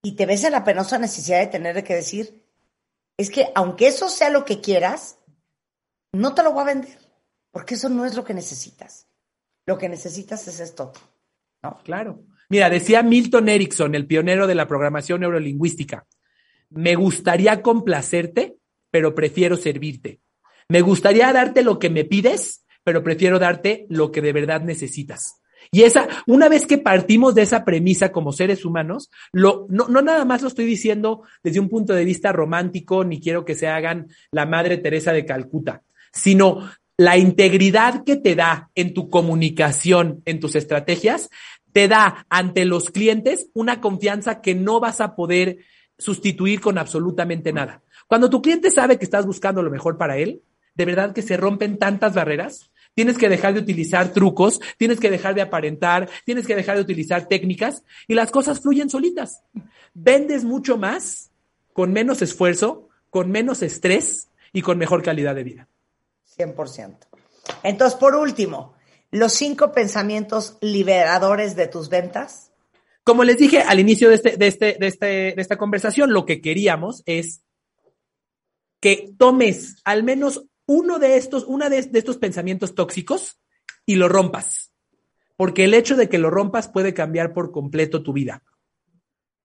y 0.03 0.13
te 0.13 0.27
ves 0.27 0.45
en 0.45 0.53
la 0.53 0.63
penosa 0.63 0.99
necesidad 0.99 1.41
de 1.41 1.47
tener 1.47 1.83
que 1.83 1.95
decir, 1.95 2.45
es 3.17 3.31
que 3.31 3.49
aunque 3.55 3.89
eso 3.89 4.09
sea 4.09 4.31
lo 4.31 4.45
que 4.45 4.61
quieras, 4.61 5.19
no 6.13 6.35
te 6.35 6.43
lo 6.43 6.53
voy 6.53 6.63
a 6.63 6.67
vender, 6.67 6.99
porque 7.51 7.75
eso 7.75 7.89
no 7.89 8.05
es 8.05 8.15
lo 8.15 8.25
que 8.25 8.35
necesitas. 8.35 9.09
Lo 9.65 9.79
que 9.79 9.89
necesitas 9.89 10.47
es 10.47 10.61
esto. 10.61 10.93
¿no? 11.63 11.79
Claro. 11.83 12.23
Mira, 12.49 12.71
decía 12.71 13.03
Milton 13.03 13.49
Erickson, 13.49 13.95
el 13.95 14.07
pionero 14.07 14.47
de 14.47 14.55
la 14.55 14.69
programación 14.69 15.21
neurolingüística, 15.21 16.07
me 16.77 16.95
gustaría 16.95 17.63
complacerte, 17.63 18.57
pero 18.91 19.15
prefiero 19.15 19.57
servirte. 19.57 20.21
Me 20.69 20.81
gustaría 20.81 21.33
darte 21.33 21.63
lo 21.63 21.79
que 21.79 21.91
me 21.91 22.05
pides, 22.05 22.65
pero 22.85 23.03
prefiero 23.03 23.39
darte 23.39 23.87
lo 23.89 24.13
que 24.13 24.21
de 24.21 24.33
verdad 24.33 24.63
necesitas. 24.63 25.41
Y 25.73 25.83
esa, 25.83 26.09
una 26.27 26.49
vez 26.49 26.67
que 26.67 26.79
partimos 26.79 27.35
de 27.35 27.43
esa 27.43 27.65
premisa 27.65 28.13
como 28.13 28.33
seres 28.33 28.65
humanos, 28.65 29.11
lo, 29.33 29.67
no, 29.69 29.89
no 29.89 30.03
nada 30.03 30.25
más 30.25 30.43
lo 30.43 30.49
estoy 30.49 30.65
diciendo 30.65 31.23
desde 31.43 31.61
un 31.61 31.69
punto 31.69 31.93
de 31.93 32.05
vista 32.05 32.33
romántico, 32.33 33.05
ni 33.05 33.21
quiero 33.21 33.45
que 33.45 33.55
se 33.55 33.67
hagan 33.67 34.09
la 34.31 34.47
Madre 34.47 34.79
Teresa 34.79 35.13
de 35.13 35.25
Calcuta, 35.25 35.83
sino 36.13 36.71
la 36.97 37.17
integridad 37.17 38.05
que 38.05 38.17
te 38.17 38.35
da 38.35 38.71
en 38.75 38.95
tu 38.95 39.11
comunicación, 39.11 40.23
en 40.25 40.41
tus 40.41 40.55
estrategias, 40.55 41.29
te 41.73 41.89
da 41.89 42.27
ante 42.31 42.65
los 42.65 42.91
clientes 42.91 43.51
una 43.53 43.81
confianza 43.81 44.41
que 44.41 44.55
no 44.55 44.81
vas 44.81 45.01
a 45.01 45.15
poder 45.15 45.59
sustituir 45.99 46.61
con 46.61 46.79
absolutamente 46.79 47.53
nada. 47.53 47.83
Cuando 48.07 48.31
tu 48.31 48.43
cliente 48.43 48.71
sabe 48.71 48.99
que 48.99 49.05
estás 49.05 49.27
buscando 49.27 49.63
lo 49.63 49.71
mejor 49.71 49.97
para 49.97 50.17
él, 50.17 50.43
de 50.75 50.85
verdad 50.85 51.13
que 51.13 51.23
se 51.23 51.37
rompen 51.37 51.79
tantas 51.79 52.15
barreras. 52.15 52.71
Tienes 52.95 53.19
que 53.19 53.29
dejar 53.29 53.55
de 53.55 53.61
utilizar 53.61 54.13
trucos, 54.13 54.61
tienes 54.79 55.01
que 55.01 55.11
dejar 55.11 55.35
de 55.35 55.43
aparentar, 55.43 56.09
tienes 56.25 56.47
que 56.47 56.55
dejar 56.55 56.77
de 56.77 56.83
utilizar 56.83 57.29
técnicas 57.29 57.83
y 58.09 58.15
las 58.15 58.31
cosas 58.31 58.61
fluyen 58.61 58.89
solitas. 58.89 59.43
Vendes 59.93 60.45
mucho 60.45 60.79
más 60.79 61.31
con 61.73 61.93
menos 61.93 62.23
esfuerzo, 62.23 62.89
con 63.11 63.31
menos 63.31 63.63
estrés 63.63 64.31
y 64.53 64.63
con 64.63 64.79
mejor 64.79 65.03
calidad 65.03 65.35
de 65.35 65.45
vida. 65.45 65.69
100%. 66.39 66.97
Entonces, 67.63 67.99
por 67.99 68.15
último, 68.15 68.75
los 69.11 69.33
cinco 69.33 69.73
pensamientos 69.73 70.57
liberadores 70.61 71.57
de 71.57 71.69
tus 71.69 71.89
ventas. 71.89 72.53
Como 73.07 73.23
les 73.23 73.39
dije 73.39 73.61
al 73.61 73.79
inicio 73.79 74.09
de, 74.09 74.17
este, 74.17 74.37
de, 74.37 74.49
este, 74.49 74.77
de, 74.81 74.87
este, 74.89 75.07
de 75.07 75.35
esta 75.37 75.57
conversación, 75.57 76.13
lo 76.13 76.27
que 76.27 76.41
queríamos 76.41 77.05
es 77.07 77.45
que 78.81 79.15
tomes 79.17 79.81
al 79.85 80.03
menos 80.03 80.47
uno 80.67 80.99
de 80.99 81.17
estos, 81.17 81.45
una 81.45 81.71
de, 81.71 81.79
estos 81.79 82.19
pensamientos 82.19 82.75
tóxicos 82.75 83.39
y 83.87 83.95
lo 83.95 84.09
rompas. 84.09 84.73
Porque 85.37 85.63
el 85.63 85.75
hecho 85.75 85.95
de 85.95 86.09
que 86.09 86.19
lo 86.19 86.31
rompas 86.31 86.67
puede 86.67 86.95
cambiar 86.95 87.33
por 87.33 87.53
completo 87.53 88.03
tu 88.03 88.13
vida. 88.13 88.43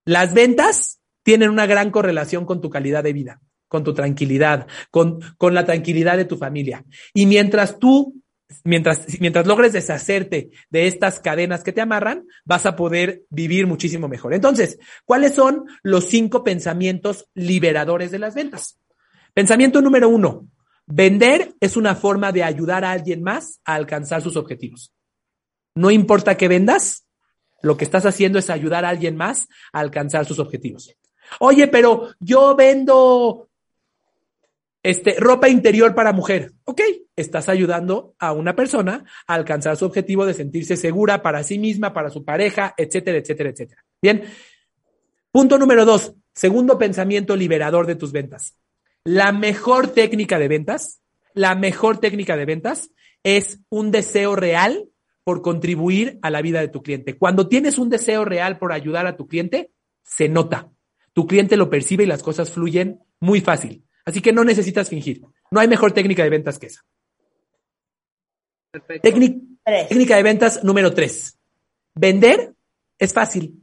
Las 0.05 0.33
ventas 0.33 0.99
tienen 1.21 1.51
una 1.51 1.67
gran 1.67 1.91
correlación 1.91 2.47
con 2.47 2.61
tu 2.61 2.71
calidad 2.71 3.03
de 3.03 3.13
vida, 3.13 3.41
con 3.67 3.83
tu 3.83 3.93
tranquilidad, 3.93 4.65
con, 4.89 5.19
con 5.37 5.53
la 5.53 5.67
tranquilidad 5.67 6.17
de 6.17 6.25
tu 6.25 6.35
familia. 6.35 6.83
Y 7.13 7.27
mientras 7.27 7.77
tú, 7.77 8.20
mientras, 8.63 9.19
mientras 9.19 9.47
logres 9.47 9.73
deshacerte 9.73 10.51
de 10.69 10.87
estas 10.87 11.19
cadenas 11.19 11.63
que 11.63 11.73
te 11.73 11.81
amarran, 11.81 12.25
vas 12.45 12.65
a 12.65 12.75
poder 12.75 13.23
vivir 13.29 13.67
muchísimo 13.67 14.07
mejor. 14.07 14.33
Entonces, 14.33 14.79
¿cuáles 15.05 15.35
son 15.35 15.65
los 15.83 16.05
cinco 16.05 16.43
pensamientos 16.43 17.27
liberadores 17.33 18.11
de 18.11 18.19
las 18.19 18.35
ventas? 18.35 18.79
Pensamiento 19.33 19.81
número 19.81 20.09
uno, 20.09 20.47
Vender 20.93 21.55
es 21.61 21.77
una 21.77 21.95
forma 21.95 22.33
de 22.33 22.43
ayudar 22.43 22.83
a 22.83 22.91
alguien 22.91 23.23
más 23.23 23.61
a 23.63 23.75
alcanzar 23.75 24.21
sus 24.21 24.35
objetivos. 24.35 24.93
No 25.73 25.89
importa 25.89 26.35
que 26.35 26.49
vendas, 26.49 27.05
lo 27.61 27.77
que 27.77 27.85
estás 27.85 28.05
haciendo 28.05 28.39
es 28.39 28.49
ayudar 28.49 28.83
a 28.83 28.89
alguien 28.89 29.15
más 29.15 29.47
a 29.71 29.79
alcanzar 29.79 30.25
sus 30.25 30.39
objetivos. 30.39 30.93
Oye, 31.39 31.67
pero 31.69 32.09
yo 32.19 32.55
vendo 32.57 33.50
este, 34.83 35.15
ropa 35.19 35.49
interior 35.49 35.93
para 35.93 36.13
mujer. 36.13 36.53
Ok, 36.63 36.81
estás 37.15 37.49
ayudando 37.49 38.15
a 38.19 38.33
una 38.33 38.55
persona 38.55 39.05
a 39.27 39.33
alcanzar 39.33 39.77
su 39.77 39.85
objetivo 39.85 40.25
de 40.25 40.33
sentirse 40.33 40.75
segura 40.75 41.21
para 41.21 41.43
sí 41.43 41.59
misma, 41.59 41.93
para 41.93 42.09
su 42.09 42.25
pareja, 42.25 42.73
etcétera, 42.77 43.19
etcétera, 43.19 43.49
etcétera. 43.49 43.83
Bien. 44.01 44.23
Punto 45.31 45.57
número 45.57 45.85
dos, 45.85 46.13
segundo 46.33 46.77
pensamiento 46.77 47.35
liberador 47.35 47.87
de 47.87 47.95
tus 47.95 48.11
ventas. 48.11 48.57
La 49.05 49.31
mejor 49.31 49.87
técnica 49.87 50.37
de 50.37 50.47
ventas, 50.47 51.01
la 51.33 51.55
mejor 51.55 51.99
técnica 51.99 52.35
de 52.35 52.45
ventas 52.45 52.91
es 53.23 53.59
un 53.69 53.91
deseo 53.91 54.35
real 54.35 54.89
por 55.23 55.41
contribuir 55.41 56.19
a 56.21 56.29
la 56.29 56.41
vida 56.41 56.59
de 56.59 56.67
tu 56.67 56.81
cliente. 56.81 57.17
Cuando 57.17 57.47
tienes 57.47 57.77
un 57.77 57.89
deseo 57.89 58.25
real 58.25 58.57
por 58.57 58.73
ayudar 58.73 59.05
a 59.05 59.15
tu 59.15 59.27
cliente, 59.27 59.71
se 60.03 60.27
nota. 60.27 60.69
Tu 61.13 61.27
cliente 61.27 61.57
lo 61.57 61.69
percibe 61.69 62.03
y 62.03 62.07
las 62.07 62.23
cosas 62.23 62.51
fluyen 62.51 62.99
muy 63.19 63.39
fácil. 63.39 63.85
Así 64.05 64.21
que 64.21 64.33
no 64.33 64.43
necesitas 64.43 64.89
fingir. 64.89 65.21
No 65.51 65.59
hay 65.59 65.67
mejor 65.67 65.91
técnica 65.91 66.23
de 66.23 66.29
ventas 66.29 66.57
que 66.57 66.67
esa. 66.67 66.81
técnica 69.89 70.15
de 70.15 70.23
ventas 70.23 70.63
número 70.63 70.93
tres. 70.93 71.37
Vender 71.93 72.53
es 72.97 73.13
fácil. 73.13 73.61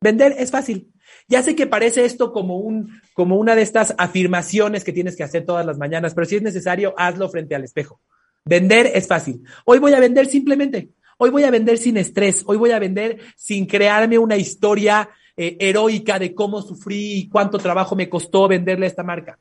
Vender 0.00 0.34
es 0.38 0.50
fácil. 0.50 0.92
Ya 1.28 1.42
sé 1.42 1.54
que 1.54 1.66
parece 1.66 2.04
esto 2.04 2.32
como, 2.32 2.58
un, 2.58 3.00
como 3.14 3.36
una 3.36 3.54
de 3.54 3.62
estas 3.62 3.94
afirmaciones 3.98 4.84
que 4.84 4.92
tienes 4.92 5.16
que 5.16 5.22
hacer 5.22 5.44
todas 5.44 5.64
las 5.64 5.78
mañanas, 5.78 6.14
pero 6.14 6.26
si 6.26 6.36
es 6.36 6.42
necesario, 6.42 6.94
hazlo 6.96 7.28
frente 7.28 7.54
al 7.54 7.64
espejo. 7.64 8.00
Vender 8.44 8.90
es 8.94 9.06
fácil. 9.06 9.42
Hoy 9.64 9.78
voy 9.78 9.92
a 9.92 10.00
vender 10.00 10.26
simplemente. 10.26 10.90
Hoy 11.18 11.30
voy 11.30 11.44
a 11.44 11.50
vender 11.50 11.78
sin 11.78 11.96
estrés. 11.96 12.42
Hoy 12.46 12.56
voy 12.56 12.72
a 12.72 12.78
vender 12.78 13.18
sin 13.36 13.66
crearme 13.66 14.18
una 14.18 14.36
historia 14.36 15.08
eh, 15.36 15.56
heroica 15.60 16.18
de 16.18 16.34
cómo 16.34 16.62
sufrí 16.62 17.14
y 17.14 17.28
cuánto 17.28 17.58
trabajo 17.58 17.96
me 17.96 18.08
costó 18.08 18.48
venderle 18.48 18.86
a 18.86 18.88
esta 18.88 19.02
marca. 19.02 19.38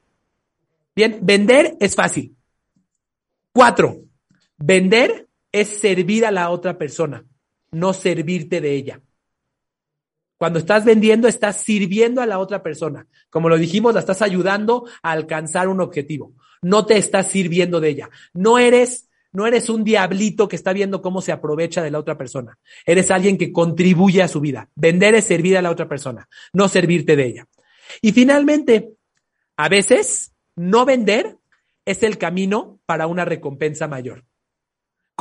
Bien, 0.95 1.19
vender 1.21 1.77
es 1.79 1.95
fácil. 1.95 2.35
Cuatro, 3.53 3.97
vender 4.57 5.27
es 5.51 5.67
servir 5.67 6.25
a 6.25 6.31
la 6.31 6.49
otra 6.49 6.77
persona, 6.77 7.25
no 7.71 7.93
servirte 7.93 8.61
de 8.61 8.73
ella. 8.75 9.01
Cuando 10.37 10.57
estás 10.57 10.85
vendiendo, 10.85 11.27
estás 11.27 11.57
sirviendo 11.57 12.19
a 12.19 12.25
la 12.25 12.39
otra 12.39 12.63
persona. 12.63 13.05
Como 13.29 13.47
lo 13.47 13.57
dijimos, 13.57 13.93
la 13.93 13.99
estás 13.99 14.23
ayudando 14.23 14.87
a 15.03 15.11
alcanzar 15.11 15.67
un 15.67 15.81
objetivo. 15.81 16.33
No 16.63 16.85
te 16.85 16.97
estás 16.97 17.27
sirviendo 17.27 17.79
de 17.79 17.89
ella. 17.89 18.09
No 18.33 18.57
eres, 18.57 19.07
no 19.31 19.47
eres 19.47 19.69
un 19.69 19.83
diablito 19.83 20.47
que 20.47 20.55
está 20.55 20.73
viendo 20.73 21.01
cómo 21.01 21.21
se 21.21 21.31
aprovecha 21.31 21.81
de 21.81 21.91
la 21.91 21.99
otra 21.99 22.17
persona. 22.17 22.57
Eres 22.85 23.11
alguien 23.11 23.37
que 23.37 23.51
contribuye 23.51 24.21
a 24.21 24.27
su 24.27 24.41
vida. 24.41 24.69
Vender 24.75 25.15
es 25.15 25.25
servir 25.25 25.57
a 25.57 25.61
la 25.61 25.71
otra 25.71 25.87
persona, 25.87 26.27
no 26.53 26.67
servirte 26.67 27.15
de 27.15 27.25
ella. 27.25 27.47
Y 28.01 28.11
finalmente, 28.11 28.89
a 29.57 29.69
veces, 29.69 30.33
no 30.55 30.85
vender 30.85 31.37
es 31.85 32.03
el 32.03 32.17
camino 32.17 32.79
para 32.85 33.07
una 33.07 33.25
recompensa 33.25 33.87
mayor 33.87 34.23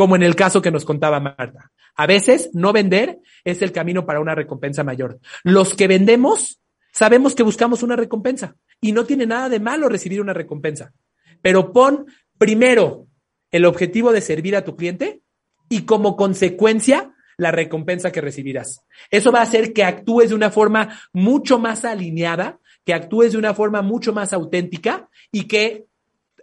como 0.01 0.17
en 0.17 0.23
el 0.23 0.35
caso 0.35 0.63
que 0.63 0.71
nos 0.71 0.87
contaba 0.87 1.21
Marta. 1.21 1.73
A 1.95 2.07
veces 2.07 2.49
no 2.55 2.73
vender 2.73 3.19
es 3.45 3.61
el 3.61 3.71
camino 3.71 4.07
para 4.07 4.21
una 4.21 4.35
recompensa 4.35 4.83
mayor. 4.83 5.21
Los 5.45 5.75
que 5.75 5.89
vendemos 5.89 6.59
sabemos 6.91 7.35
que 7.35 7.43
buscamos 7.43 7.83
una 7.83 7.97
recompensa 7.97 8.57
y 8.81 8.93
no 8.93 9.05
tiene 9.05 9.27
nada 9.27 9.51
de 9.51 9.61
malo 9.61 9.91
recibir 9.91 10.23
una 10.23 10.33
recompensa. 10.33 10.95
Pero 11.43 11.71
pon 11.71 12.07
primero 12.39 13.09
el 13.51 13.65
objetivo 13.65 14.13
de 14.13 14.21
servir 14.21 14.57
a 14.57 14.65
tu 14.65 14.77
cliente 14.77 15.23
y 15.69 15.83
como 15.83 16.17
consecuencia 16.17 17.15
la 17.37 17.51
recompensa 17.51 18.13
que 18.13 18.21
recibirás. 18.21 18.85
Eso 19.11 19.33
va 19.33 19.41
a 19.41 19.45
hacer 19.45 19.73
que 19.73 19.85
actúes 19.85 20.29
de 20.29 20.35
una 20.35 20.51
forma 20.51 21.01
mucho 21.13 21.59
más 21.59 21.85
alineada, 21.85 22.59
que 22.85 22.93
actúes 22.93 23.33
de 23.33 23.39
una 23.39 23.55
forma 23.55 23.81
mucho 23.81 24.13
más 24.13 24.33
auténtica 24.33 25.09
y 25.33 25.45
que 25.49 25.87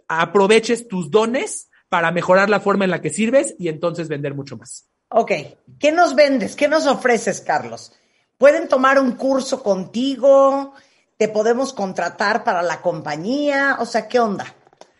aproveches 0.08 0.88
tus 0.88 1.10
dones 1.10 1.70
para 1.88 2.10
mejorar 2.10 2.50
la 2.50 2.60
forma 2.60 2.84
en 2.84 2.90
la 2.90 3.00
que 3.00 3.10
sirves 3.10 3.54
y 3.58 3.68
entonces 3.68 4.08
vender 4.08 4.34
mucho 4.34 4.56
más. 4.56 4.88
Ok, 5.10 5.32
¿qué 5.78 5.92
nos 5.92 6.14
vendes? 6.14 6.56
¿Qué 6.56 6.68
nos 6.68 6.86
ofreces, 6.86 7.40
Carlos? 7.40 7.92
¿Pueden 8.36 8.68
tomar 8.68 8.98
un 8.98 9.12
curso 9.12 9.62
contigo? 9.62 10.74
¿Te 11.16 11.28
podemos 11.28 11.72
contratar 11.72 12.44
para 12.44 12.62
la 12.62 12.82
compañía? 12.82 13.78
O 13.80 13.86
sea, 13.86 14.06
¿qué 14.06 14.20
onda? 14.20 14.54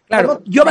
Claro, 0.06 0.42
yo, 0.46 0.64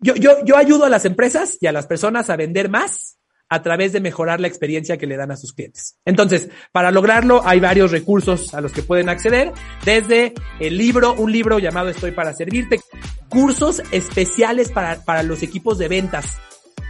yo, 0.00 0.14
yo, 0.14 0.44
yo 0.44 0.56
ayudo 0.56 0.84
a 0.84 0.88
las 0.90 1.04
empresas 1.04 1.58
y 1.60 1.66
a 1.66 1.72
las 1.72 1.86
personas 1.86 2.30
a 2.30 2.36
vender 2.36 2.68
más 2.68 3.18
a 3.50 3.62
través 3.62 3.92
de 3.92 4.00
mejorar 4.00 4.40
la 4.40 4.46
experiencia 4.46 4.96
que 4.96 5.08
le 5.08 5.16
dan 5.16 5.32
a 5.32 5.36
sus 5.36 5.52
clientes. 5.52 5.98
Entonces, 6.04 6.48
para 6.72 6.92
lograrlo 6.92 7.42
hay 7.44 7.58
varios 7.58 7.90
recursos 7.90 8.54
a 8.54 8.60
los 8.60 8.72
que 8.72 8.82
pueden 8.82 9.08
acceder, 9.08 9.52
desde 9.84 10.34
el 10.60 10.78
libro, 10.78 11.14
un 11.14 11.32
libro 11.32 11.58
llamado 11.58 11.88
Estoy 11.88 12.12
para 12.12 12.32
servirte, 12.32 12.80
cursos 13.28 13.82
especiales 13.90 14.70
para, 14.70 15.04
para 15.04 15.24
los 15.24 15.42
equipos 15.42 15.78
de 15.78 15.88
ventas 15.88 16.38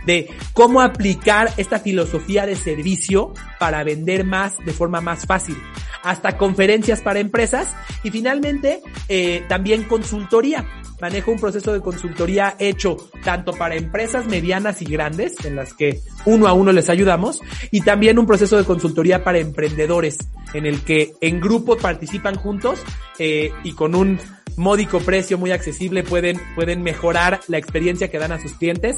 de 0.06 0.28
cómo 0.54 0.80
aplicar 0.80 1.52
esta 1.56 1.78
filosofía 1.78 2.46
de 2.46 2.56
servicio 2.56 3.32
para 3.58 3.84
vender 3.84 4.24
más 4.24 4.56
de 4.64 4.72
forma 4.72 5.00
más 5.00 5.26
fácil, 5.26 5.56
hasta 6.02 6.36
conferencias 6.36 7.00
para 7.00 7.20
empresas 7.20 7.74
y 8.02 8.10
finalmente 8.10 8.82
eh, 9.08 9.44
también 9.48 9.84
consultoría. 9.84 10.66
Manejo 11.00 11.30
un 11.30 11.38
proceso 11.38 11.72
de 11.72 11.80
consultoría 11.80 12.56
hecho 12.58 12.98
tanto 13.24 13.52
para 13.52 13.74
empresas 13.74 14.26
medianas 14.26 14.82
y 14.82 14.84
grandes, 14.84 15.42
en 15.46 15.56
las 15.56 15.72
que 15.72 16.00
uno 16.26 16.46
a 16.46 16.52
uno 16.52 16.72
les 16.72 16.90
ayudamos, 16.90 17.40
y 17.70 17.80
también 17.80 18.18
un 18.18 18.26
proceso 18.26 18.58
de 18.58 18.64
consultoría 18.64 19.24
para 19.24 19.38
emprendedores, 19.38 20.18
en 20.52 20.66
el 20.66 20.82
que 20.82 21.14
en 21.22 21.40
grupo 21.40 21.78
participan 21.78 22.34
juntos 22.34 22.80
eh, 23.18 23.50
y 23.64 23.72
con 23.72 23.94
un 23.94 24.18
módico 24.56 25.00
precio 25.00 25.38
muy 25.38 25.52
accesible 25.52 26.02
pueden, 26.02 26.38
pueden 26.54 26.82
mejorar 26.82 27.40
la 27.48 27.56
experiencia 27.56 28.10
que 28.10 28.18
dan 28.18 28.32
a 28.32 28.40
sus 28.40 28.52
clientes 28.52 28.96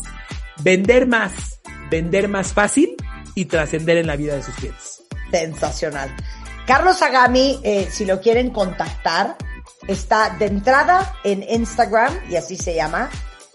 vender 0.61 1.07
más, 1.07 1.61
vender 1.91 2.29
más 2.29 2.53
fácil 2.53 2.97
y 3.35 3.47
trascender 3.47 3.97
en 3.97 4.07
la 4.07 4.17
vida 4.17 4.35
de 4.35 4.43
sus 4.43 4.55
clientes. 4.55 5.03
Sensacional. 5.31 6.15
Carlos 6.67 7.03
Agami, 7.03 7.61
eh, 7.65 7.89
si 7.91 8.05
lo 8.05 8.21
quieren 8.21 8.51
contactar, 8.51 9.37
está 9.89 10.31
de 10.39 10.47
entrada 10.47 11.15
en 11.25 11.43
Instagram 11.43 12.13
y 12.31 12.37
así 12.37 12.57
se 12.57 12.75
llama, 12.75 13.11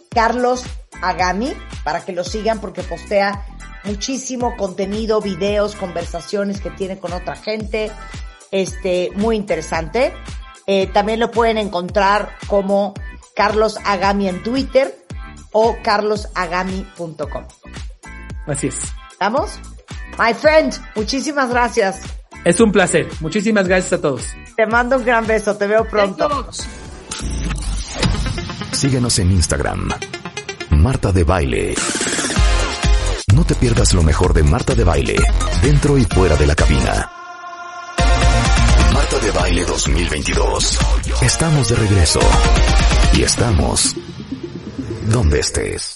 Carlos 0.09 0.63
Agami, 1.01 1.53
para 1.83 2.03
que 2.03 2.11
lo 2.11 2.23
sigan 2.23 2.59
porque 2.59 2.83
postea 2.83 3.45
muchísimo 3.83 4.57
contenido, 4.57 5.21
videos, 5.21 5.75
conversaciones 5.75 6.59
que 6.59 6.69
tiene 6.71 6.99
con 6.99 7.13
otra 7.13 7.35
gente, 7.35 7.91
este, 8.51 9.11
muy 9.15 9.35
interesante. 9.35 10.13
Eh, 10.65 10.87
también 10.87 11.19
lo 11.19 11.31
pueden 11.31 11.57
encontrar 11.57 12.35
como 12.47 12.93
Carlos 13.35 13.77
Agami 13.85 14.27
en 14.27 14.43
Twitter 14.43 15.06
o 15.51 15.77
carlosagami.com. 15.83 17.43
Así 18.47 18.67
es. 18.67 18.77
¿Estamos? 19.11 19.59
My 20.17 20.33
friend, 20.33 20.73
muchísimas 20.95 21.49
gracias. 21.49 22.01
Es 22.45 22.59
un 22.59 22.71
placer. 22.71 23.07
Muchísimas 23.19 23.67
gracias 23.67 23.93
a 23.93 24.01
todos. 24.01 24.23
Te 24.55 24.65
mando 24.65 24.97
un 24.97 25.05
gran 25.05 25.27
beso. 25.27 25.55
Te 25.57 25.67
veo 25.67 25.85
pronto. 25.85 26.49
Síguenos 28.71 29.19
en 29.19 29.31
Instagram. 29.31 29.89
Marta 30.69 31.11
de 31.11 31.23
Baile. 31.23 31.75
No 33.33 33.43
te 33.43 33.55
pierdas 33.55 33.93
lo 33.93 34.03
mejor 34.03 34.33
de 34.33 34.43
Marta 34.43 34.73
de 34.75 34.83
Baile, 34.83 35.15
dentro 35.61 35.97
y 35.97 36.05
fuera 36.05 36.35
de 36.35 36.47
la 36.47 36.55
cabina. 36.55 37.11
Marta 38.93 39.19
de 39.19 39.31
Baile 39.31 39.65
2022. 39.65 40.79
Estamos 41.21 41.69
de 41.69 41.75
regreso. 41.75 42.19
Y 43.13 43.23
estamos 43.23 43.95
donde 45.07 45.39
estés. 45.39 45.95